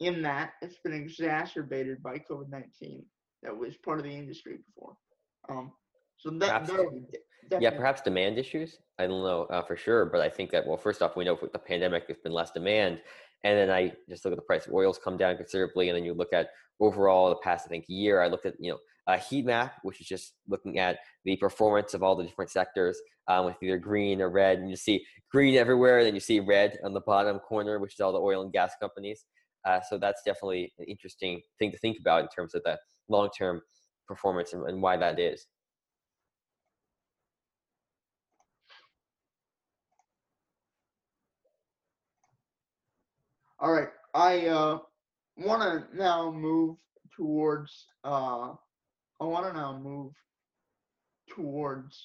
in 0.00 0.22
that 0.22 0.52
it's 0.62 0.78
been 0.84 0.92
exacerbated 0.92 2.02
by 2.02 2.18
COVID 2.18 2.50
19 2.50 3.04
that 3.42 3.56
was 3.56 3.76
part 3.76 3.98
of 3.98 4.04
the 4.04 4.10
industry 4.12 4.58
before? 4.66 4.96
Um, 5.48 5.72
so 6.16 6.30
that, 6.30 6.66
that 7.50 7.62
yeah, 7.62 7.70
perhaps 7.70 8.02
demand 8.02 8.38
issues. 8.38 8.78
I 8.98 9.06
don't 9.06 9.22
know 9.22 9.44
uh, 9.44 9.62
for 9.62 9.76
sure, 9.76 10.04
but 10.06 10.20
I 10.20 10.28
think 10.28 10.50
that 10.50 10.66
well, 10.66 10.76
first 10.76 11.02
off, 11.02 11.16
we 11.16 11.24
know 11.24 11.38
with 11.40 11.52
the 11.52 11.58
pandemic, 11.58 12.06
there's 12.06 12.18
been 12.18 12.32
less 12.32 12.50
demand, 12.50 13.00
and 13.44 13.56
then 13.56 13.70
I 13.70 13.92
just 14.08 14.24
look 14.24 14.32
at 14.32 14.36
the 14.36 14.42
price 14.42 14.66
of 14.66 14.72
oils 14.72 14.98
come 15.02 15.16
down 15.16 15.36
considerably. 15.36 15.88
And 15.88 15.96
then 15.96 16.04
you 16.04 16.14
look 16.14 16.32
at 16.32 16.50
overall 16.80 17.28
the 17.28 17.36
past, 17.36 17.66
I 17.66 17.68
think, 17.68 17.84
year, 17.88 18.20
I 18.20 18.28
looked 18.28 18.46
at, 18.46 18.54
you 18.58 18.72
know, 18.72 18.78
a 19.06 19.16
heat 19.16 19.46
map, 19.46 19.76
which 19.82 20.00
is 20.00 20.06
just 20.06 20.34
looking 20.48 20.78
at 20.78 20.98
the 21.24 21.36
performance 21.36 21.94
of 21.94 22.02
all 22.02 22.16
the 22.16 22.24
different 22.24 22.50
sectors 22.50 23.00
um, 23.28 23.46
with 23.46 23.56
either 23.62 23.78
green 23.78 24.20
or 24.20 24.28
red. 24.28 24.58
And 24.58 24.68
you 24.68 24.76
see 24.76 25.04
green 25.30 25.56
everywhere, 25.56 25.98
and 25.98 26.06
then 26.06 26.14
you 26.14 26.20
see 26.20 26.40
red 26.40 26.78
on 26.84 26.92
the 26.92 27.00
bottom 27.00 27.38
corner, 27.38 27.78
which 27.78 27.94
is 27.94 28.00
all 28.00 28.12
the 28.12 28.20
oil 28.20 28.42
and 28.42 28.52
gas 28.52 28.72
companies. 28.80 29.24
Uh, 29.64 29.80
so 29.88 29.98
that's 29.98 30.22
definitely 30.24 30.72
an 30.78 30.86
interesting 30.86 31.40
thing 31.58 31.70
to 31.70 31.78
think 31.78 31.98
about 32.00 32.22
in 32.22 32.28
terms 32.28 32.54
of 32.54 32.62
the 32.64 32.78
long 33.08 33.28
term 33.36 33.60
performance 34.06 34.52
and, 34.52 34.68
and 34.68 34.82
why 34.82 34.96
that 34.96 35.18
is. 35.18 35.46
All 43.60 43.72
right, 43.72 43.88
I 44.14 44.46
uh, 44.46 44.78
want 45.36 45.62
to 45.62 45.96
now 45.96 46.30
move 46.30 46.76
towards. 47.16 47.86
Uh, 48.04 48.52
I 49.20 49.24
want 49.24 49.46
to 49.46 49.52
now 49.52 49.76
move 49.76 50.12
towards 51.28 52.00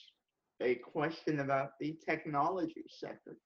a 0.62 0.76
question 0.76 1.42
about 1.42 1.72
the 1.80 1.96
technology 2.04 2.84
sector. 2.90 3.38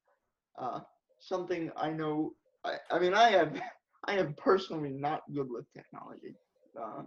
Uh, 0.58 0.80
something 1.20 1.70
I 1.76 1.89
know. 1.89 2.32
I, 2.64 2.76
I 2.89 2.99
mean, 2.99 3.14
I 3.14 3.30
have. 3.32 3.60
I 4.05 4.14
am 4.14 4.36
personally 4.38 4.91
not 4.91 5.24
good 5.34 5.49
with 5.49 5.66
technology. 5.74 6.34
Uh, 6.82 7.01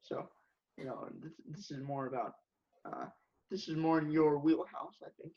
so, 0.00 0.26
you 0.78 0.86
know, 0.86 1.06
this, 1.22 1.32
this 1.50 1.70
is 1.70 1.82
more 1.84 2.06
about. 2.06 2.32
Uh, 2.86 3.06
this 3.50 3.68
is 3.68 3.76
more 3.76 3.98
in 3.98 4.10
your 4.10 4.38
wheelhouse, 4.38 4.96
I 5.02 5.10
think. 5.20 5.34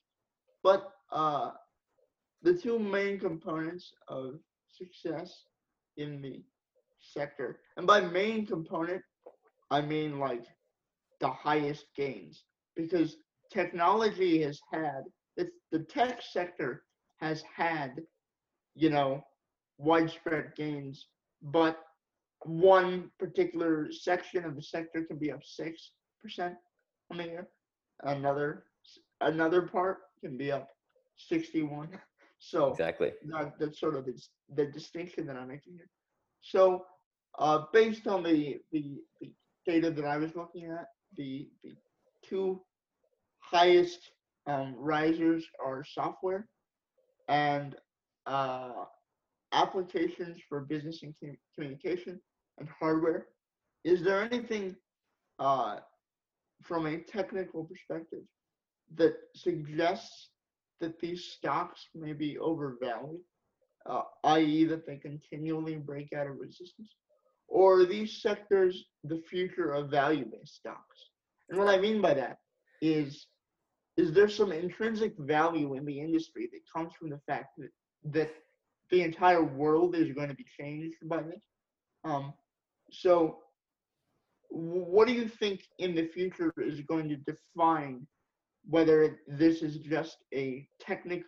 But 0.64 0.90
uh, 1.12 1.50
the 2.42 2.54
two 2.54 2.80
main 2.80 3.20
components 3.20 3.92
of 4.08 4.36
success 4.84 5.44
in 5.98 6.22
the 6.22 6.42
sector. 7.00 7.60
And 7.78 7.86
by 7.88 8.02
main 8.02 8.46
component, 8.46 9.02
I 9.72 9.82
mean 9.82 10.20
like 10.20 10.46
the 11.20 11.30
highest 11.30 11.86
gains. 11.96 12.44
Because 12.76 13.18
technology 13.52 14.42
has 14.42 14.60
had 14.72 15.04
the 15.72 15.80
tech 15.80 16.22
sector 16.22 16.84
has 17.20 17.44
had 17.56 18.00
you 18.76 18.90
know 18.90 19.24
widespread 19.78 20.54
gains. 20.56 21.08
But 21.42 21.78
one 22.46 23.10
particular 23.20 23.88
section 23.92 24.46
of 24.46 24.56
the 24.56 24.62
sector 24.62 25.04
can 25.04 25.18
be 25.18 25.32
up 25.32 25.42
six 25.44 25.92
percent 26.22 26.56
on 27.12 27.18
the 27.18 27.24
year. 27.24 27.48
Another 28.04 28.66
another 29.22 29.64
part 29.64 29.98
can 30.22 30.38
be 30.38 30.52
up 30.52 30.70
61 31.18 31.90
so 32.46 32.68
exactly 32.72 33.12
that, 33.26 33.54
that's 33.60 33.80
sort 33.80 33.96
of 33.96 34.06
the, 34.06 34.22
the 34.56 34.66
distinction 34.66 35.26
that 35.28 35.38
I'm 35.38 35.48
making 35.48 35.74
here. 35.76 35.90
So 36.42 36.86
uh, 37.40 37.60
based 37.72 38.06
on 38.08 38.22
the, 38.24 38.60
the, 38.72 39.02
the 39.22 39.32
data 39.66 39.90
that 39.92 40.06
I 40.06 40.18
was 40.18 40.36
looking 40.36 40.66
at, 40.66 40.88
the 41.16 41.48
the 41.64 41.74
two 42.28 42.62
highest 43.40 44.00
um, 44.48 44.76
risers 44.78 45.46
are 45.64 45.84
software 45.86 46.48
and 47.30 47.76
uh, 48.26 48.86
applications 49.54 50.40
for 50.50 50.62
business 50.62 51.02
and 51.04 51.14
communication 51.56 52.20
and 52.60 52.68
hardware. 52.80 53.28
Is 53.84 54.04
there 54.04 54.22
anything 54.22 54.76
uh, 55.40 55.78
from 56.62 56.88
a 56.88 56.98
technical 56.98 57.64
perspective 57.66 58.24
that 58.96 59.16
suggests 59.36 60.30
that 60.84 61.00
these 61.00 61.24
stocks 61.24 61.88
may 61.96 62.14
be 62.14 62.38
overvalued, 62.38 63.22
uh, 63.86 64.04
i.e., 64.26 64.66
that 64.66 64.86
they 64.86 64.98
continually 64.98 65.76
break 65.76 66.12
out 66.14 66.28
of 66.28 66.38
resistance? 66.38 66.90
Or 67.48 67.80
are 67.80 67.86
these 67.86 68.22
sectors 68.22 68.86
the 69.04 69.22
future 69.30 69.72
of 69.72 69.90
value 69.90 70.26
based 70.26 70.56
stocks? 70.56 70.98
And 71.50 71.58
what 71.58 71.70
I 71.70 71.78
mean 71.78 72.02
by 72.02 72.14
that 72.16 72.40
is 72.82 73.28
is 73.96 74.12
there 74.12 74.28
some 74.28 74.52
intrinsic 74.52 75.14
value 75.20 75.76
in 75.76 75.86
the 75.86 76.00
industry 76.00 76.50
that 76.52 76.62
comes 76.76 76.94
from 77.00 77.10
the 77.10 77.20
fact 77.28 77.50
that, 77.60 77.70
that 78.06 78.32
the 78.90 79.02
entire 79.04 79.44
world 79.44 79.96
is 79.96 80.12
going 80.14 80.30
to 80.30 80.36
be 80.36 80.46
changed 80.60 80.98
by 81.04 81.22
this? 81.22 81.44
Um, 82.04 82.34
so, 82.92 83.38
what 84.50 85.08
do 85.08 85.14
you 85.14 85.28
think 85.28 85.62
in 85.80 85.96
the 85.96 86.08
future 86.08 86.54
is 86.58 86.82
going 86.82 87.08
to 87.10 87.18
define 87.18 88.06
whether 88.70 89.20
this 89.28 89.62
is 89.62 89.78
just 89.78 90.18
a 90.34 90.68
technic, 90.80 91.24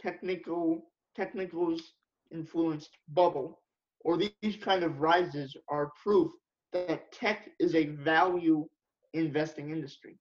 technical, 0.00 0.82
technicals 1.16 1.92
influenced 2.32 2.90
bubble, 3.08 3.60
or 4.04 4.16
these 4.16 4.56
kind 4.62 4.82
of 4.82 5.00
rises 5.00 5.56
are 5.68 5.90
proof 6.02 6.30
that 6.72 7.12
tech 7.12 7.50
is 7.58 7.74
a 7.74 7.86
value 7.86 8.64
investing 9.12 9.70
industry 9.70 10.16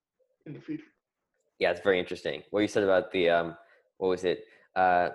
in 0.46 0.54
the 0.54 0.60
future. 0.60 0.84
Yeah, 1.60 1.72
it's 1.72 1.82
very 1.82 2.00
interesting. 2.00 2.42
What 2.52 2.62
you 2.62 2.68
said 2.68 2.84
about 2.84 3.12
the 3.12 3.30
um, 3.30 3.56
what 3.98 4.10
was 4.10 4.24
it? 4.24 4.44
Uh, 4.76 5.10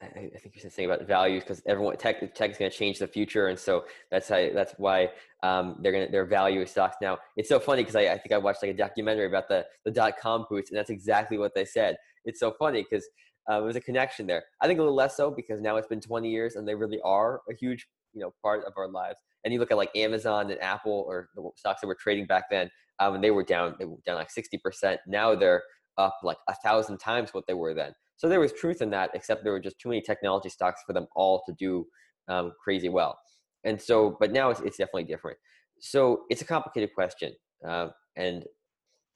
I, 0.00 0.06
think 0.38 0.54
you 0.54 0.60
said 0.60 0.70
something 0.72 0.84
about 0.84 1.08
values 1.08 1.42
because 1.42 1.60
everyone 1.66 1.96
tech 1.96 2.20
tech 2.34 2.50
is 2.50 2.56
going 2.58 2.70
to 2.70 2.76
change 2.76 3.00
the 3.00 3.08
future, 3.08 3.48
and 3.48 3.58
so 3.58 3.84
that's 4.10 4.28
how 4.28 4.48
that's 4.54 4.74
why 4.78 5.10
um, 5.42 5.76
they're 5.80 5.90
going 5.90 6.06
to 6.06 6.12
their 6.12 6.24
value 6.24 6.64
stocks 6.66 6.96
now. 7.02 7.18
It's 7.36 7.48
so 7.48 7.58
funny 7.58 7.82
because 7.82 7.96
I, 7.96 8.02
I 8.02 8.18
think 8.18 8.32
I 8.32 8.38
watched 8.38 8.62
like 8.62 8.70
a 8.70 8.76
documentary 8.76 9.26
about 9.26 9.48
the 9.48 9.66
the 9.84 9.90
dot 9.90 10.14
com 10.20 10.46
boost, 10.48 10.70
and 10.70 10.78
that's 10.78 10.90
exactly 10.90 11.36
what 11.36 11.52
they 11.54 11.64
said. 11.64 11.96
It's 12.24 12.38
so 12.38 12.54
funny 12.58 12.86
because 12.88 13.08
uh, 13.48 13.60
there's 13.60 13.76
a 13.76 13.80
connection 13.80 14.26
there. 14.26 14.44
I 14.60 14.66
think 14.66 14.78
a 14.78 14.82
little 14.82 14.94
less 14.94 15.16
so 15.16 15.30
because 15.30 15.60
now 15.60 15.76
it's 15.76 15.88
been 15.88 16.00
20 16.00 16.30
years 16.30 16.56
and 16.56 16.68
they 16.68 16.74
really 16.74 17.00
are 17.02 17.40
a 17.50 17.54
huge, 17.54 17.88
you 18.12 18.20
know, 18.20 18.34
part 18.42 18.64
of 18.66 18.74
our 18.76 18.88
lives. 18.88 19.16
And 19.44 19.54
you 19.54 19.58
look 19.58 19.70
at 19.70 19.78
like 19.78 19.94
Amazon 19.96 20.50
and 20.50 20.60
Apple 20.60 21.04
or 21.08 21.30
the 21.34 21.48
stocks 21.56 21.80
that 21.80 21.86
were 21.86 21.96
trading 21.98 22.26
back 22.26 22.44
then, 22.50 22.70
um, 22.98 23.14
and 23.14 23.24
they 23.24 23.30
were 23.30 23.44
down, 23.44 23.74
they 23.78 23.86
were 23.86 23.96
down 24.04 24.16
like 24.16 24.28
60%. 24.28 24.98
Now 25.06 25.34
they're 25.34 25.62
up 25.98 26.16
like 26.22 26.38
a 26.48 26.54
thousand 26.54 26.98
times 26.98 27.34
what 27.34 27.46
they 27.46 27.54
were 27.54 27.74
then. 27.74 27.92
So 28.16 28.28
there 28.28 28.40
was 28.40 28.52
truth 28.52 28.82
in 28.82 28.90
that, 28.90 29.10
except 29.14 29.44
there 29.44 29.52
were 29.52 29.60
just 29.60 29.78
too 29.78 29.90
many 29.90 30.00
technology 30.00 30.48
stocks 30.48 30.82
for 30.86 30.92
them 30.92 31.06
all 31.14 31.42
to 31.46 31.52
do 31.58 31.86
um, 32.28 32.52
crazy 32.62 32.88
well. 32.88 33.18
And 33.64 33.80
so, 33.80 34.16
but 34.18 34.32
now 34.32 34.50
it's, 34.50 34.60
it's 34.60 34.76
definitely 34.76 35.04
different. 35.04 35.38
So 35.80 36.22
it's 36.30 36.42
a 36.42 36.44
complicated 36.44 36.90
question. 36.94 37.32
Uh, 37.66 37.88
and 38.16 38.44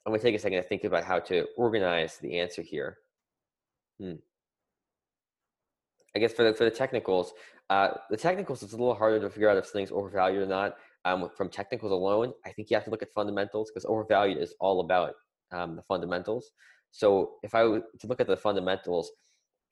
I'm 0.04 0.10
going 0.10 0.20
to 0.20 0.24
take 0.24 0.34
a 0.34 0.38
second 0.38 0.62
to 0.62 0.68
think 0.68 0.84
about 0.84 1.04
how 1.04 1.20
to 1.20 1.46
organize 1.56 2.18
the 2.18 2.38
answer 2.38 2.62
here. 2.62 2.98
Hmm. 4.00 4.14
I 6.14 6.18
guess 6.18 6.32
for 6.32 6.44
the, 6.44 6.54
for 6.54 6.64
the 6.64 6.70
technicals, 6.70 7.32
uh, 7.70 7.88
the 8.10 8.16
technicals 8.16 8.62
it's 8.62 8.72
a 8.72 8.76
little 8.76 8.94
harder 8.94 9.20
to 9.20 9.30
figure 9.30 9.48
out 9.48 9.56
if 9.56 9.66
something's 9.66 9.92
overvalued 9.92 10.42
or 10.42 10.46
not. 10.46 10.76
Um, 11.04 11.30
from 11.36 11.48
technicals 11.48 11.90
alone, 11.90 12.32
I 12.46 12.52
think 12.52 12.70
you 12.70 12.76
have 12.76 12.84
to 12.84 12.90
look 12.90 13.02
at 13.02 13.12
fundamentals 13.12 13.70
because 13.70 13.84
overvalued 13.86 14.38
is 14.38 14.54
all 14.60 14.80
about 14.80 15.14
um, 15.52 15.76
the 15.76 15.82
fundamentals. 15.82 16.50
So 16.90 17.32
if 17.42 17.54
I 17.54 17.64
were 17.64 17.82
to 18.00 18.06
look 18.06 18.20
at 18.20 18.26
the 18.26 18.36
fundamentals, 18.36 19.10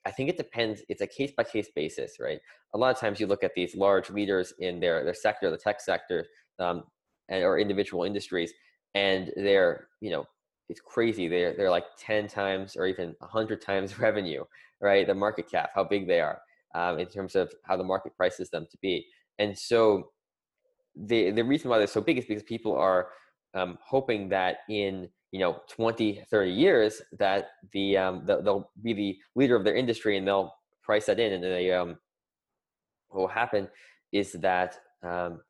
I 0.07 0.11
think 0.11 0.31
it 0.31 0.37
depends. 0.37 0.83
It's 0.89 1.03
a 1.03 1.07
case 1.07 1.33
by 1.37 1.45
case 1.45 1.69
basis, 1.75 2.19
right? 2.19 2.39
A 2.75 2.79
lot 2.79 2.95
of 2.95 2.99
times 2.99 3.21
you 3.21 3.27
look 3.27 3.45
at 3.45 3.53
these 3.55 3.75
large 3.75 4.11
leaders 4.11 4.55
in 4.59 4.81
their 4.81 5.05
their 5.05 5.15
sector, 5.15 5.51
the 5.51 5.59
tech 5.59 5.81
sector, 5.81 6.27
um, 6.59 6.85
and, 7.29 7.45
or 7.45 7.59
individual 7.59 8.05
industries, 8.05 8.53
and 8.95 9.31
they're 9.37 9.89
you 10.01 10.11
know 10.11 10.25
it's 10.69 10.81
crazy. 10.81 11.29
They're 11.29 11.55
they're 11.55 11.71
like 11.71 11.85
ten 11.99 12.29
times 12.29 12.77
or 12.77 12.87
even 12.87 13.15
hundred 13.21 13.61
times 13.61 13.99
revenue, 14.07 14.45
right? 14.81 15.07
The 15.07 15.15
market 15.15 15.51
cap, 15.51 15.71
how 15.75 15.85
big 15.85 16.09
they 16.09 16.21
are 16.21 16.41
um, 16.75 16.99
in 16.99 17.07
terms 17.07 17.35
of 17.37 17.53
how 17.65 17.77
the 17.77 17.85
market 17.85 18.17
prices 18.17 18.49
them 18.49 18.67
to 18.71 18.79
be, 18.81 19.07
and 19.39 19.57
so 19.57 20.11
the 20.97 21.31
the 21.31 21.45
reason 21.45 21.69
why 21.71 21.79
they're 21.79 21.87
so 21.87 22.01
big 22.01 22.19
is 22.19 22.25
because 22.25 22.43
people 22.43 22.75
are 22.75 23.09
um, 23.55 23.79
hoping 23.85 24.29
that 24.31 24.59
in 24.71 25.09
you 25.33 25.39
know 25.39 25.61
20 25.71 26.25
30 26.31 26.51
years 26.51 27.03
that 27.19 27.49
the 27.73 27.97
um, 27.97 28.25
they'll 28.27 28.71
be 28.83 28.93
the 28.93 29.17
leader 29.37 29.57
of 29.57 29.65
their 29.65 29.77
industry 29.77 30.17
and 30.17 30.27
they'll 30.27 30.53
price 30.83 31.07
that 31.07 31.21
in 31.21 31.33
and 31.33 31.45
they 31.45 31.71
um, 31.73 31.97
what 33.09 33.21
will 33.21 33.29
happen 33.29 33.69
is 34.13 34.33
that 34.33 34.79
um, 35.03 35.41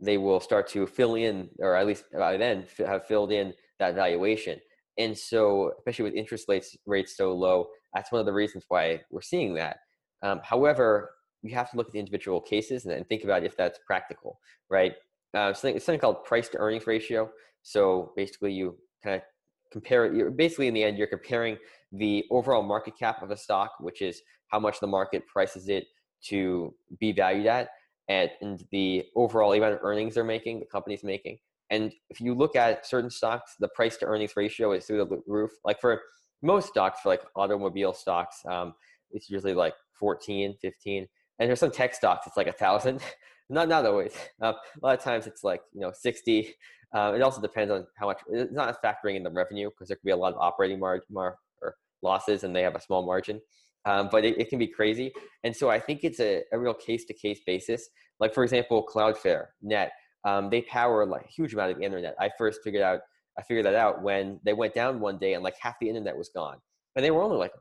they 0.00 0.18
will 0.18 0.40
start 0.40 0.68
to 0.68 0.86
fill 0.86 1.14
in 1.14 1.48
or 1.58 1.74
at 1.74 1.86
least 1.86 2.04
by 2.12 2.36
then 2.36 2.64
have 2.78 3.06
filled 3.06 3.32
in 3.32 3.52
that 3.78 3.94
valuation. 3.94 4.58
And 4.96 5.16
so 5.16 5.72
especially 5.78 6.04
with 6.04 6.14
interest 6.14 6.46
rates 6.48 6.76
rates 6.86 7.16
so 7.16 7.32
low 7.32 7.68
that's 7.94 8.12
one 8.12 8.20
of 8.20 8.26
the 8.26 8.32
reasons 8.32 8.64
why 8.68 9.00
we're 9.10 9.22
seeing 9.22 9.54
that. 9.54 9.78
Um, 10.22 10.40
however 10.42 11.10
you 11.42 11.54
have 11.54 11.70
to 11.70 11.76
look 11.76 11.86
at 11.86 11.92
the 11.92 11.98
individual 11.98 12.40
cases 12.40 12.84
and, 12.84 12.94
and 12.94 13.08
think 13.08 13.24
about 13.24 13.44
if 13.44 13.56
that's 13.56 13.78
practical 13.86 14.38
right? 14.70 14.94
Uh, 15.34 15.52
something, 15.52 15.78
something 15.78 16.00
called 16.00 16.24
price 16.24 16.48
to 16.48 16.58
earnings 16.58 16.86
ratio. 16.86 17.30
So 17.62 18.12
basically 18.16 18.52
you 18.52 18.76
kind 19.02 19.16
of 19.16 19.22
compare 19.70 20.06
it. 20.06 20.14
You're 20.14 20.30
basically 20.30 20.68
in 20.68 20.74
the 20.74 20.84
end, 20.84 20.98
you're 20.98 21.06
comparing 21.06 21.56
the 21.92 22.24
overall 22.30 22.62
market 22.62 22.98
cap 22.98 23.22
of 23.22 23.30
a 23.30 23.36
stock, 23.36 23.72
which 23.80 24.02
is 24.02 24.22
how 24.48 24.58
much 24.58 24.80
the 24.80 24.86
market 24.86 25.26
prices 25.26 25.68
it 25.68 25.86
to 26.24 26.74
be 26.98 27.12
valued 27.12 27.46
at, 27.46 27.68
and, 28.08 28.30
and 28.40 28.64
the 28.72 29.04
overall 29.14 29.52
amount 29.52 29.74
of 29.74 29.80
earnings 29.82 30.14
they're 30.14 30.24
making, 30.24 30.60
the 30.60 30.66
company's 30.66 31.04
making. 31.04 31.38
And 31.70 31.92
if 32.08 32.20
you 32.20 32.34
look 32.34 32.56
at 32.56 32.86
certain 32.86 33.10
stocks, 33.10 33.54
the 33.60 33.68
price 33.68 33.96
to 33.98 34.06
earnings 34.06 34.36
ratio 34.36 34.72
is 34.72 34.86
through 34.86 35.04
the 35.04 35.22
roof. 35.26 35.50
Like 35.64 35.80
for 35.80 36.00
most 36.42 36.68
stocks, 36.68 37.00
for 37.00 37.10
like 37.10 37.22
automobile 37.36 37.92
stocks, 37.92 38.40
um, 38.46 38.74
it's 39.10 39.28
usually 39.28 39.54
like 39.54 39.74
14, 39.92 40.56
15. 40.60 41.06
And 41.38 41.48
there's 41.48 41.60
some 41.60 41.70
tech 41.70 41.94
stocks, 41.94 42.26
it's 42.26 42.36
like 42.36 42.46
a 42.46 42.52
thousand. 42.52 43.02
not 43.48 43.68
not 43.68 43.86
always. 43.86 44.12
Uh, 44.40 44.52
a 44.82 44.86
lot 44.86 44.98
of 44.98 45.04
times 45.04 45.26
it's 45.26 45.44
like 45.44 45.62
you 45.72 45.80
know 45.80 45.92
60, 45.92 46.54
uh, 46.94 47.12
it 47.14 47.22
also 47.22 47.40
depends 47.40 47.70
on 47.70 47.86
how 47.96 48.06
much. 48.06 48.20
It's 48.30 48.52
not 48.52 48.82
factoring 48.82 49.16
in 49.16 49.22
the 49.22 49.30
revenue 49.30 49.70
because 49.70 49.88
there 49.88 49.96
could 49.96 50.04
be 50.04 50.10
a 50.12 50.16
lot 50.16 50.32
of 50.32 50.38
operating 50.38 50.78
margin 50.78 51.06
mar- 51.10 51.38
or 51.60 51.76
losses, 52.02 52.44
and 52.44 52.54
they 52.54 52.62
have 52.62 52.74
a 52.74 52.80
small 52.80 53.04
margin. 53.04 53.40
Um, 53.84 54.08
but 54.10 54.24
it, 54.24 54.38
it, 54.38 54.50
can 54.50 54.58
be 54.58 54.66
crazy, 54.66 55.12
and 55.44 55.54
so 55.54 55.70
I 55.70 55.78
think 55.78 56.00
it's 56.02 56.20
a, 56.20 56.42
a 56.52 56.58
real 56.58 56.74
case 56.74 57.04
to 57.06 57.14
case 57.14 57.40
basis. 57.46 57.88
Like 58.20 58.34
for 58.34 58.42
example, 58.42 58.86
Cloudflare 58.86 59.46
Net, 59.62 59.92
um, 60.24 60.50
they 60.50 60.62
power 60.62 61.06
like 61.06 61.24
a 61.24 61.28
huge 61.28 61.54
amount 61.54 61.72
of 61.72 61.78
the 61.78 61.84
internet. 61.84 62.14
I 62.18 62.30
first 62.36 62.60
figured 62.64 62.82
out 62.82 63.00
I 63.38 63.42
figured 63.42 63.66
that 63.66 63.74
out 63.74 64.02
when 64.02 64.40
they 64.44 64.52
went 64.52 64.74
down 64.74 65.00
one 65.00 65.18
day 65.18 65.34
and 65.34 65.44
like 65.44 65.54
half 65.60 65.78
the 65.80 65.88
internet 65.88 66.16
was 66.16 66.30
gone, 66.30 66.58
and 66.96 67.04
they 67.04 67.10
were 67.10 67.22
only 67.22 67.36
like 67.36 67.52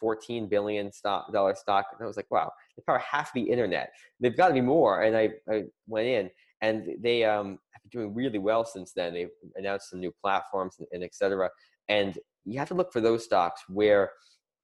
14 0.00 0.48
billion 0.48 0.90
stock 0.92 1.32
dollar 1.32 1.54
stock. 1.54 1.86
And 1.92 2.02
I 2.02 2.06
was 2.06 2.16
like, 2.16 2.30
wow, 2.30 2.50
they 2.76 2.82
power 2.86 2.98
half 2.98 3.32
the 3.32 3.42
internet. 3.42 3.90
They've 4.18 4.36
got 4.36 4.48
to 4.48 4.54
be 4.54 4.60
more. 4.60 5.02
And 5.02 5.16
I, 5.16 5.30
I 5.50 5.64
went 5.86 6.08
in 6.08 6.30
and 6.62 6.88
they 7.00 7.24
um, 7.24 7.58
have 7.72 7.82
been 7.82 8.00
doing 8.00 8.14
really 8.14 8.38
well 8.38 8.64
since 8.64 8.92
then. 8.92 9.14
They've 9.14 9.28
announced 9.56 9.90
some 9.90 10.00
new 10.00 10.12
platforms 10.20 10.76
and, 10.78 10.88
and 10.92 11.04
et 11.04 11.14
cetera. 11.14 11.50
And 11.88 12.18
you 12.44 12.58
have 12.58 12.68
to 12.68 12.74
look 12.74 12.92
for 12.92 13.00
those 13.00 13.24
stocks 13.24 13.62
where 13.68 14.10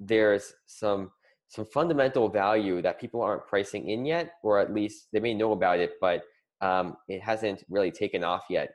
there's 0.00 0.52
some 0.66 1.10
some 1.48 1.64
fundamental 1.64 2.28
value 2.28 2.82
that 2.82 3.00
people 3.00 3.22
aren't 3.22 3.46
pricing 3.46 3.88
in 3.88 4.04
yet, 4.04 4.32
or 4.42 4.58
at 4.58 4.74
least 4.74 5.06
they 5.12 5.20
may 5.20 5.32
know 5.32 5.52
about 5.52 5.78
it, 5.78 5.92
but 6.00 6.22
um, 6.60 6.96
it 7.08 7.22
hasn't 7.22 7.62
really 7.68 7.92
taken 7.92 8.24
off 8.24 8.44
yet. 8.50 8.70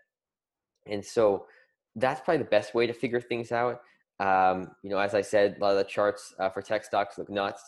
And 0.88 1.04
so 1.04 1.46
that's 1.96 2.22
probably 2.22 2.44
the 2.44 2.50
best 2.50 2.74
way 2.74 2.88
to 2.88 2.94
figure 2.94 3.20
things 3.20 3.52
out. 3.52 3.82
Um, 4.22 4.70
you 4.84 4.92
know, 4.92 5.00
as 5.00 5.16
I 5.16 5.22
said, 5.22 5.56
a 5.58 5.60
lot 5.60 5.72
of 5.72 5.78
the 5.78 5.84
charts 5.84 6.34
uh, 6.40 6.50
for 6.50 6.62
tech 6.62 6.86
stocks 6.86 7.18
look 7.18 7.30
nuts 7.30 7.64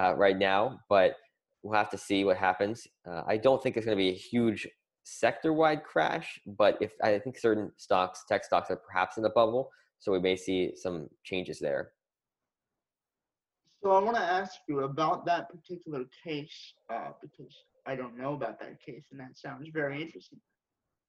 uh, 0.00 0.14
right 0.14 0.38
now, 0.38 0.78
but 0.88 1.16
we'll 1.62 1.76
have 1.76 1.90
to 1.90 1.98
see 1.98 2.24
what 2.24 2.36
happens. 2.36 2.86
Uh, 3.08 3.22
I 3.26 3.36
don't 3.36 3.60
think 3.60 3.76
it's 3.76 3.84
going 3.84 3.98
to 3.98 4.02
be 4.02 4.10
a 4.10 4.14
huge 4.14 4.68
sector-wide 5.02 5.82
crash, 5.82 6.38
but 6.46 6.78
if 6.80 6.92
I 7.02 7.18
think 7.18 7.36
certain 7.38 7.72
stocks, 7.76 8.24
tech 8.28 8.44
stocks, 8.44 8.70
are 8.70 8.76
perhaps 8.76 9.18
in 9.18 9.24
a 9.24 9.30
bubble, 9.30 9.68
so 9.98 10.12
we 10.12 10.20
may 10.20 10.36
see 10.36 10.72
some 10.76 11.08
changes 11.24 11.58
there. 11.58 11.90
So 13.82 13.90
I 13.90 14.00
want 14.00 14.16
to 14.16 14.22
ask 14.22 14.52
you 14.68 14.80
about 14.80 15.26
that 15.26 15.48
particular 15.50 16.04
case 16.24 16.74
uh, 16.88 17.10
because 17.20 17.52
I 17.84 17.96
don't 17.96 18.16
know 18.16 18.34
about 18.34 18.60
that 18.60 18.80
case, 18.80 19.06
and 19.10 19.18
that 19.18 19.36
sounds 19.36 19.68
very 19.72 20.00
interesting. 20.00 20.38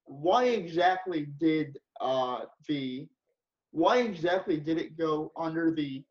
Why 0.05 0.45
exactly 0.45 1.27
did 1.39 1.77
uh, 2.01 2.41
the 2.67 3.07
why 3.71 3.99
exactly 3.99 4.57
did 4.57 4.77
it 4.77 4.97
go 4.97 5.31
under 5.37 5.71
the 5.71 6.03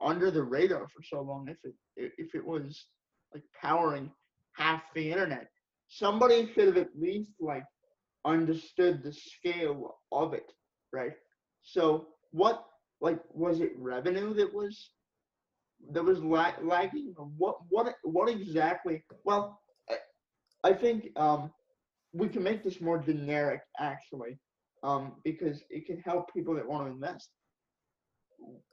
under 0.00 0.30
the 0.30 0.42
radar 0.42 0.88
for 0.88 1.02
so 1.02 1.20
long 1.20 1.48
if 1.48 1.56
it 1.64 2.12
if 2.18 2.34
it 2.34 2.44
was 2.44 2.86
like 3.32 3.44
powering 3.60 4.10
half 4.56 4.82
the 4.94 5.10
internet 5.10 5.48
somebody 5.88 6.50
should 6.54 6.68
have 6.68 6.76
at 6.76 6.88
least 6.98 7.30
like 7.40 7.64
understood 8.24 9.02
the 9.02 9.12
scale 9.12 9.96
of 10.10 10.32
it, 10.32 10.50
right? 10.92 11.12
So 11.62 12.08
what 12.30 12.64
like 13.00 13.20
was 13.32 13.60
it 13.60 13.72
revenue 13.76 14.32
that 14.34 14.52
was 14.52 14.90
that 15.92 16.04
was 16.04 16.20
la- 16.20 16.54
lagging? 16.62 17.14
What 17.36 17.56
what 17.68 17.94
what 18.04 18.28
exactly? 18.28 19.04
Well, 19.24 19.60
I 20.64 20.72
think 20.72 21.08
um, 21.16 21.52
we 22.12 22.28
can 22.28 22.42
make 22.42 22.62
this 22.64 22.80
more 22.80 22.98
generic 22.98 23.60
actually, 23.78 24.38
um, 24.82 25.12
because 25.24 25.62
it 25.70 25.86
can 25.86 25.98
help 26.00 26.32
people 26.32 26.54
that 26.54 26.66
want 26.66 26.86
to 26.86 26.92
invest. 26.92 27.30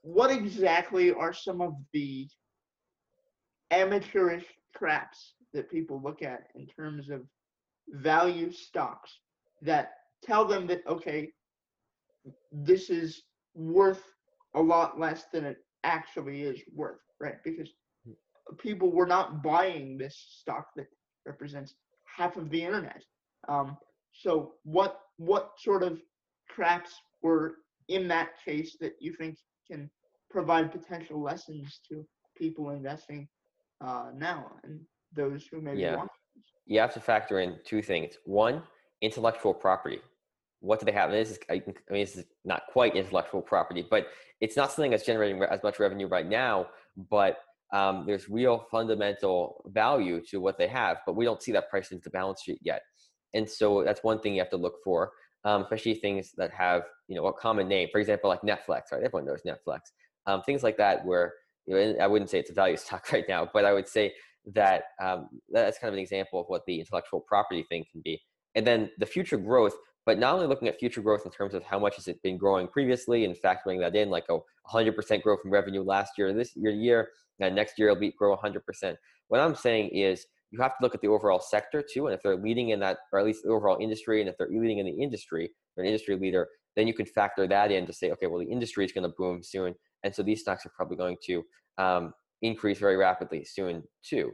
What 0.01 0.31
exactly 0.31 1.11
are 1.11 1.33
some 1.33 1.61
of 1.61 1.73
the 1.93 2.27
amateurish 3.71 4.45
traps 4.75 5.33
that 5.53 5.69
people 5.69 6.01
look 6.03 6.21
at 6.21 6.47
in 6.55 6.67
terms 6.67 7.09
of 7.09 7.21
value 7.89 8.51
stocks 8.51 9.11
that 9.61 9.91
tell 10.23 10.45
them 10.45 10.67
that 10.67 10.81
okay 10.87 11.29
this 12.51 12.89
is 12.89 13.23
worth 13.55 14.03
a 14.55 14.61
lot 14.61 14.99
less 14.99 15.25
than 15.33 15.45
it 15.45 15.57
actually 15.83 16.43
is 16.43 16.59
worth 16.75 16.99
right 17.19 17.37
because 17.43 17.69
people 18.57 18.91
were 18.91 19.07
not 19.07 19.41
buying 19.43 19.97
this 19.97 20.15
stock 20.39 20.67
that 20.75 20.87
represents 21.25 21.75
half 22.05 22.37
of 22.37 22.49
the 22.49 22.63
internet 22.63 23.03
um, 23.47 23.77
so 24.19 24.53
what 24.63 24.99
what 25.17 25.51
sort 25.57 25.81
of 25.81 25.99
traps 26.49 26.91
were 27.21 27.55
in 27.87 28.07
that 28.07 28.29
case 28.43 28.77
that 28.81 28.93
you 28.99 29.13
think 29.13 29.37
can 29.69 29.89
provide 30.29 30.71
potential 30.71 31.21
lessons 31.21 31.79
to 31.87 32.05
people 32.37 32.71
investing 32.71 33.27
uh, 33.81 34.09
now 34.15 34.51
and 34.63 34.79
those 35.15 35.47
who 35.49 35.61
maybe 35.61 35.81
want 35.81 35.91
yeah. 35.91 35.95
want. 35.95 36.11
You 36.65 36.79
have 36.79 36.93
to 36.93 36.99
factor 36.99 37.39
in 37.39 37.57
two 37.65 37.81
things. 37.81 38.15
One, 38.25 38.61
intellectual 39.01 39.53
property. 39.53 39.99
What 40.59 40.79
do 40.79 40.85
they 40.85 40.91
have? 40.91 41.09
This 41.09 41.31
is, 41.31 41.39
I 41.49 41.63
mean, 41.65 41.75
this 41.89 42.17
is 42.17 42.25
not 42.43 42.63
quite 42.71 42.95
intellectual 42.95 43.41
property, 43.41 43.85
but 43.89 44.07
it's 44.41 44.57
not 44.57 44.71
something 44.71 44.91
that's 44.91 45.05
generating 45.05 45.41
as 45.43 45.63
much 45.63 45.79
revenue 45.79 46.07
right 46.07 46.27
now. 46.27 46.67
But 47.09 47.37
um, 47.71 48.03
there's 48.05 48.29
real 48.29 48.65
fundamental 48.69 49.63
value 49.67 50.21
to 50.29 50.41
what 50.41 50.57
they 50.57 50.67
have, 50.67 50.97
but 51.05 51.15
we 51.15 51.25
don't 51.25 51.41
see 51.41 51.51
that 51.53 51.69
priced 51.69 51.91
into 51.91 52.03
the 52.03 52.09
balance 52.09 52.41
sheet 52.43 52.59
yet. 52.61 52.81
And 53.33 53.49
so 53.49 53.83
that's 53.83 54.03
one 54.03 54.19
thing 54.19 54.33
you 54.33 54.41
have 54.41 54.49
to 54.51 54.57
look 54.57 54.75
for, 54.83 55.11
um, 55.45 55.63
especially 55.63 55.95
things 55.95 56.31
that 56.37 56.51
have 56.51 56.83
you 57.07 57.15
know 57.15 57.27
a 57.27 57.33
common 57.33 57.67
name. 57.67 57.89
For 57.91 57.99
example, 57.99 58.29
like 58.29 58.41
Netflix, 58.41 58.91
right? 58.91 59.03
Everyone 59.03 59.25
knows 59.25 59.41
Netflix. 59.45 59.79
Um, 60.25 60.41
things 60.43 60.63
like 60.63 60.77
that, 60.77 61.05
where 61.05 61.33
I 61.99 62.07
wouldn't 62.07 62.29
say 62.29 62.39
it's 62.39 62.49
a 62.49 62.53
value 62.53 62.77
stock 62.85 63.11
right 63.11 63.25
now, 63.27 63.49
but 63.51 63.65
I 63.65 63.73
would 63.73 63.87
say 63.87 64.13
that 64.53 64.83
um, 65.01 65.29
that's 65.49 65.77
kind 65.79 65.89
of 65.89 65.93
an 65.95 65.99
example 65.99 66.39
of 66.39 66.47
what 66.47 66.63
the 66.65 66.79
intellectual 66.79 67.21
property 67.21 67.65
thing 67.69 67.85
can 67.91 68.01
be. 68.03 68.19
And 68.55 68.65
then 68.65 68.89
the 68.97 69.05
future 69.05 69.37
growth, 69.37 69.73
but 70.05 70.17
not 70.17 70.33
only 70.33 70.47
looking 70.47 70.67
at 70.67 70.79
future 70.79 71.01
growth 71.01 71.21
in 71.25 71.31
terms 71.31 71.53
of 71.53 71.63
how 71.63 71.77
much 71.77 71.97
has 71.97 72.07
it 72.07 72.21
been 72.23 72.37
growing 72.37 72.67
previously 72.67 73.25
and 73.25 73.35
factoring 73.35 73.79
that 73.81 73.95
in, 73.95 74.09
like 74.09 74.25
a 74.29 74.39
100% 74.73 75.21
growth 75.21 75.39
in 75.45 75.51
revenue 75.51 75.83
last 75.83 76.13
year, 76.17 76.33
this 76.33 76.55
year, 76.55 76.71
year, 76.71 77.09
and 77.39 77.55
next 77.55 77.77
year 77.77 77.89
it'll 77.89 77.99
be 77.99 78.11
grow 78.11 78.35
100%. 78.35 78.95
What 79.27 79.41
I'm 79.41 79.55
saying 79.55 79.89
is 79.89 80.25
you 80.51 80.61
have 80.61 80.77
to 80.77 80.83
look 80.83 80.95
at 80.95 81.01
the 81.01 81.07
overall 81.07 81.39
sector 81.39 81.83
too, 81.83 82.07
and 82.07 82.15
if 82.15 82.21
they're 82.23 82.35
leading 82.35 82.69
in 82.69 82.79
that, 82.79 82.99
or 83.11 83.19
at 83.19 83.25
least 83.25 83.43
the 83.43 83.49
overall 83.49 83.77
industry, 83.79 84.19
and 84.21 84.29
if 84.29 84.37
they're 84.37 84.49
leading 84.49 84.79
in 84.79 84.85
the 84.85 85.01
industry, 85.01 85.51
they're 85.75 85.85
an 85.85 85.89
industry 85.89 86.15
leader, 86.15 86.47
then 86.75 86.87
you 86.87 86.93
can 86.93 87.05
factor 87.05 87.47
that 87.47 87.71
in 87.71 87.85
to 87.85 87.93
say, 87.93 88.11
okay, 88.11 88.27
well 88.27 88.39
the 88.39 88.51
industry 88.51 88.85
is 88.85 88.91
going 88.91 89.03
to 89.03 89.13
boom 89.17 89.43
soon, 89.43 89.75
and 90.03 90.13
so 90.13 90.23
these 90.23 90.41
stocks 90.41 90.65
are 90.65 90.71
probably 90.75 90.97
going 90.97 91.17
to 91.25 91.43
um, 91.77 92.13
increase 92.41 92.79
very 92.79 92.97
rapidly 92.97 93.43
soon 93.43 93.83
too. 94.03 94.31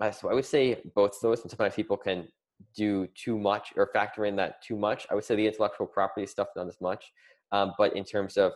Uh, 0.00 0.10
so 0.10 0.30
I 0.30 0.34
would 0.34 0.44
say 0.44 0.82
both 0.94 1.12
those, 1.22 1.40
and 1.42 1.50
sometimes 1.50 1.74
people 1.74 1.96
can 1.96 2.28
do 2.76 3.08
too 3.14 3.38
much 3.38 3.72
or 3.76 3.90
factor 3.92 4.24
in 4.24 4.36
that 4.36 4.62
too 4.62 4.76
much. 4.76 5.06
I 5.10 5.14
would 5.14 5.24
say 5.24 5.34
the 5.34 5.46
intellectual 5.46 5.86
property 5.86 6.26
stuff 6.26 6.48
not 6.56 6.68
as 6.68 6.80
much, 6.80 7.12
um, 7.50 7.72
but 7.78 7.96
in 7.96 8.04
terms 8.04 8.36
of 8.36 8.52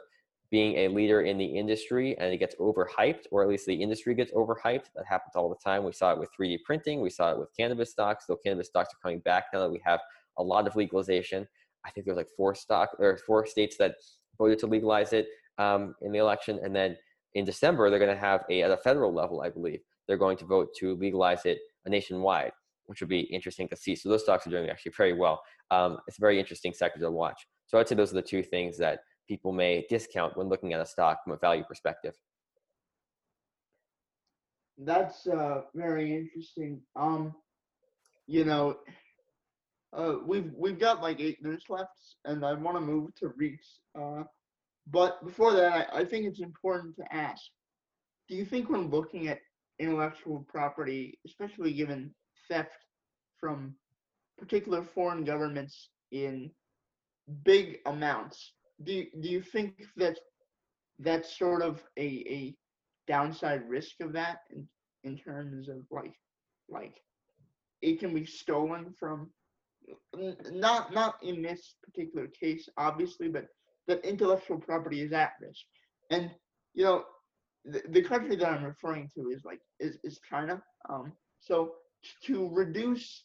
being 0.56 0.76
a 0.78 0.88
leader 0.88 1.20
in 1.20 1.36
the 1.36 1.44
industry 1.44 2.16
and 2.16 2.32
it 2.32 2.38
gets 2.38 2.54
overhyped, 2.54 3.24
or 3.30 3.42
at 3.42 3.48
least 3.50 3.66
the 3.66 3.74
industry 3.74 4.14
gets 4.14 4.32
overhyped. 4.32 4.86
That 4.94 5.04
happens 5.06 5.36
all 5.36 5.50
the 5.50 5.62
time. 5.62 5.84
We 5.84 5.92
saw 5.92 6.12
it 6.12 6.18
with 6.18 6.30
3D 6.32 6.62
printing. 6.64 7.02
We 7.02 7.10
saw 7.10 7.32
it 7.32 7.38
with 7.38 7.50
cannabis 7.54 7.90
stocks. 7.90 8.24
Though 8.24 8.38
cannabis 8.42 8.68
stocks 8.68 8.94
are 8.94 9.02
coming 9.02 9.18
back 9.18 9.44
now 9.52 9.60
that 9.60 9.70
we 9.70 9.82
have 9.84 10.00
a 10.38 10.42
lot 10.42 10.66
of 10.66 10.74
legalization. 10.74 11.46
I 11.84 11.90
think 11.90 12.06
there's 12.06 12.16
like 12.16 12.30
four 12.34 12.54
stock 12.54 12.88
or 12.98 13.18
four 13.26 13.44
states 13.44 13.76
that 13.76 13.96
voted 14.38 14.58
to 14.60 14.66
legalize 14.66 15.12
it 15.12 15.26
um, 15.58 15.94
in 16.00 16.10
the 16.10 16.20
election, 16.20 16.58
and 16.64 16.74
then 16.74 16.96
in 17.34 17.44
December, 17.44 17.90
they're 17.90 17.98
going 17.98 18.14
to 18.14 18.18
have 18.18 18.44
a, 18.48 18.62
at 18.62 18.70
a 18.70 18.78
federal 18.78 19.12
level, 19.12 19.42
I 19.42 19.50
believe, 19.50 19.80
they're 20.08 20.16
going 20.16 20.38
to 20.38 20.46
vote 20.46 20.68
to 20.78 20.94
legalize 20.94 21.44
it 21.44 21.58
nationwide, 21.86 22.52
which 22.86 23.00
would 23.00 23.10
be 23.10 23.20
interesting 23.20 23.68
to 23.68 23.76
see. 23.76 23.94
So 23.94 24.08
those 24.08 24.22
stocks 24.22 24.46
are 24.46 24.50
doing 24.50 24.70
actually 24.70 24.92
very 24.96 25.12
well. 25.12 25.42
Um, 25.70 25.98
it's 26.06 26.16
a 26.16 26.20
very 26.20 26.40
interesting 26.40 26.72
sector 26.72 26.98
to 26.98 27.10
watch. 27.10 27.46
So 27.66 27.78
I'd 27.78 27.88
say 27.88 27.94
those 27.94 28.12
are 28.12 28.16
the 28.16 28.22
two 28.22 28.42
things 28.42 28.78
that 28.78 29.00
people 29.26 29.52
may 29.52 29.86
discount 29.88 30.36
when 30.36 30.48
looking 30.48 30.72
at 30.72 30.80
a 30.80 30.86
stock 30.86 31.22
from 31.24 31.32
a 31.32 31.36
value 31.36 31.64
perspective. 31.64 32.14
That's 34.78 35.26
uh, 35.26 35.62
very 35.74 36.14
interesting. 36.14 36.80
Um, 36.96 37.34
you 38.26 38.44
know, 38.44 38.76
uh, 39.96 40.16
we've 40.26 40.52
we've 40.54 40.78
got 40.78 41.02
like 41.02 41.20
eight 41.20 41.42
minutes 41.42 41.64
left, 41.70 41.90
and 42.24 42.44
I 42.44 42.52
want 42.52 42.76
to 42.76 42.80
move 42.80 43.14
to 43.16 43.32
REITs. 43.40 43.78
Uh, 43.98 44.24
but 44.88 45.24
before 45.24 45.52
that, 45.54 45.88
I, 45.92 46.00
I 46.00 46.04
think 46.04 46.26
it's 46.26 46.40
important 46.40 46.96
to 46.96 47.14
ask, 47.14 47.42
do 48.28 48.36
you 48.36 48.44
think 48.44 48.68
when 48.68 48.90
looking 48.90 49.28
at 49.28 49.38
intellectual 49.78 50.44
property, 50.48 51.18
especially 51.26 51.72
given 51.72 52.14
theft 52.48 52.76
from 53.40 53.74
particular 54.38 54.82
foreign 54.82 55.24
governments 55.24 55.88
in 56.12 56.50
big 57.44 57.78
amounts, 57.86 58.52
do 58.84 58.92
you, 58.92 59.06
do 59.20 59.28
you 59.28 59.42
think 59.42 59.82
that 59.96 60.18
that's 60.98 61.38
sort 61.38 61.62
of 61.62 61.82
a, 61.98 62.02
a 62.02 62.54
downside 63.06 63.62
risk 63.68 64.00
of 64.00 64.12
that 64.12 64.38
in, 64.50 64.66
in 65.04 65.16
terms 65.18 65.68
of 65.68 65.78
like 65.90 66.14
like 66.68 66.96
it 67.82 68.00
can 68.00 68.14
be 68.14 68.26
stolen 68.26 68.92
from 68.98 69.30
not 70.50 70.92
not 70.92 71.16
in 71.22 71.42
this 71.42 71.76
particular 71.84 72.26
case 72.26 72.68
obviously 72.76 73.28
but 73.28 73.46
that 73.86 74.04
intellectual 74.04 74.58
property 74.58 75.00
is 75.02 75.12
at 75.12 75.32
risk. 75.40 75.64
And 76.10 76.30
you 76.74 76.84
know, 76.84 77.04
the, 77.64 77.82
the 77.88 78.02
country 78.02 78.36
that 78.36 78.48
I'm 78.48 78.64
referring 78.64 79.10
to 79.16 79.30
is 79.30 79.44
like 79.44 79.60
is, 79.80 79.98
is 80.04 80.20
China. 80.28 80.62
Um, 80.88 81.12
so 81.40 81.74
to 82.24 82.48
reduce 82.52 83.24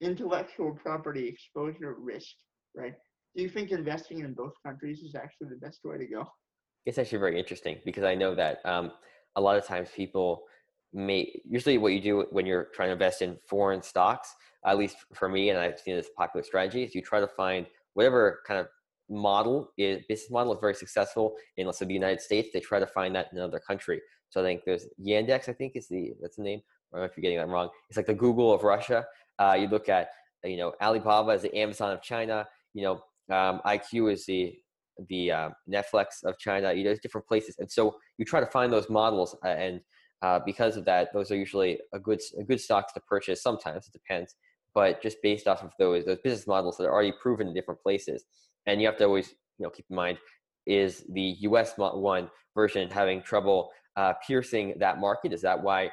intellectual 0.00 0.72
property 0.72 1.28
exposure 1.28 1.94
risk, 1.98 2.34
right? 2.74 2.94
Do 3.36 3.42
you 3.42 3.48
think 3.48 3.70
investing 3.72 4.20
in 4.20 4.32
both 4.32 4.54
countries 4.64 5.02
is 5.02 5.14
actually 5.14 5.48
the 5.48 5.56
best 5.56 5.80
way 5.84 5.98
to 5.98 6.06
go? 6.06 6.24
It's 6.86 6.98
actually 6.98 7.18
very 7.18 7.38
interesting 7.38 7.78
because 7.84 8.04
I 8.04 8.14
know 8.14 8.34
that 8.34 8.58
um, 8.64 8.92
a 9.36 9.40
lot 9.40 9.56
of 9.56 9.66
times 9.66 9.88
people 9.94 10.42
may 10.92 11.40
usually 11.44 11.78
what 11.78 11.92
you 11.92 12.00
do 12.00 12.26
when 12.30 12.46
you're 12.46 12.68
trying 12.74 12.88
to 12.88 12.92
invest 12.92 13.22
in 13.22 13.36
foreign 13.48 13.82
stocks, 13.82 14.32
at 14.64 14.78
least 14.78 14.96
for 15.14 15.28
me, 15.28 15.50
and 15.50 15.58
I've 15.58 15.80
seen 15.80 15.96
this 15.96 16.10
popular 16.16 16.44
strategy, 16.44 16.84
is 16.84 16.94
you 16.94 17.02
try 17.02 17.18
to 17.18 17.26
find 17.26 17.66
whatever 17.94 18.40
kind 18.46 18.60
of 18.60 18.68
model 19.10 19.68
is 19.76 20.02
business 20.08 20.30
model 20.30 20.54
is 20.54 20.60
very 20.60 20.74
successful 20.74 21.34
in 21.58 21.66
let's 21.66 21.78
say 21.78 21.86
the 21.86 21.94
United 21.94 22.20
States. 22.20 22.50
They 22.52 22.60
try 22.60 22.78
to 22.78 22.86
find 22.86 23.14
that 23.16 23.28
in 23.32 23.38
another 23.38 23.58
country. 23.58 24.00
So 24.30 24.40
I 24.40 24.44
think 24.44 24.62
there's 24.64 24.86
Yandex. 25.04 25.48
I 25.48 25.52
think 25.52 25.72
is 25.74 25.88
the 25.88 26.12
that's 26.22 26.36
the 26.36 26.42
name. 26.42 26.60
I 26.92 26.98
don't 26.98 27.02
know 27.02 27.10
if 27.10 27.16
you're 27.16 27.22
getting 27.22 27.38
that 27.38 27.48
wrong, 27.48 27.70
it's 27.88 27.96
like 27.96 28.06
the 28.06 28.14
Google 28.14 28.52
of 28.52 28.62
Russia. 28.62 29.04
Uh, 29.40 29.56
you 29.58 29.66
look 29.66 29.88
at 29.88 30.08
you 30.44 30.56
know 30.56 30.72
Alibaba 30.80 31.32
is 31.32 31.42
the 31.42 31.54
Amazon 31.56 31.92
of 31.92 32.00
China. 32.00 32.46
You 32.72 32.82
know 32.84 33.00
um, 33.30 33.60
IQ 33.66 34.12
is 34.12 34.26
the 34.26 34.54
the 35.08 35.32
uh, 35.32 35.50
Netflix 35.68 36.22
of 36.24 36.38
China. 36.38 36.72
You 36.72 36.84
know, 36.84 36.90
there's 36.90 37.00
different 37.00 37.26
places, 37.26 37.56
and 37.58 37.70
so 37.70 37.96
you 38.18 38.24
try 38.24 38.40
to 38.40 38.46
find 38.46 38.72
those 38.72 38.88
models, 38.88 39.36
uh, 39.44 39.48
and 39.48 39.80
uh, 40.22 40.40
because 40.44 40.76
of 40.76 40.84
that, 40.84 41.08
those 41.12 41.30
are 41.30 41.36
usually 41.36 41.78
a 41.92 41.98
good 41.98 42.20
a 42.38 42.44
good 42.44 42.60
stocks 42.60 42.92
to 42.92 43.00
purchase. 43.00 43.42
Sometimes 43.42 43.86
it 43.86 43.92
depends, 43.92 44.36
but 44.74 45.02
just 45.02 45.18
based 45.22 45.48
off 45.48 45.62
of 45.62 45.72
those 45.78 46.04
those 46.04 46.18
business 46.22 46.46
models 46.46 46.76
that 46.76 46.84
are 46.84 46.92
already 46.92 47.12
proven 47.20 47.48
in 47.48 47.54
different 47.54 47.80
places 47.80 48.24
and 48.66 48.80
you 48.80 48.86
have 48.86 48.96
to 48.96 49.04
always 49.04 49.30
you 49.58 49.64
know 49.64 49.70
keep 49.70 49.86
in 49.90 49.96
mind 49.96 50.18
is 50.66 51.04
the 51.10 51.36
US 51.40 51.74
one 51.76 52.30
version 52.54 52.88
having 52.90 53.22
trouble 53.22 53.70
uh, 53.96 54.14
piercing 54.26 54.74
that 54.78 54.98
market? 54.98 55.32
Is 55.32 55.42
that 55.42 55.62
why 55.62 55.90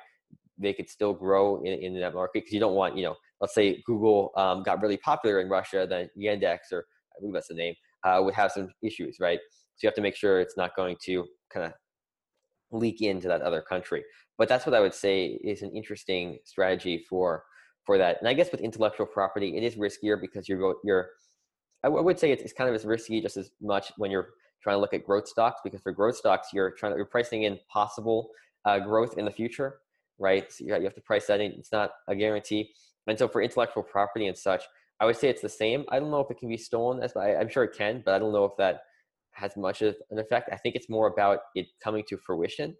they 0.57 0.73
could 0.73 0.89
still 0.89 1.13
grow 1.13 1.61
in, 1.63 1.73
in 1.73 1.99
that 1.99 2.13
market? 2.13 2.31
Because 2.35 2.53
you 2.53 2.59
don't 2.61 2.75
want, 2.75 2.95
you 2.95 3.03
know, 3.03 3.15
let's 3.41 3.53
say 3.53 3.83
Google 3.85 4.31
um, 4.37 4.63
got 4.63 4.81
really 4.81 4.95
popular 4.95 5.41
in 5.41 5.49
Russia, 5.49 5.85
then 5.89 6.09
Yandex, 6.17 6.71
or 6.71 6.85
I 7.15 7.19
believe 7.19 7.33
that's 7.33 7.47
the 7.47 7.53
name, 7.53 7.75
uh, 8.03 8.21
would 8.23 8.33
have 8.33 8.51
some 8.51 8.69
issues, 8.81 9.17
right? 9.19 9.39
So 9.75 9.85
you 9.85 9.87
have 9.87 9.95
to 9.95 10.01
make 10.01 10.15
sure 10.15 10.39
it's 10.39 10.57
not 10.57 10.75
going 10.75 10.97
to 11.05 11.25
kind 11.53 11.65
of 11.65 11.73
leak 12.71 13.01
into 13.01 13.27
that 13.27 13.41
other 13.41 13.61
country. 13.61 14.03
But 14.37 14.47
that's 14.47 14.65
what 14.65 14.75
I 14.75 14.79
would 14.79 14.93
say 14.93 15.39
is 15.43 15.61
an 15.61 15.71
interesting 15.75 16.39
strategy 16.45 17.05
for 17.09 17.43
for 17.85 17.97
that. 17.97 18.17
And 18.19 18.27
I 18.27 18.33
guess 18.33 18.51
with 18.51 18.61
intellectual 18.61 19.05
property, 19.05 19.57
it 19.57 19.63
is 19.63 19.75
riskier 19.75 20.19
because 20.19 20.47
you're 20.47 20.75
you're 20.83 21.09
I, 21.83 21.89
would 21.89 22.19
say 22.19 22.31
it's, 22.31 22.43
it's 22.43 22.53
kind 22.53 22.69
of 22.69 22.75
as 22.75 22.85
risky 22.85 23.21
just 23.21 23.37
as 23.37 23.51
much 23.59 23.91
when 23.97 24.11
you're 24.11 24.29
trying 24.61 24.75
to 24.75 24.79
look 24.79 24.93
at 24.93 25.03
growth 25.03 25.27
stocks 25.27 25.61
because 25.63 25.81
for 25.81 25.91
growth 25.91 26.15
stocks 26.15 26.49
you're 26.53 26.71
trying 26.71 26.91
to 26.91 26.97
you're 26.97 27.05
pricing 27.05 27.43
in 27.43 27.59
possible 27.71 28.29
uh, 28.65 28.79
growth 28.79 29.17
in 29.17 29.25
the 29.25 29.31
future, 29.31 29.79
right? 30.19 30.51
So 30.51 30.63
you 30.65 30.73
have 30.73 30.93
to 30.93 31.01
price 31.01 31.25
that 31.27 31.41
in. 31.41 31.51
It's 31.53 31.71
not 31.71 31.91
a 32.07 32.15
guarantee. 32.15 32.71
And 33.07 33.17
so 33.17 33.27
for 33.27 33.41
intellectual 33.41 33.81
property 33.81 34.27
and 34.27 34.37
such, 34.37 34.63
I 35.01 35.05
would 35.05 35.17
say 35.17 35.29
it's 35.29 35.41
the 35.41 35.49
same. 35.49 35.83
I 35.89 35.99
don't 35.99 36.11
know 36.11 36.19
if 36.19 36.29
it 36.29 36.37
can 36.37 36.47
be 36.47 36.57
stolen. 36.57 37.01
As 37.01 37.17
I, 37.17 37.33
I'm 37.35 37.49
sure 37.49 37.63
it 37.63 37.75
can, 37.75 38.03
but 38.05 38.13
I 38.13 38.19
don't 38.19 38.31
know 38.31 38.45
if 38.45 38.55
that 38.59 38.81
has 39.31 39.57
much 39.57 39.81
of 39.81 39.95
an 40.11 40.19
effect. 40.19 40.49
I 40.53 40.57
think 40.57 40.75
it's 40.75 40.89
more 40.89 41.07
about 41.07 41.39
it 41.55 41.65
coming 41.83 42.03
to 42.09 42.17
fruition 42.17 42.75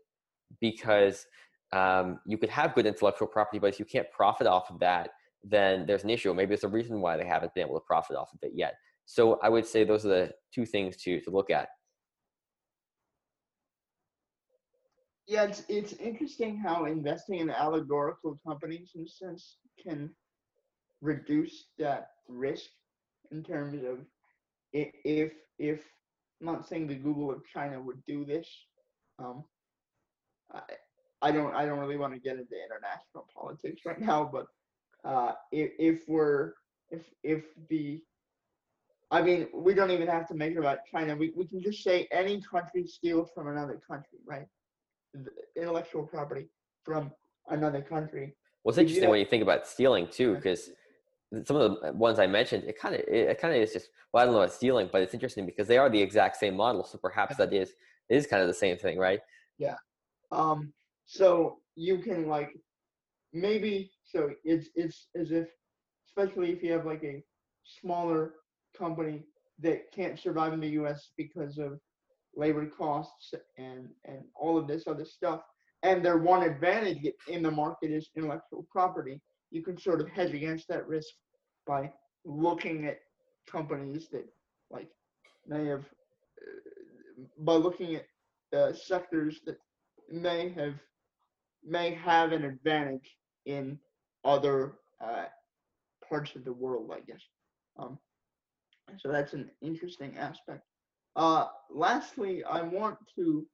because 0.60 1.26
um, 1.74 2.20
you 2.28 2.38
could 2.38 2.50
have 2.50 2.76
good 2.76 2.86
intellectual 2.86 3.28
property, 3.28 3.58
but 3.58 3.68
if 3.68 3.80
you 3.80 3.86
can't 3.86 4.10
profit 4.12 4.46
off 4.46 4.70
of 4.70 4.78
that, 4.80 5.10
then 5.44 5.88
there's 5.88 6.04
an 6.04 6.12
issue. 6.12 6.32
Maybe 6.32 6.50
there's 6.50 6.64
a 6.64 6.68
reason 6.68 7.02
why 7.02 7.18
they 7.18 7.26
haven't 7.26 7.56
been 7.56 7.66
able 7.66 7.80
to 7.80 7.86
profit 7.88 8.16
off 8.16 8.32
of 8.34 8.40
it 8.44 8.52
yet. 8.54 8.76
So 9.06 9.40
I 9.42 9.50
would 9.50 9.66
say 9.66 9.84
those 9.84 10.06
are 10.06 10.10
the 10.10 10.32
two 10.54 10.68
things 10.68 10.98
to 10.98 11.20
to 11.22 11.32
look 11.32 11.50
at. 11.50 11.70
Yeah, 15.26 15.46
it's 15.46 15.64
it's 15.70 15.94
interesting 15.94 16.58
how 16.58 16.86
investing 16.86 17.40
in 17.40 17.50
allegorical 17.50 18.40
companies, 18.46 18.92
in 18.94 19.06
a 19.06 19.08
sense, 19.08 19.58
can 19.82 20.12
reduce 21.02 21.66
that 21.80 22.10
risk 22.28 22.70
in 23.32 23.43
terms 23.43 23.84
of 23.84 23.99
if 24.74 25.34
if 25.60 25.82
I'm 26.39 26.47
not 26.47 26.68
saying 26.68 26.88
the 26.88 26.95
Google 26.95 27.32
of 27.32 27.41
China 27.54 27.80
would 27.82 28.04
do 28.06 28.26
this. 28.26 28.47
Um, 29.20 29.43
I 30.54 30.62
I 31.22 31.32
don't 31.32 31.54
I 31.54 31.66
don't 31.66 31.80
really 31.80 31.97
want 31.97 32.14
to 32.14 32.20
get 32.20 32.38
into 32.38 32.56
international 32.56 33.28
politics 33.34 33.82
right 33.86 33.99
now, 33.99 34.30
but 34.32 34.47
uh, 35.04 35.34
if 35.52 35.72
if 35.78 36.02
we're 36.08 36.54
if 36.89 37.04
if 37.24 37.43
the 37.70 38.02
I 39.12 39.22
mean, 39.22 39.47
we 39.54 39.74
don't 39.74 39.91
even 39.91 40.08
have 40.08 40.28
to 40.30 40.34
make 40.34 40.54
it 40.54 40.58
about 40.58 40.80
China. 40.89 41.18
We, 41.18 41.34
we 41.36 41.45
can 41.45 41.62
just 41.62 41.84
say 41.84 42.08
any 42.14 42.41
country 42.41 42.88
steals 42.88 43.30
from 43.36 43.49
another 43.49 43.82
country, 43.86 44.20
right? 44.26 44.47
Intellectual 45.58 46.04
property 46.04 46.47
from 46.86 47.12
another 47.49 47.82
country. 47.82 48.38
Well, 48.64 48.70
it's 48.70 48.78
interesting 48.78 49.10
when 49.10 49.20
you 49.20 49.26
think 49.26 49.43
about 49.43 49.68
stealing 49.68 50.08
too, 50.08 50.36
because 50.36 50.70
some 51.46 51.56
of 51.56 51.80
the 51.82 51.94
ones 51.94 52.20
I 52.20 52.28
mentioned, 52.28 52.66
it 52.66 52.78
kind 52.78 52.96
of 52.96 53.02
it, 53.08 53.40
kind 53.40 53.54
of 53.56 53.62
is 53.62 53.74
just 53.74 53.90
well, 54.12 54.22
I 54.22 54.26
don't 54.26 54.34
know 54.34 54.42
about 54.42 54.54
stealing, 54.54 54.90
but 54.92 55.02
it's 55.02 55.14
interesting 55.14 55.46
because 55.46 55.68
they 55.68 55.78
are 55.78 55.90
the 55.90 56.02
exact 56.02 56.38
same 56.38 56.56
model. 56.56 56.84
So 56.84 56.98
perhaps 56.98 57.38
that 57.38 57.54
is 57.54 57.74
is 58.10 58.28
kind 58.28 58.42
of 58.42 58.48
the 58.48 58.54
same 58.54 58.78
thing, 58.78 58.98
right? 58.98 59.20
Yeah. 59.58 59.76
Um. 60.32 60.74
So 61.06 61.60
you 61.76 62.00
can 62.00 62.28
like 62.28 62.52
maybe 63.34 63.92
so 64.04 64.32
it's 64.44 64.70
it's 64.76 65.08
as 65.16 65.32
if 65.32 65.48
especially 66.08 66.52
if 66.52 66.62
you 66.62 66.74
have 66.74 66.86
like 66.86 67.04
a 67.04 67.24
smaller 67.64 68.34
company 68.78 69.24
that 69.60 69.92
can't 69.92 70.20
survive 70.20 70.54
in 70.54 70.60
the 70.60 70.70
U.S. 70.70 71.12
because 71.18 71.58
of 71.58 71.80
labor 72.36 72.66
costs 72.66 73.34
and 73.58 73.90
and 74.06 74.20
all 74.36 74.58
of 74.58 74.68
this 74.68 74.88
other 74.88 75.06
stuff. 75.06 75.42
And 75.84 76.06
their 76.06 76.18
one 76.18 76.44
advantage 76.44 77.08
in 77.28 77.42
the 77.42 77.50
market 77.50 77.90
is 77.90 78.10
intellectual 78.16 78.68
property. 78.70 79.20
You 79.52 79.62
can 79.62 79.78
sort 79.78 80.02
of 80.02 80.10
hedge 80.10 80.34
against 80.34 80.68
that 80.70 80.88
risk 80.88 81.14
by 81.68 81.91
looking 82.26 82.86
at 82.86 82.99
companies 83.49 84.08
that 84.12 84.26
like 84.70 84.89
may 85.47 85.66
have 85.68 85.82
uh, 86.41 87.24
by 87.39 87.54
looking 87.54 87.95
at 87.95 88.06
uh, 88.58 88.74
sectors 88.74 89.41
that 89.45 89.58
may 90.10 90.49
have 90.49 90.76
may 91.64 91.93
have 91.93 92.32
an 92.32 92.43
advantage 92.43 93.16
in 93.45 93.78
other 94.24 94.74
uh, 95.04 95.26
parts 96.08 96.36
of 96.36 96.43
the 96.43 96.54
world, 96.54 96.91
I 96.93 96.99
guess. 97.02 97.22
Um, 97.78 97.97
so 98.97 99.12
that's 99.12 99.34
an 99.34 99.49
interesting 99.62 100.18
aspect. 100.18 100.64
Uh, 101.16 101.47
lastly, 101.70 102.43
I 102.43 102.62
want 102.62 102.97
to 103.16 103.45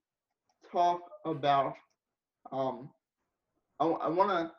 talk 0.72 1.02
about. 1.26 1.74
Um, 2.52 2.90
I, 3.80 3.86
I 3.86 4.08
want 4.08 4.30
to 4.30 4.52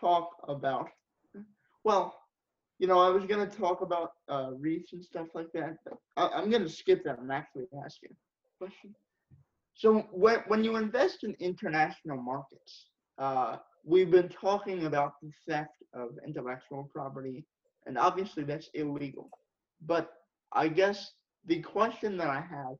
talk 0.00 0.30
about. 0.48 0.88
Well, 1.84 2.14
you 2.78 2.86
know, 2.86 2.98
I 2.98 3.10
was 3.10 3.24
going 3.24 3.46
to 3.48 3.56
talk 3.56 3.82
about 3.82 4.12
uh, 4.28 4.50
REITs 4.52 4.92
and 4.92 5.04
stuff 5.04 5.26
like 5.34 5.52
that, 5.52 5.76
but 5.84 5.94
I, 6.16 6.40
am 6.40 6.50
going 6.50 6.62
to 6.62 6.68
skip 6.68 7.04
that 7.04 7.18
and 7.18 7.30
actually 7.30 7.66
ask 7.84 7.98
you 8.02 8.08
a 8.10 8.64
question. 8.64 8.94
So 9.74 10.06
when 10.12 10.40
when 10.48 10.64
you 10.64 10.76
invest 10.76 11.24
in 11.24 11.34
international 11.40 12.16
markets, 12.16 12.86
uh, 13.18 13.56
we've 13.84 14.10
been 14.10 14.28
talking 14.28 14.86
about 14.86 15.12
the 15.22 15.30
theft 15.46 15.82
of 15.94 16.10
intellectual 16.26 16.88
property, 16.92 17.44
and 17.86 17.98
obviously 17.98 18.44
that's 18.44 18.68
illegal. 18.74 19.28
But 19.86 20.10
I 20.52 20.68
guess 20.68 21.12
the 21.46 21.60
question 21.60 22.16
that 22.18 22.28
I 22.28 22.40
have 22.40 22.76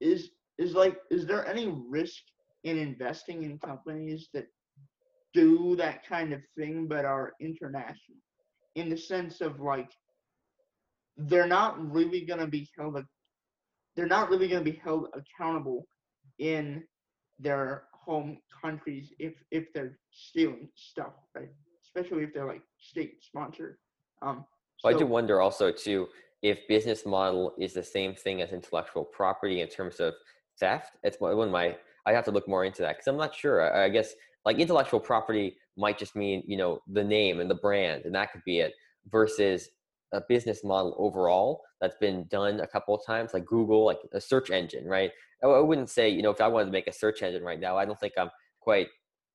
is 0.00 0.30
is 0.58 0.74
like, 0.74 0.98
is 1.10 1.26
there 1.26 1.46
any 1.46 1.72
risk 1.88 2.22
in 2.64 2.78
investing 2.78 3.42
in 3.44 3.58
companies 3.58 4.28
that 4.34 4.46
do 5.32 5.76
that 5.76 6.06
kind 6.06 6.32
of 6.32 6.40
thing 6.56 6.86
but 6.86 7.04
are 7.04 7.32
international? 7.40 8.18
In 8.76 8.88
the 8.88 8.96
sense 8.96 9.40
of 9.40 9.60
like, 9.60 9.90
they're 11.16 11.46
not 11.46 11.92
really 11.92 12.24
going 12.24 12.40
to 12.40 12.46
be 12.46 12.68
held. 12.78 13.02
They're 13.96 14.06
not 14.06 14.30
really 14.30 14.48
going 14.48 14.64
to 14.64 14.70
be 14.70 14.78
held 14.78 15.08
accountable 15.14 15.86
in 16.38 16.84
their 17.38 17.84
home 17.92 18.38
countries 18.62 19.12
if 19.18 19.34
if 19.50 19.66
they're 19.74 19.98
stealing 20.10 20.68
stuff, 20.74 21.12
right? 21.34 21.48
Especially 21.84 22.22
if 22.22 22.32
they're 22.32 22.46
like 22.46 22.62
state 22.78 23.22
sponsored. 23.22 23.76
Um, 24.22 24.44
so, 24.78 24.88
well, 24.88 24.96
I 24.96 24.98
do 24.98 25.06
wonder 25.06 25.40
also 25.40 25.70
too 25.70 26.08
if 26.42 26.66
business 26.68 27.04
model 27.04 27.52
is 27.58 27.74
the 27.74 27.82
same 27.82 28.14
thing 28.14 28.40
as 28.40 28.52
intellectual 28.52 29.04
property 29.04 29.60
in 29.60 29.68
terms 29.68 30.00
of 30.00 30.14
theft. 30.58 30.92
It's 31.02 31.20
one 31.20 31.38
of 31.38 31.50
my 31.50 31.76
I 32.06 32.12
have 32.12 32.24
to 32.24 32.30
look 32.30 32.48
more 32.48 32.64
into 32.64 32.82
that 32.82 32.96
because 32.96 33.06
I'm 33.06 33.16
not 33.16 33.34
sure. 33.34 33.62
I, 33.62 33.84
I 33.84 33.88
guess 33.88 34.14
like 34.44 34.58
intellectual 34.58 35.00
property 35.00 35.56
might 35.76 35.98
just 35.98 36.16
mean 36.16 36.42
you 36.46 36.56
know 36.56 36.80
the 36.88 37.04
name 37.04 37.40
and 37.40 37.50
the 37.50 37.56
brand, 37.56 38.04
and 38.04 38.14
that 38.14 38.32
could 38.32 38.42
be 38.44 38.60
it. 38.60 38.72
Versus 39.10 39.68
a 40.12 40.20
business 40.28 40.64
model 40.64 40.94
overall 40.98 41.62
that's 41.80 41.96
been 41.96 42.26
done 42.28 42.60
a 42.60 42.66
couple 42.66 42.94
of 42.94 43.04
times, 43.06 43.32
like 43.32 43.46
Google, 43.46 43.84
like 43.84 43.98
a 44.12 44.20
search 44.20 44.50
engine, 44.50 44.84
right? 44.84 45.10
I 45.42 45.46
wouldn't 45.60 45.88
say, 45.88 46.08
you 46.08 46.22
know, 46.22 46.30
if 46.30 46.40
I 46.40 46.48
wanted 46.48 46.66
to 46.66 46.72
make 46.72 46.86
a 46.86 46.92
search 46.92 47.22
engine 47.22 47.42
right 47.42 47.58
now, 47.58 47.78
I 47.78 47.84
don't 47.86 47.98
think 47.98 48.12
I'm 48.18 48.30
quite 48.60 48.88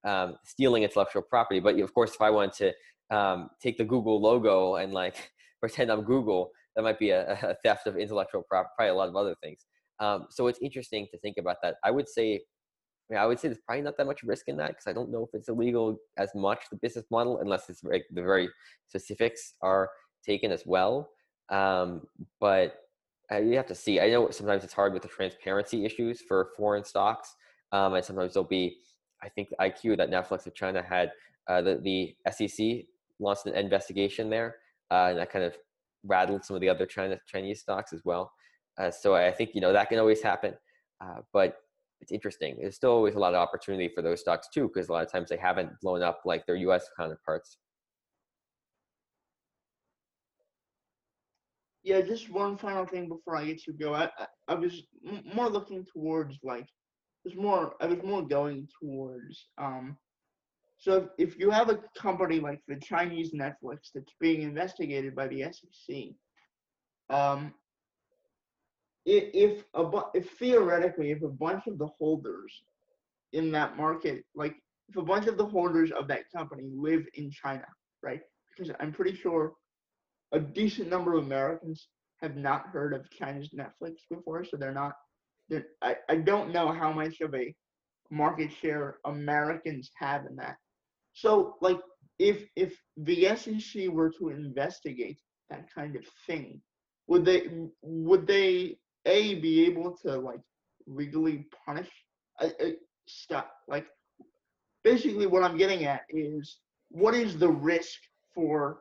um, 0.04 0.36
stealing 0.46 0.84
intellectual 0.84 1.24
property. 1.24 1.60
But 1.60 1.80
of 1.80 1.94
course, 1.94 2.14
if 2.14 2.22
I 2.22 2.30
wanted 2.30 2.54
to 3.10 3.18
um, 3.18 3.50
take 3.62 3.78
the 3.78 3.84
Google 3.84 4.22
logo 4.22 4.76
and 4.76 4.94
like 4.94 5.32
pretend 5.60 5.92
I'm 5.92 6.04
Google, 6.04 6.52
that 6.76 6.84
might 6.84 7.00
be 7.00 7.10
a, 7.10 7.34
a 7.42 7.56
theft 7.64 7.88
of 7.88 7.98
intellectual 7.98 8.44
property, 8.48 8.72
probably 8.78 8.92
a 8.92 8.96
lot 8.96 9.10
of 9.10 9.16
other 9.16 9.36
things. 9.42 9.66
Um, 10.00 10.28
so 10.30 10.48
it's 10.48 10.60
interesting 10.62 11.08
to 11.12 11.20
think 11.20 11.38
about 11.38 11.58
that. 11.64 11.76
I 11.84 11.92
would 11.92 12.10
say, 12.10 12.42
I, 13.10 13.14
mean, 13.14 13.22
I 13.22 13.26
would 13.26 13.40
say 13.40 13.48
there's 13.48 13.60
probably 13.66 13.84
not 13.84 13.98
that 13.98 14.08
much 14.08 14.24
risk 14.24 14.48
in 14.48 14.58
that 14.58 14.70
because 14.70 14.88
I 14.88 14.94
don't 14.94 15.12
know 15.12 15.24
if 15.24 15.30
it's 15.34 15.50
illegal 15.50 15.98
as 16.18 16.30
much 16.34 16.66
the 16.72 16.78
business 16.78 17.06
model 17.12 17.40
unless 17.40 17.70
it's 17.70 17.84
like 17.84 18.06
the 18.12 18.22
very 18.22 18.50
specifics 18.88 19.54
are 19.62 19.90
taken 20.26 20.52
as 20.52 20.64
well. 20.66 21.10
Um, 21.50 22.02
but 22.40 22.78
uh, 23.32 23.38
you 23.38 23.56
have 23.58 23.68
to 23.68 23.76
see. 23.76 24.00
I 24.00 24.10
know 24.10 24.30
sometimes 24.30 24.64
it's 24.64 24.74
hard 24.74 24.94
with 24.94 25.02
the 25.02 25.08
transparency 25.08 25.86
issues 25.86 26.22
for 26.22 26.50
foreign 26.58 26.84
stocks, 26.84 27.36
um, 27.72 27.94
and 27.94 28.04
sometimes 28.04 28.34
there'll 28.34 28.48
be. 28.48 28.78
I 29.24 29.30
think 29.30 29.50
IQ 29.60 29.98
that 29.98 30.12
Netflix 30.12 30.46
of 30.46 30.54
China 30.54 30.84
had 30.84 31.12
uh, 31.48 31.62
the 31.62 31.80
the 31.84 32.16
SEC 32.32 32.86
launched 33.20 33.46
an 33.46 33.56
investigation 33.56 34.30
there, 34.30 34.58
uh, 34.92 35.08
and 35.10 35.20
that 35.20 35.32
kind 35.32 35.46
of 35.46 35.56
rattled 36.04 36.44
some 36.44 36.56
of 36.56 36.62
the 36.62 36.70
other 36.70 36.86
China 36.86 37.18
Chinese 37.28 37.62
stocks 37.62 37.94
as 37.94 38.02
well. 38.06 38.32
Uh, 38.78 38.92
so 38.92 39.16
I 39.16 39.32
think 39.32 39.52
you 39.54 39.62
know 39.62 39.74
that 39.74 39.90
can 39.90 40.00
always 40.00 40.22
happen, 40.22 40.54
uh, 41.02 41.22
but 41.34 41.58
it's 42.06 42.12
interesting. 42.12 42.56
There's 42.60 42.76
still 42.76 42.92
always 42.92 43.16
a 43.16 43.20
lot 43.20 43.34
of 43.34 43.40
opportunity 43.40 43.90
for 43.90 44.04
those 44.04 44.20
stocks 44.22 44.48
too, 44.54 44.70
because 44.72 44.90
a 44.90 44.94
lot 44.94 45.04
of 45.04 45.12
times 45.12 45.30
they 45.30 45.38
haven't 45.38 45.72
blown 45.82 46.04
up 46.04 46.22
like 46.24 46.46
their 46.46 46.56
U.S. 46.56 46.88
counterparts. 46.96 47.58
yeah, 51.86 52.02
just 52.02 52.32
one 52.32 52.58
final 52.58 52.86
thing 52.86 53.08
before 53.08 53.38
I 53.38 53.46
get 53.46 53.68
you 53.68 53.74
go. 53.74 53.94
I, 53.94 54.10
I, 54.18 54.26
I 54.48 54.56
was 54.56 54.84
more 55.36 55.48
looking 55.48 55.86
towards 55.86 56.36
like, 56.44 56.68
was 57.24 57.36
more 57.36 57.76
I 57.80 57.86
was 57.86 58.02
more 58.04 58.24
going 58.24 58.68
towards 58.82 59.48
um. 59.58 59.96
So 60.78 61.10
if, 61.18 61.30
if 61.30 61.40
you 61.40 61.50
have 61.52 61.70
a 61.70 61.80
company 61.98 62.40
like 62.40 62.60
the 62.68 62.76
Chinese 62.78 63.34
Netflix 63.34 63.92
that's 63.94 64.14
being 64.20 64.42
investigated 64.42 65.16
by 65.16 65.28
the 65.28 65.46
SEC, 65.52 65.96
um, 67.10 67.54
if, 69.06 69.64
a 69.74 70.02
if 70.14 70.30
theoretically 70.32 71.12
if 71.12 71.22
a 71.22 71.28
bunch 71.28 71.68
of 71.68 71.78
the 71.78 71.88
holders 71.88 72.52
in 73.34 73.52
that 73.52 73.78
market, 73.78 74.24
like 74.36 74.56
if 74.90 74.98
a 74.98 75.02
bunch 75.02 75.28
of 75.28 75.38
the 75.38 75.46
holders 75.46 75.92
of 75.92 76.08
that 76.08 76.32
company 76.36 76.70
live 76.74 77.06
in 77.14 77.30
China, 77.32 77.66
right? 78.02 78.22
Because 78.50 78.74
I'm 78.80 78.92
pretty 78.92 79.16
sure 79.16 79.54
a 80.32 80.40
decent 80.40 80.90
number 80.90 81.14
of 81.14 81.26
Americans 81.26 81.88
have 82.22 82.36
not 82.36 82.68
heard 82.68 82.94
of 82.94 83.10
China's 83.12 83.50
Netflix 83.50 83.98
before, 84.10 84.44
so 84.44 84.58
they're 84.58 84.74
not. 84.74 84.94
They're, 85.50 85.68
I 85.82 85.98
I 86.10 86.16
don't 86.18 86.52
know 86.52 86.72
how 86.72 86.92
much 86.92 87.22
of 87.22 87.36
a 87.36 87.54
market 88.10 88.52
share 88.52 88.98
Americans 89.06 89.92
have 89.96 90.26
in 90.26 90.36
that. 90.38 90.56
So 91.14 91.56
like 91.62 91.80
if 92.20 92.48
if 92.56 92.74
the 92.98 93.36
SEC 93.36 93.88
were 93.90 94.12
to 94.20 94.30
investigate 94.30 95.20
that 95.50 95.66
kind 95.74 95.96
of 95.96 96.04
thing, 96.26 96.62
would 97.08 97.26
they 97.26 97.48
would 97.82 98.26
they 98.26 98.78
a 99.06 99.36
be 99.36 99.66
able 99.66 99.96
to 100.04 100.18
like 100.18 100.42
legally 100.88 101.48
punish 101.66 101.90
uh, 102.42 102.50
uh, 102.62 102.70
stuff 103.08 103.46
like 103.68 103.86
basically 104.84 105.26
what 105.26 105.44
I'm 105.44 105.58
getting 105.58 105.86
at 105.86 106.02
is 106.10 106.60
what 106.90 107.14
is 107.16 107.38
the 107.38 107.50
risk 107.50 108.00
for 108.34 108.80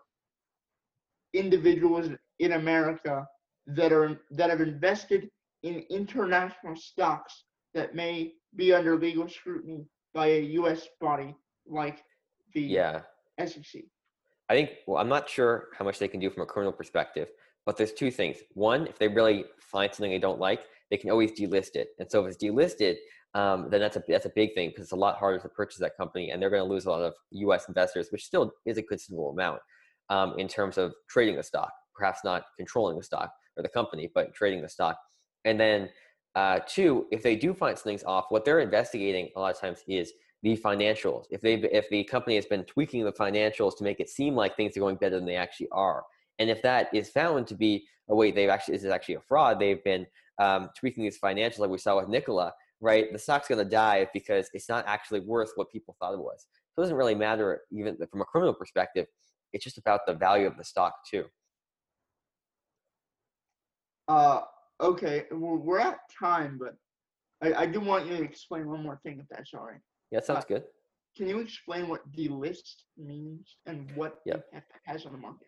individuals 1.33 2.09
in 2.39 2.53
America 2.53 3.27
that 3.67 3.93
are 3.93 4.21
that 4.31 4.51
have 4.51 4.61
invested 4.61 5.29
in 5.63 5.85
international 5.91 6.77
stocks 6.77 7.45
that 7.73 7.95
may 7.95 8.33
be 8.55 8.73
under 8.73 8.97
legal 8.97 9.29
scrutiny 9.29 9.85
by 10.13 10.27
a 10.27 10.41
U.S. 10.61 10.87
body 11.01 11.35
like 11.67 12.03
the 12.53 12.61
yeah. 12.61 13.01
SEC. 13.45 13.83
I 14.49 14.55
think. 14.55 14.71
Well, 14.87 14.99
I'm 14.99 15.09
not 15.09 15.29
sure 15.29 15.69
how 15.77 15.85
much 15.85 15.99
they 15.99 16.09
can 16.09 16.21
do 16.21 16.31
from 16.31 16.43
a 16.43 16.47
criminal 16.47 16.73
perspective, 16.73 17.29
but 17.67 17.77
there's 17.77 17.93
two 17.93 18.11
things. 18.11 18.39
One, 18.53 18.87
if 18.87 18.99
they 18.99 19.09
really 19.09 19.45
find 19.61 19.93
something 19.93 20.11
they 20.11 20.19
don't 20.19 20.41
like, 20.41 20.65
they 20.91 20.97
can 20.97 21.11
always 21.11 21.33
delist 21.33 21.77
it. 21.77 21.89
And 21.99 22.11
so 22.11 22.25
if 22.25 22.33
it's 22.35 22.45
delisted, 22.45 22.97
um, 23.35 23.69
then 23.71 23.81
that's 23.81 23.97
a 23.97 24.03
that's 24.07 24.27
a 24.27 24.33
big 24.35 24.55
thing 24.55 24.69
because 24.69 24.85
it's 24.85 24.93
a 24.93 24.97
lot 24.97 25.17
harder 25.17 25.41
to 25.41 25.49
purchase 25.49 25.79
that 25.79 25.97
company, 25.97 26.31
and 26.31 26.41
they're 26.41 26.51
going 26.51 26.63
to 26.63 26.73
lose 26.73 26.87
a 26.87 26.91
lot 26.91 27.03
of 27.03 27.15
U.S. 27.33 27.67
investors, 27.67 28.09
which 28.11 28.25
still 28.25 28.53
is 28.65 28.79
a 28.79 28.83
considerable 28.83 29.31
amount 29.31 29.61
um, 30.09 30.35
in 30.39 30.47
terms 30.47 30.79
of 30.79 30.93
trading 31.09 31.35
the 31.37 31.43
stock, 31.43 31.73
perhaps 31.95 32.21
not 32.25 32.45
controlling 32.57 32.97
the 32.97 33.03
stock 33.03 33.33
or 33.57 33.63
the 33.63 33.69
company, 33.69 34.09
but 34.15 34.35
trading 34.35 34.63
the 34.63 34.69
stock. 34.69 34.97
And 35.45 35.59
then 35.59 35.89
uh, 36.37 36.61
two, 36.67 37.07
if 37.11 37.23
they 37.23 37.35
do 37.35 37.55
find 37.55 37.77
something's 37.77 38.05
off, 38.05 38.27
what 38.29 38.45
they're 38.45 38.61
investigating 38.61 39.31
a 39.37 39.41
lot 39.41 39.55
of 39.55 39.61
times 39.61 39.83
is 39.89 40.13
the 40.43 40.57
financials. 40.57 41.25
If 41.31 41.41
they 41.41 41.55
if 41.55 41.89
the 41.89 42.05
company 42.05 42.37
has 42.37 42.47
been 42.47 42.65
tweaking 42.65 43.05
the 43.05 43.13
financials 43.13 43.77
to 43.79 43.85
make 43.85 43.99
it 43.99 44.09
seem 44.09 44.35
like 44.35 44.57
things 44.57 44.77
are 44.77 44.81
going 44.81 44.97
better 44.97 45.17
than 45.17 45.27
they 45.27 45.37
actually 45.37 45.69
are, 45.73 46.05
and 46.39 46.51
if 46.51 46.63
that 46.63 46.89
is 46.93 47.11
found 47.11 47.47
to 47.49 47.55
be 47.55 47.87
a 48.09 48.15
way 48.15 48.31
they've 48.31 48.49
actually 48.49 48.75
this 48.75 48.85
is 48.85 48.91
actually 48.91 49.17
a 49.17 49.21
fraud, 49.21 49.61
they've 49.61 49.83
been 49.85 50.07
um, 50.41 50.69
tweaking 50.79 51.05
these 51.05 51.19
financials 51.19 51.61
like 51.61 51.71
we 51.71 51.79
saw 51.79 51.97
with 51.97 52.09
Nikola, 52.09 52.53
right? 52.81 53.13
The 53.13 53.19
stock's 53.19 53.49
going 53.49 53.65
to 53.65 53.71
die 53.71 54.09
because 54.13 54.51
it's 54.53 54.69
not 54.69 54.85
actually 54.87 55.21
worth 55.21 55.53
what 55.55 55.71
people 55.71 55.97
thought 56.01 56.15
it 56.15 56.19
was. 56.19 56.47
So 56.73 56.83
it 56.83 56.85
doesn't 56.85 56.97
really 56.97 57.15
matter 57.15 57.63
even 57.71 57.97
from 58.11 58.21
a 58.21 58.25
criminal 58.25 58.53
perspective 58.53 59.07
it's 59.55 59.65
just 59.65 59.79
about 59.79 60.01
the 60.07 60.13
value 60.13 60.47
of 60.47 60.59
the 60.59 60.65
stock 60.65 60.93
too. 61.09 61.25
Uh, 64.09 64.41
okay, 64.81 65.25
we're, 65.31 65.57
we're 65.57 65.79
at 65.79 65.99
time, 66.19 66.61
but 66.61 66.75
I, 67.43 67.63
I 67.63 67.67
do 67.67 67.81
want 67.81 68.07
you 68.07 68.17
to 68.17 68.23
explain 68.23 68.69
one 68.69 68.83
more 68.83 69.01
thing, 69.03 69.21
if 69.21 69.27
that's 69.31 69.55
all 69.55 69.65
right. 69.65 69.81
Yeah, 70.11 70.19
that 70.19 70.27
sounds 70.27 70.45
uh, 70.45 70.49
good. 70.49 70.65
Can 71.17 71.29
you 71.29 71.39
explain 71.39 71.89
what 71.89 72.01
delist 72.13 72.83
means 72.99 73.57
and 73.67 73.91
what 73.95 74.19
yep. 74.27 74.45
it 74.53 74.65
has 74.85 75.07
on 75.07 75.13
the 75.13 75.19
market? 75.19 75.47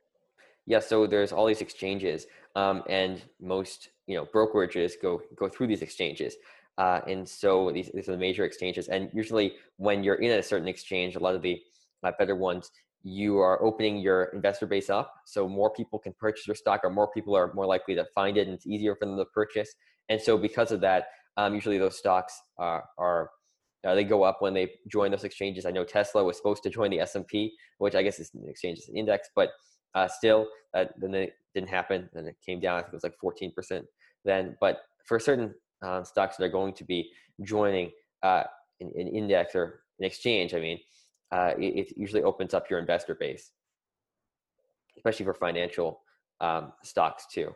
Yeah, 0.66 0.80
so 0.80 1.06
there's 1.06 1.32
all 1.32 1.46
these 1.46 1.60
exchanges, 1.60 2.26
um, 2.56 2.82
and 2.88 3.22
most 3.40 3.90
you 4.06 4.16
know 4.16 4.26
brokerages 4.26 4.92
go 5.00 5.22
go 5.36 5.48
through 5.48 5.68
these 5.68 5.82
exchanges. 5.82 6.34
Uh, 6.78 7.00
and 7.06 7.26
so 7.26 7.70
these, 7.72 7.90
these 7.94 8.06
are 8.08 8.12
the 8.12 8.18
major 8.18 8.44
exchanges. 8.44 8.88
And 8.88 9.08
usually, 9.14 9.54
when 9.76 10.04
you're 10.04 10.16
in 10.16 10.32
a 10.32 10.42
certain 10.42 10.68
exchange, 10.68 11.16
a 11.16 11.18
lot 11.18 11.34
of 11.34 11.40
the 11.40 11.58
uh, 12.04 12.12
better 12.18 12.36
ones, 12.36 12.70
you 13.02 13.38
are 13.38 13.62
opening 13.62 13.98
your 13.98 14.24
investor 14.34 14.66
base 14.66 14.90
up, 14.90 15.14
so 15.24 15.48
more 15.48 15.70
people 15.70 15.98
can 15.98 16.12
purchase 16.18 16.46
your 16.46 16.56
stock, 16.56 16.80
or 16.82 16.90
more 16.90 17.10
people 17.12 17.34
are 17.34 17.52
more 17.54 17.66
likely 17.66 17.94
to 17.94 18.04
find 18.14 18.36
it, 18.36 18.46
and 18.46 18.54
it's 18.54 18.66
easier 18.66 18.94
for 18.96 19.06
them 19.06 19.16
to 19.16 19.24
purchase. 19.26 19.74
And 20.08 20.20
so, 20.20 20.36
because 20.36 20.72
of 20.72 20.80
that, 20.80 21.06
um, 21.36 21.54
usually 21.54 21.78
those 21.78 21.96
stocks 21.96 22.38
are, 22.58 22.84
are 22.98 23.30
uh, 23.86 23.94
they 23.94 24.04
go 24.04 24.24
up 24.24 24.38
when 24.40 24.52
they 24.52 24.72
join 24.88 25.10
those 25.12 25.24
exchanges. 25.24 25.64
I 25.64 25.70
know 25.70 25.84
Tesla 25.84 26.24
was 26.24 26.36
supposed 26.36 26.62
to 26.64 26.70
join 26.70 26.90
the 26.90 27.00
S 27.00 27.14
and 27.14 27.26
P, 27.26 27.52
which 27.78 27.94
I 27.94 28.02
guess 28.02 28.18
is 28.18 28.32
an 28.34 28.44
exchange, 28.48 28.78
is 28.78 28.88
an 28.88 28.96
index, 28.96 29.28
but 29.34 29.50
uh, 29.96 30.06
still, 30.06 30.46
uh, 30.74 30.84
then 30.98 31.14
it 31.14 31.32
didn't 31.54 31.70
happen. 31.70 32.08
Then 32.12 32.26
it 32.26 32.36
came 32.44 32.60
down. 32.60 32.78
I 32.78 32.82
think 32.82 32.92
it 32.92 33.02
was 33.02 33.02
like 33.02 33.18
14% 33.22 33.82
then. 34.24 34.56
But 34.60 34.82
for 35.04 35.18
certain 35.18 35.54
uh, 35.82 36.04
stocks 36.04 36.36
that 36.36 36.44
are 36.44 36.50
going 36.50 36.74
to 36.74 36.84
be 36.84 37.10
joining 37.42 37.90
uh, 38.22 38.44
an, 38.80 38.92
an, 38.94 39.08
index 39.08 39.54
or 39.54 39.80
an 39.98 40.04
exchange, 40.04 40.54
I 40.54 40.60
mean, 40.60 40.78
uh, 41.32 41.52
it, 41.58 41.88
it, 41.88 41.92
usually 41.96 42.22
opens 42.22 42.52
up 42.54 42.68
your 42.70 42.78
investor 42.78 43.14
base, 43.14 43.52
especially 44.96 45.24
for 45.24 45.34
financial 45.34 46.02
um, 46.40 46.72
stocks 46.84 47.26
too, 47.32 47.54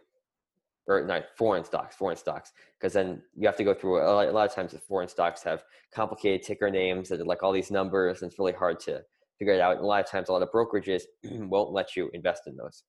or 0.87 1.05
not 1.05 1.25
foreign 1.37 1.65
stocks, 1.65 1.95
foreign 1.95 2.17
stocks, 2.17 2.53
because 2.79 2.95
then 2.95 3.23
you 3.37 3.47
have 3.47 3.57
to 3.57 3.65
go 3.65 3.75
through 3.75 4.03
a 4.03 4.09
lot, 4.11 4.29
a 4.29 4.33
lot 4.33 4.49
of 4.49 4.55
times 4.55 4.73
the 4.73 4.79
foreign 4.79 5.09
stocks 5.09 5.43
have 5.43 5.63
complicated 5.95 6.43
ticker 6.43 6.71
names 6.71 7.11
and 7.11 7.27
like 7.27 7.43
all 7.43 7.53
these 7.53 7.71
numbers, 7.71 8.23
and 8.23 8.31
it's 8.31 8.39
really 8.39 8.53
hard 8.53 8.81
to 8.81 9.03
figure 9.41 9.55
it 9.55 9.61
out. 9.61 9.77
And 9.77 9.81
a 9.81 9.87
lot 9.87 10.05
of 10.05 10.09
times, 10.09 10.29
a 10.29 10.33
lot 10.33 10.43
of 10.43 10.53
brokerages 10.53 11.03
won't 11.25 11.73
let 11.73 11.97
you 11.97 12.11
invest 12.13 12.43
in 12.47 12.57
those. 12.57 12.85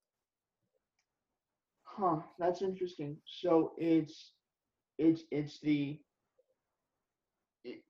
Huh, 1.84 2.18
that's 2.38 2.62
interesting. 2.62 3.18
So 3.26 3.72
it's 3.78 4.34
it's 5.00 5.24
it's 5.32 5.60
the 5.62 6.00
it, 7.64 7.82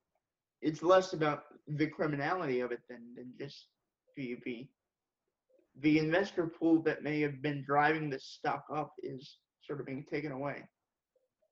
it's 0.61 0.81
less 0.81 1.13
about 1.13 1.43
the 1.67 1.87
criminality 1.87 2.61
of 2.61 2.71
it 2.71 2.81
than 2.89 3.01
than 3.15 3.33
just 3.39 3.67
the 4.15 4.37
the 5.79 5.97
investor 5.97 6.47
pool 6.47 6.81
that 6.83 7.03
may 7.03 7.21
have 7.21 7.41
been 7.41 7.63
driving 7.65 8.09
the 8.09 8.19
stock 8.19 8.65
up 8.75 8.93
is 9.01 9.37
sort 9.63 9.79
of 9.79 9.85
being 9.85 10.05
taken 10.11 10.31
away. 10.31 10.63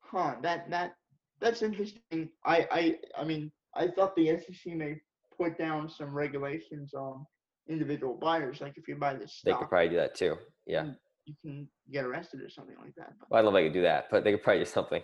Huh, 0.01 0.35
that 0.41 0.69
that 0.69 0.95
that's 1.39 1.61
interesting. 1.61 2.29
I 2.45 2.67
I 2.71 2.95
I 3.17 3.23
mean 3.23 3.51
I 3.75 3.87
thought 3.87 4.15
the 4.15 4.37
SEC 4.37 4.73
may 4.73 4.99
put 5.39 5.57
down 5.57 5.89
some 5.89 6.13
regulations 6.13 6.93
on 6.93 7.25
individual 7.69 8.15
buyers. 8.15 8.61
Like 8.61 8.73
if 8.77 8.87
you 8.87 8.95
buy 8.95 9.15
this 9.15 9.33
stock, 9.33 9.53
they 9.53 9.59
could 9.59 9.69
probably 9.69 9.89
do 9.89 9.95
that 9.95 10.15
too. 10.15 10.35
Yeah, 10.65 10.91
you 11.25 11.35
can 11.43 11.67
get 11.91 12.05
arrested 12.05 12.41
or 12.41 12.49
something 12.49 12.75
like 12.81 12.95
that. 12.97 13.13
But 13.19 13.29
well, 13.29 13.39
I 13.39 13.43
don't 13.43 13.53
know 13.53 13.59
if 13.59 13.63
they 13.63 13.67
could 13.69 13.73
do 13.73 13.81
that, 13.83 14.07
but 14.11 14.23
they 14.23 14.31
could 14.31 14.43
probably 14.43 14.63
do 14.63 14.69
something. 14.69 15.01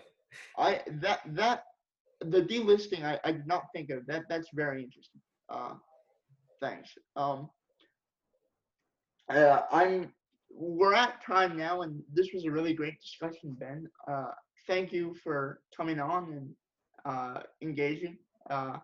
I 0.58 0.82
that 1.02 1.22
that 1.28 1.64
the 2.22 2.42
delisting 2.42 3.04
I, 3.04 3.20
I 3.24 3.32
did 3.32 3.48
not 3.48 3.64
think 3.74 3.90
of 3.90 4.06
that. 4.08 4.24
That's 4.30 4.50
very 4.54 4.84
interesting. 4.84 5.22
Uh, 5.50 5.74
thanks. 6.60 6.90
Um, 7.16 7.50
uh, 9.30 9.62
I'm 9.72 10.12
we're 10.58 10.94
at 10.94 11.24
time 11.26 11.58
now, 11.58 11.82
and 11.82 12.02
this 12.14 12.30
was 12.34 12.46
a 12.46 12.52
really 12.52 12.74
great 12.74 13.00
discussion, 13.02 13.56
Ben. 13.60 13.88
Uh, 14.08 14.32
thank 14.68 14.94
you 14.94 15.16
for 15.24 15.60
coming 15.76 16.00
on 16.00 16.32
and 16.34 16.50
uh, 17.06 17.42
engaging. 17.62 18.18
Uh, 18.50 18.78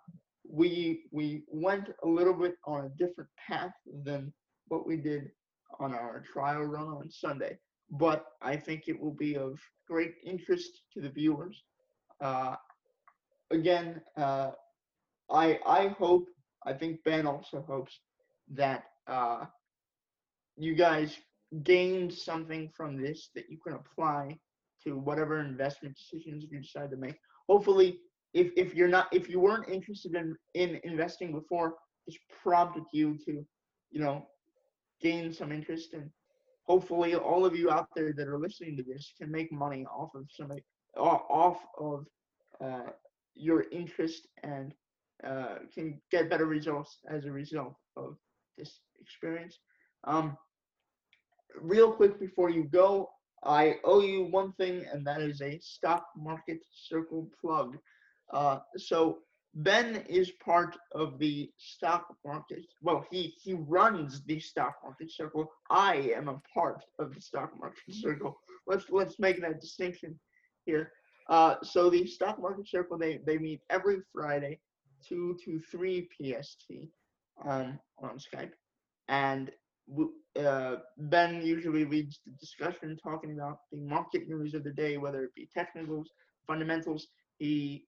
we 0.47 1.03
we 1.11 1.43
went 1.47 1.89
a 2.03 2.07
little 2.07 2.33
bit 2.33 2.55
on 2.65 2.85
a 2.85 2.89
different 2.89 3.29
path 3.47 3.73
than 4.03 4.33
what 4.67 4.87
we 4.87 4.97
did 4.97 5.29
on 5.79 5.93
our 5.93 6.23
trial 6.33 6.63
run 6.63 6.87
on 6.87 7.09
Sunday, 7.09 7.57
but 7.91 8.25
I 8.41 8.55
think 8.55 8.83
it 8.87 8.99
will 8.99 9.13
be 9.13 9.35
of 9.37 9.59
great 9.87 10.15
interest 10.25 10.83
to 10.93 11.01
the 11.01 11.09
viewers. 11.09 11.63
Uh, 12.21 12.55
again, 13.51 14.01
uh, 14.17 14.51
I 15.29 15.59
I 15.65 15.87
hope 15.87 16.25
I 16.65 16.73
think 16.73 17.03
Ben 17.03 17.25
also 17.27 17.63
hopes 17.67 17.99
that 18.53 18.83
uh, 19.07 19.45
you 20.57 20.75
guys 20.75 21.17
gain 21.63 22.09
something 22.09 22.69
from 22.75 23.01
this 23.01 23.29
that 23.35 23.49
you 23.49 23.57
can 23.65 23.73
apply 23.73 24.37
to 24.83 24.97
whatever 24.97 25.39
investment 25.39 25.95
decisions 25.95 26.45
you 26.49 26.59
decide 26.59 26.91
to 26.91 26.97
make. 26.97 27.17
Hopefully, 27.47 27.99
if 28.33 28.51
if 28.55 28.73
you're 28.73 28.87
not 28.87 29.07
if 29.11 29.29
you 29.29 29.39
weren't 29.39 29.69
interested 29.69 30.15
in 30.15 30.35
in 30.53 30.79
investing 30.83 31.31
before, 31.33 31.75
this 32.07 32.17
prompted 32.43 32.83
you 32.93 33.17
to, 33.25 33.45
you 33.91 33.99
know, 33.99 34.25
gain 35.01 35.33
some 35.33 35.51
interest 35.51 35.93
and 35.93 36.09
hopefully 36.63 37.15
all 37.15 37.45
of 37.45 37.55
you 37.55 37.69
out 37.69 37.87
there 37.95 38.13
that 38.13 38.27
are 38.27 38.39
listening 38.39 38.77
to 38.77 38.83
this 38.83 39.13
can 39.17 39.31
make 39.31 39.51
money 39.51 39.85
off 39.85 40.11
of 40.15 40.25
some 40.29 40.51
off 40.97 41.59
of 41.79 42.05
uh, 42.63 42.91
your 43.35 43.65
interest 43.71 44.27
and 44.43 44.73
uh, 45.25 45.55
can 45.73 45.99
get 46.11 46.29
better 46.29 46.45
results 46.45 46.99
as 47.09 47.25
a 47.25 47.31
result 47.31 47.75
of 47.95 48.15
this 48.57 48.79
experience. 48.99 49.59
Um, 50.05 50.37
real 51.59 51.91
quick 51.91 52.19
before 52.19 52.49
you 52.49 52.63
go, 52.63 53.09
I 53.43 53.75
owe 53.83 54.01
you 54.01 54.25
one 54.25 54.53
thing, 54.53 54.85
and 54.91 55.05
that 55.07 55.21
is 55.21 55.41
a 55.41 55.59
stock 55.61 56.05
market 56.15 56.59
circle 56.71 57.27
plug. 57.39 57.77
Uh, 58.33 58.59
so 58.77 59.19
Ben 59.53 59.97
is 60.07 60.31
part 60.43 60.77
of 60.93 61.19
the 61.19 61.51
stock 61.57 62.05
market. 62.25 62.65
Well, 62.81 63.05
he 63.11 63.33
he 63.41 63.53
runs 63.53 64.23
the 64.23 64.39
stock 64.39 64.75
market 64.83 65.11
circle. 65.11 65.51
I 65.69 66.13
am 66.15 66.29
a 66.29 66.41
part 66.53 66.83
of 66.99 67.13
the 67.13 67.21
stock 67.21 67.51
market 67.59 67.83
circle. 67.93 68.39
Let's 68.67 68.85
let's 68.89 69.19
make 69.19 69.41
that 69.41 69.59
distinction 69.59 70.19
here. 70.65 70.91
Uh, 71.29 71.55
so 71.63 71.89
the 71.89 72.05
stock 72.05 72.39
market 72.41 72.67
circle 72.69 72.97
they 72.97 73.19
they 73.25 73.37
meet 73.37 73.59
every 73.69 73.97
Friday, 74.13 74.59
two 75.05 75.37
to 75.43 75.59
three 75.69 76.07
PST, 76.17 76.71
um, 77.45 77.77
on 78.01 78.17
Skype, 78.17 78.53
and 79.09 79.51
uh, 80.39 80.75
Ben 80.97 81.41
usually 81.41 81.83
leads 81.83 82.21
the 82.25 82.31
discussion 82.39 82.97
talking 83.03 83.33
about 83.33 83.59
the 83.71 83.79
market 83.79 84.29
news 84.29 84.53
of 84.53 84.63
the 84.63 84.71
day, 84.71 84.97
whether 84.97 85.23
it 85.23 85.35
be 85.35 85.49
technicals, 85.53 86.09
fundamentals. 86.47 87.07
He 87.37 87.85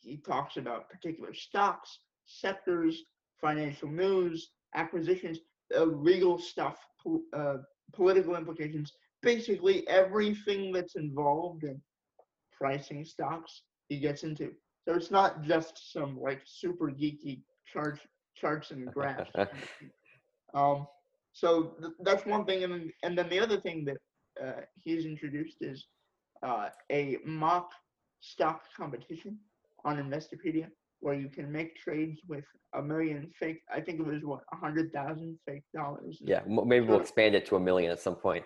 he 0.00 0.16
talks 0.18 0.56
about 0.56 0.88
particular 0.88 1.32
stocks, 1.34 1.98
sectors, 2.26 3.04
financial 3.40 3.88
news, 3.88 4.50
acquisitions, 4.74 5.38
uh, 5.76 5.84
legal 5.84 6.38
stuff, 6.38 6.78
po- 7.02 7.22
uh, 7.32 7.58
political 7.92 8.36
implications, 8.36 8.92
basically 9.22 9.86
everything 9.88 10.72
that's 10.72 10.96
involved 10.96 11.64
in 11.64 11.80
pricing 12.52 13.04
stocks 13.04 13.62
he 13.88 13.98
gets 13.98 14.22
into. 14.22 14.52
So 14.84 14.94
it's 14.94 15.10
not 15.10 15.42
just 15.42 15.92
some 15.92 16.20
like 16.20 16.42
super 16.44 16.88
geeky 16.90 17.42
charts, 17.66 18.00
charts 18.34 18.70
and 18.70 18.92
graphs. 18.92 19.30
um, 20.54 20.86
so 21.32 21.74
th- 21.80 21.94
that's 22.00 22.26
one 22.26 22.44
thing, 22.44 22.64
and 22.64 22.72
then, 22.72 22.92
and 23.02 23.18
then 23.18 23.28
the 23.28 23.40
other 23.40 23.60
thing 23.60 23.84
that 23.86 23.98
uh, 24.42 24.60
he's 24.82 25.04
introduced 25.06 25.58
is 25.60 25.86
uh, 26.42 26.68
a 26.90 27.18
mock 27.24 27.70
stock 28.20 28.62
competition 28.76 29.38
on 29.84 29.96
Investopedia 29.96 30.68
where 31.00 31.14
you 31.14 31.28
can 31.28 31.50
make 31.50 31.76
trades 31.76 32.20
with 32.28 32.44
a 32.74 32.82
million 32.82 33.30
fake. 33.38 33.62
I 33.74 33.80
think 33.80 34.00
it 34.00 34.06
was 34.06 34.22
what 34.22 34.40
a 34.52 34.56
hundred 34.56 34.92
thousand 34.92 35.38
fake 35.46 35.64
dollars. 35.74 36.18
Yeah, 36.20 36.40
maybe 36.46 36.86
we'll 36.86 37.00
expand 37.00 37.34
it 37.34 37.46
to 37.46 37.56
a 37.56 37.60
million 37.60 37.90
at 37.90 38.00
some 38.00 38.14
point. 38.14 38.44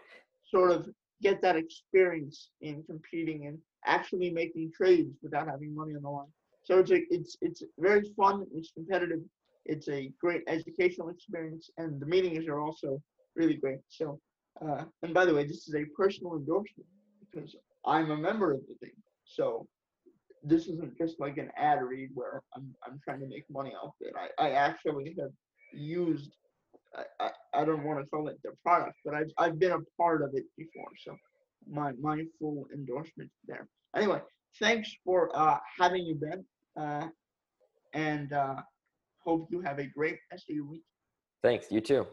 Sort 0.50 0.70
of 0.70 0.86
get 1.20 1.42
that 1.42 1.56
experience 1.56 2.50
in 2.60 2.82
competing 2.84 3.46
and 3.46 3.58
actually 3.86 4.30
making 4.30 4.72
trades 4.74 5.16
without 5.22 5.48
having 5.48 5.74
money 5.74 5.94
on 5.94 6.02
the 6.02 6.08
line. 6.08 6.26
So 6.64 6.78
it's 6.78 6.90
a, 6.90 7.00
it's 7.10 7.36
it's 7.42 7.62
very 7.78 8.02
fun. 8.16 8.46
It's 8.54 8.70
competitive. 8.72 9.20
It's 9.66 9.88
a 9.88 10.10
great 10.20 10.42
educational 10.46 11.08
experience, 11.08 11.70
and 11.78 12.00
the 12.00 12.06
meetings 12.06 12.46
are 12.46 12.60
also 12.60 13.02
really 13.34 13.54
great. 13.54 13.80
So, 13.88 14.20
uh, 14.64 14.84
and 15.02 15.12
by 15.12 15.24
the 15.24 15.34
way, 15.34 15.44
this 15.44 15.66
is 15.68 15.74
a 15.74 15.84
personal 15.96 16.36
endorsement 16.36 16.86
because 17.20 17.56
I'm 17.84 18.10
a 18.10 18.16
member 18.16 18.52
of 18.52 18.60
the 18.68 18.74
thing. 18.80 18.94
So 19.24 19.66
this 20.44 20.66
isn't 20.66 20.96
just 20.98 21.18
like 21.18 21.38
an 21.38 21.50
ad 21.56 21.82
read 21.82 22.10
where 22.14 22.42
I'm 22.54 22.74
I'm 22.86 23.00
trying 23.02 23.20
to 23.20 23.26
make 23.26 23.44
money 23.50 23.72
off 23.82 23.94
it. 24.00 24.14
I, 24.16 24.46
I 24.46 24.50
actually 24.52 25.14
have 25.18 25.30
used 25.72 26.32
I, 26.94 27.04
I, 27.24 27.30
I 27.62 27.64
don't 27.64 27.84
want 27.84 28.00
to 28.00 28.06
call 28.06 28.28
it 28.28 28.38
the 28.44 28.52
product, 28.62 28.96
but 29.04 29.14
I've 29.14 29.30
I've 29.38 29.58
been 29.58 29.72
a 29.72 29.80
part 30.00 30.22
of 30.22 30.30
it 30.34 30.44
before. 30.56 30.90
So 31.04 31.16
my 31.68 31.92
my 32.00 32.24
full 32.38 32.66
endorsement 32.72 33.30
there. 33.46 33.66
Anyway, 33.96 34.20
thanks 34.60 34.90
for 35.04 35.34
uh, 35.36 35.58
having 35.78 36.04
you 36.04 36.16
Ben. 36.16 36.44
Uh, 36.76 37.08
and 37.94 38.32
uh, 38.32 38.56
hope 39.24 39.48
you 39.50 39.60
have 39.60 39.78
a 39.78 39.86
great 39.86 40.18
rest 40.30 40.44
of 40.50 40.56
your 40.56 40.66
week. 40.66 40.82
Thanks, 41.42 41.70
you 41.70 41.80
too. 41.80 42.06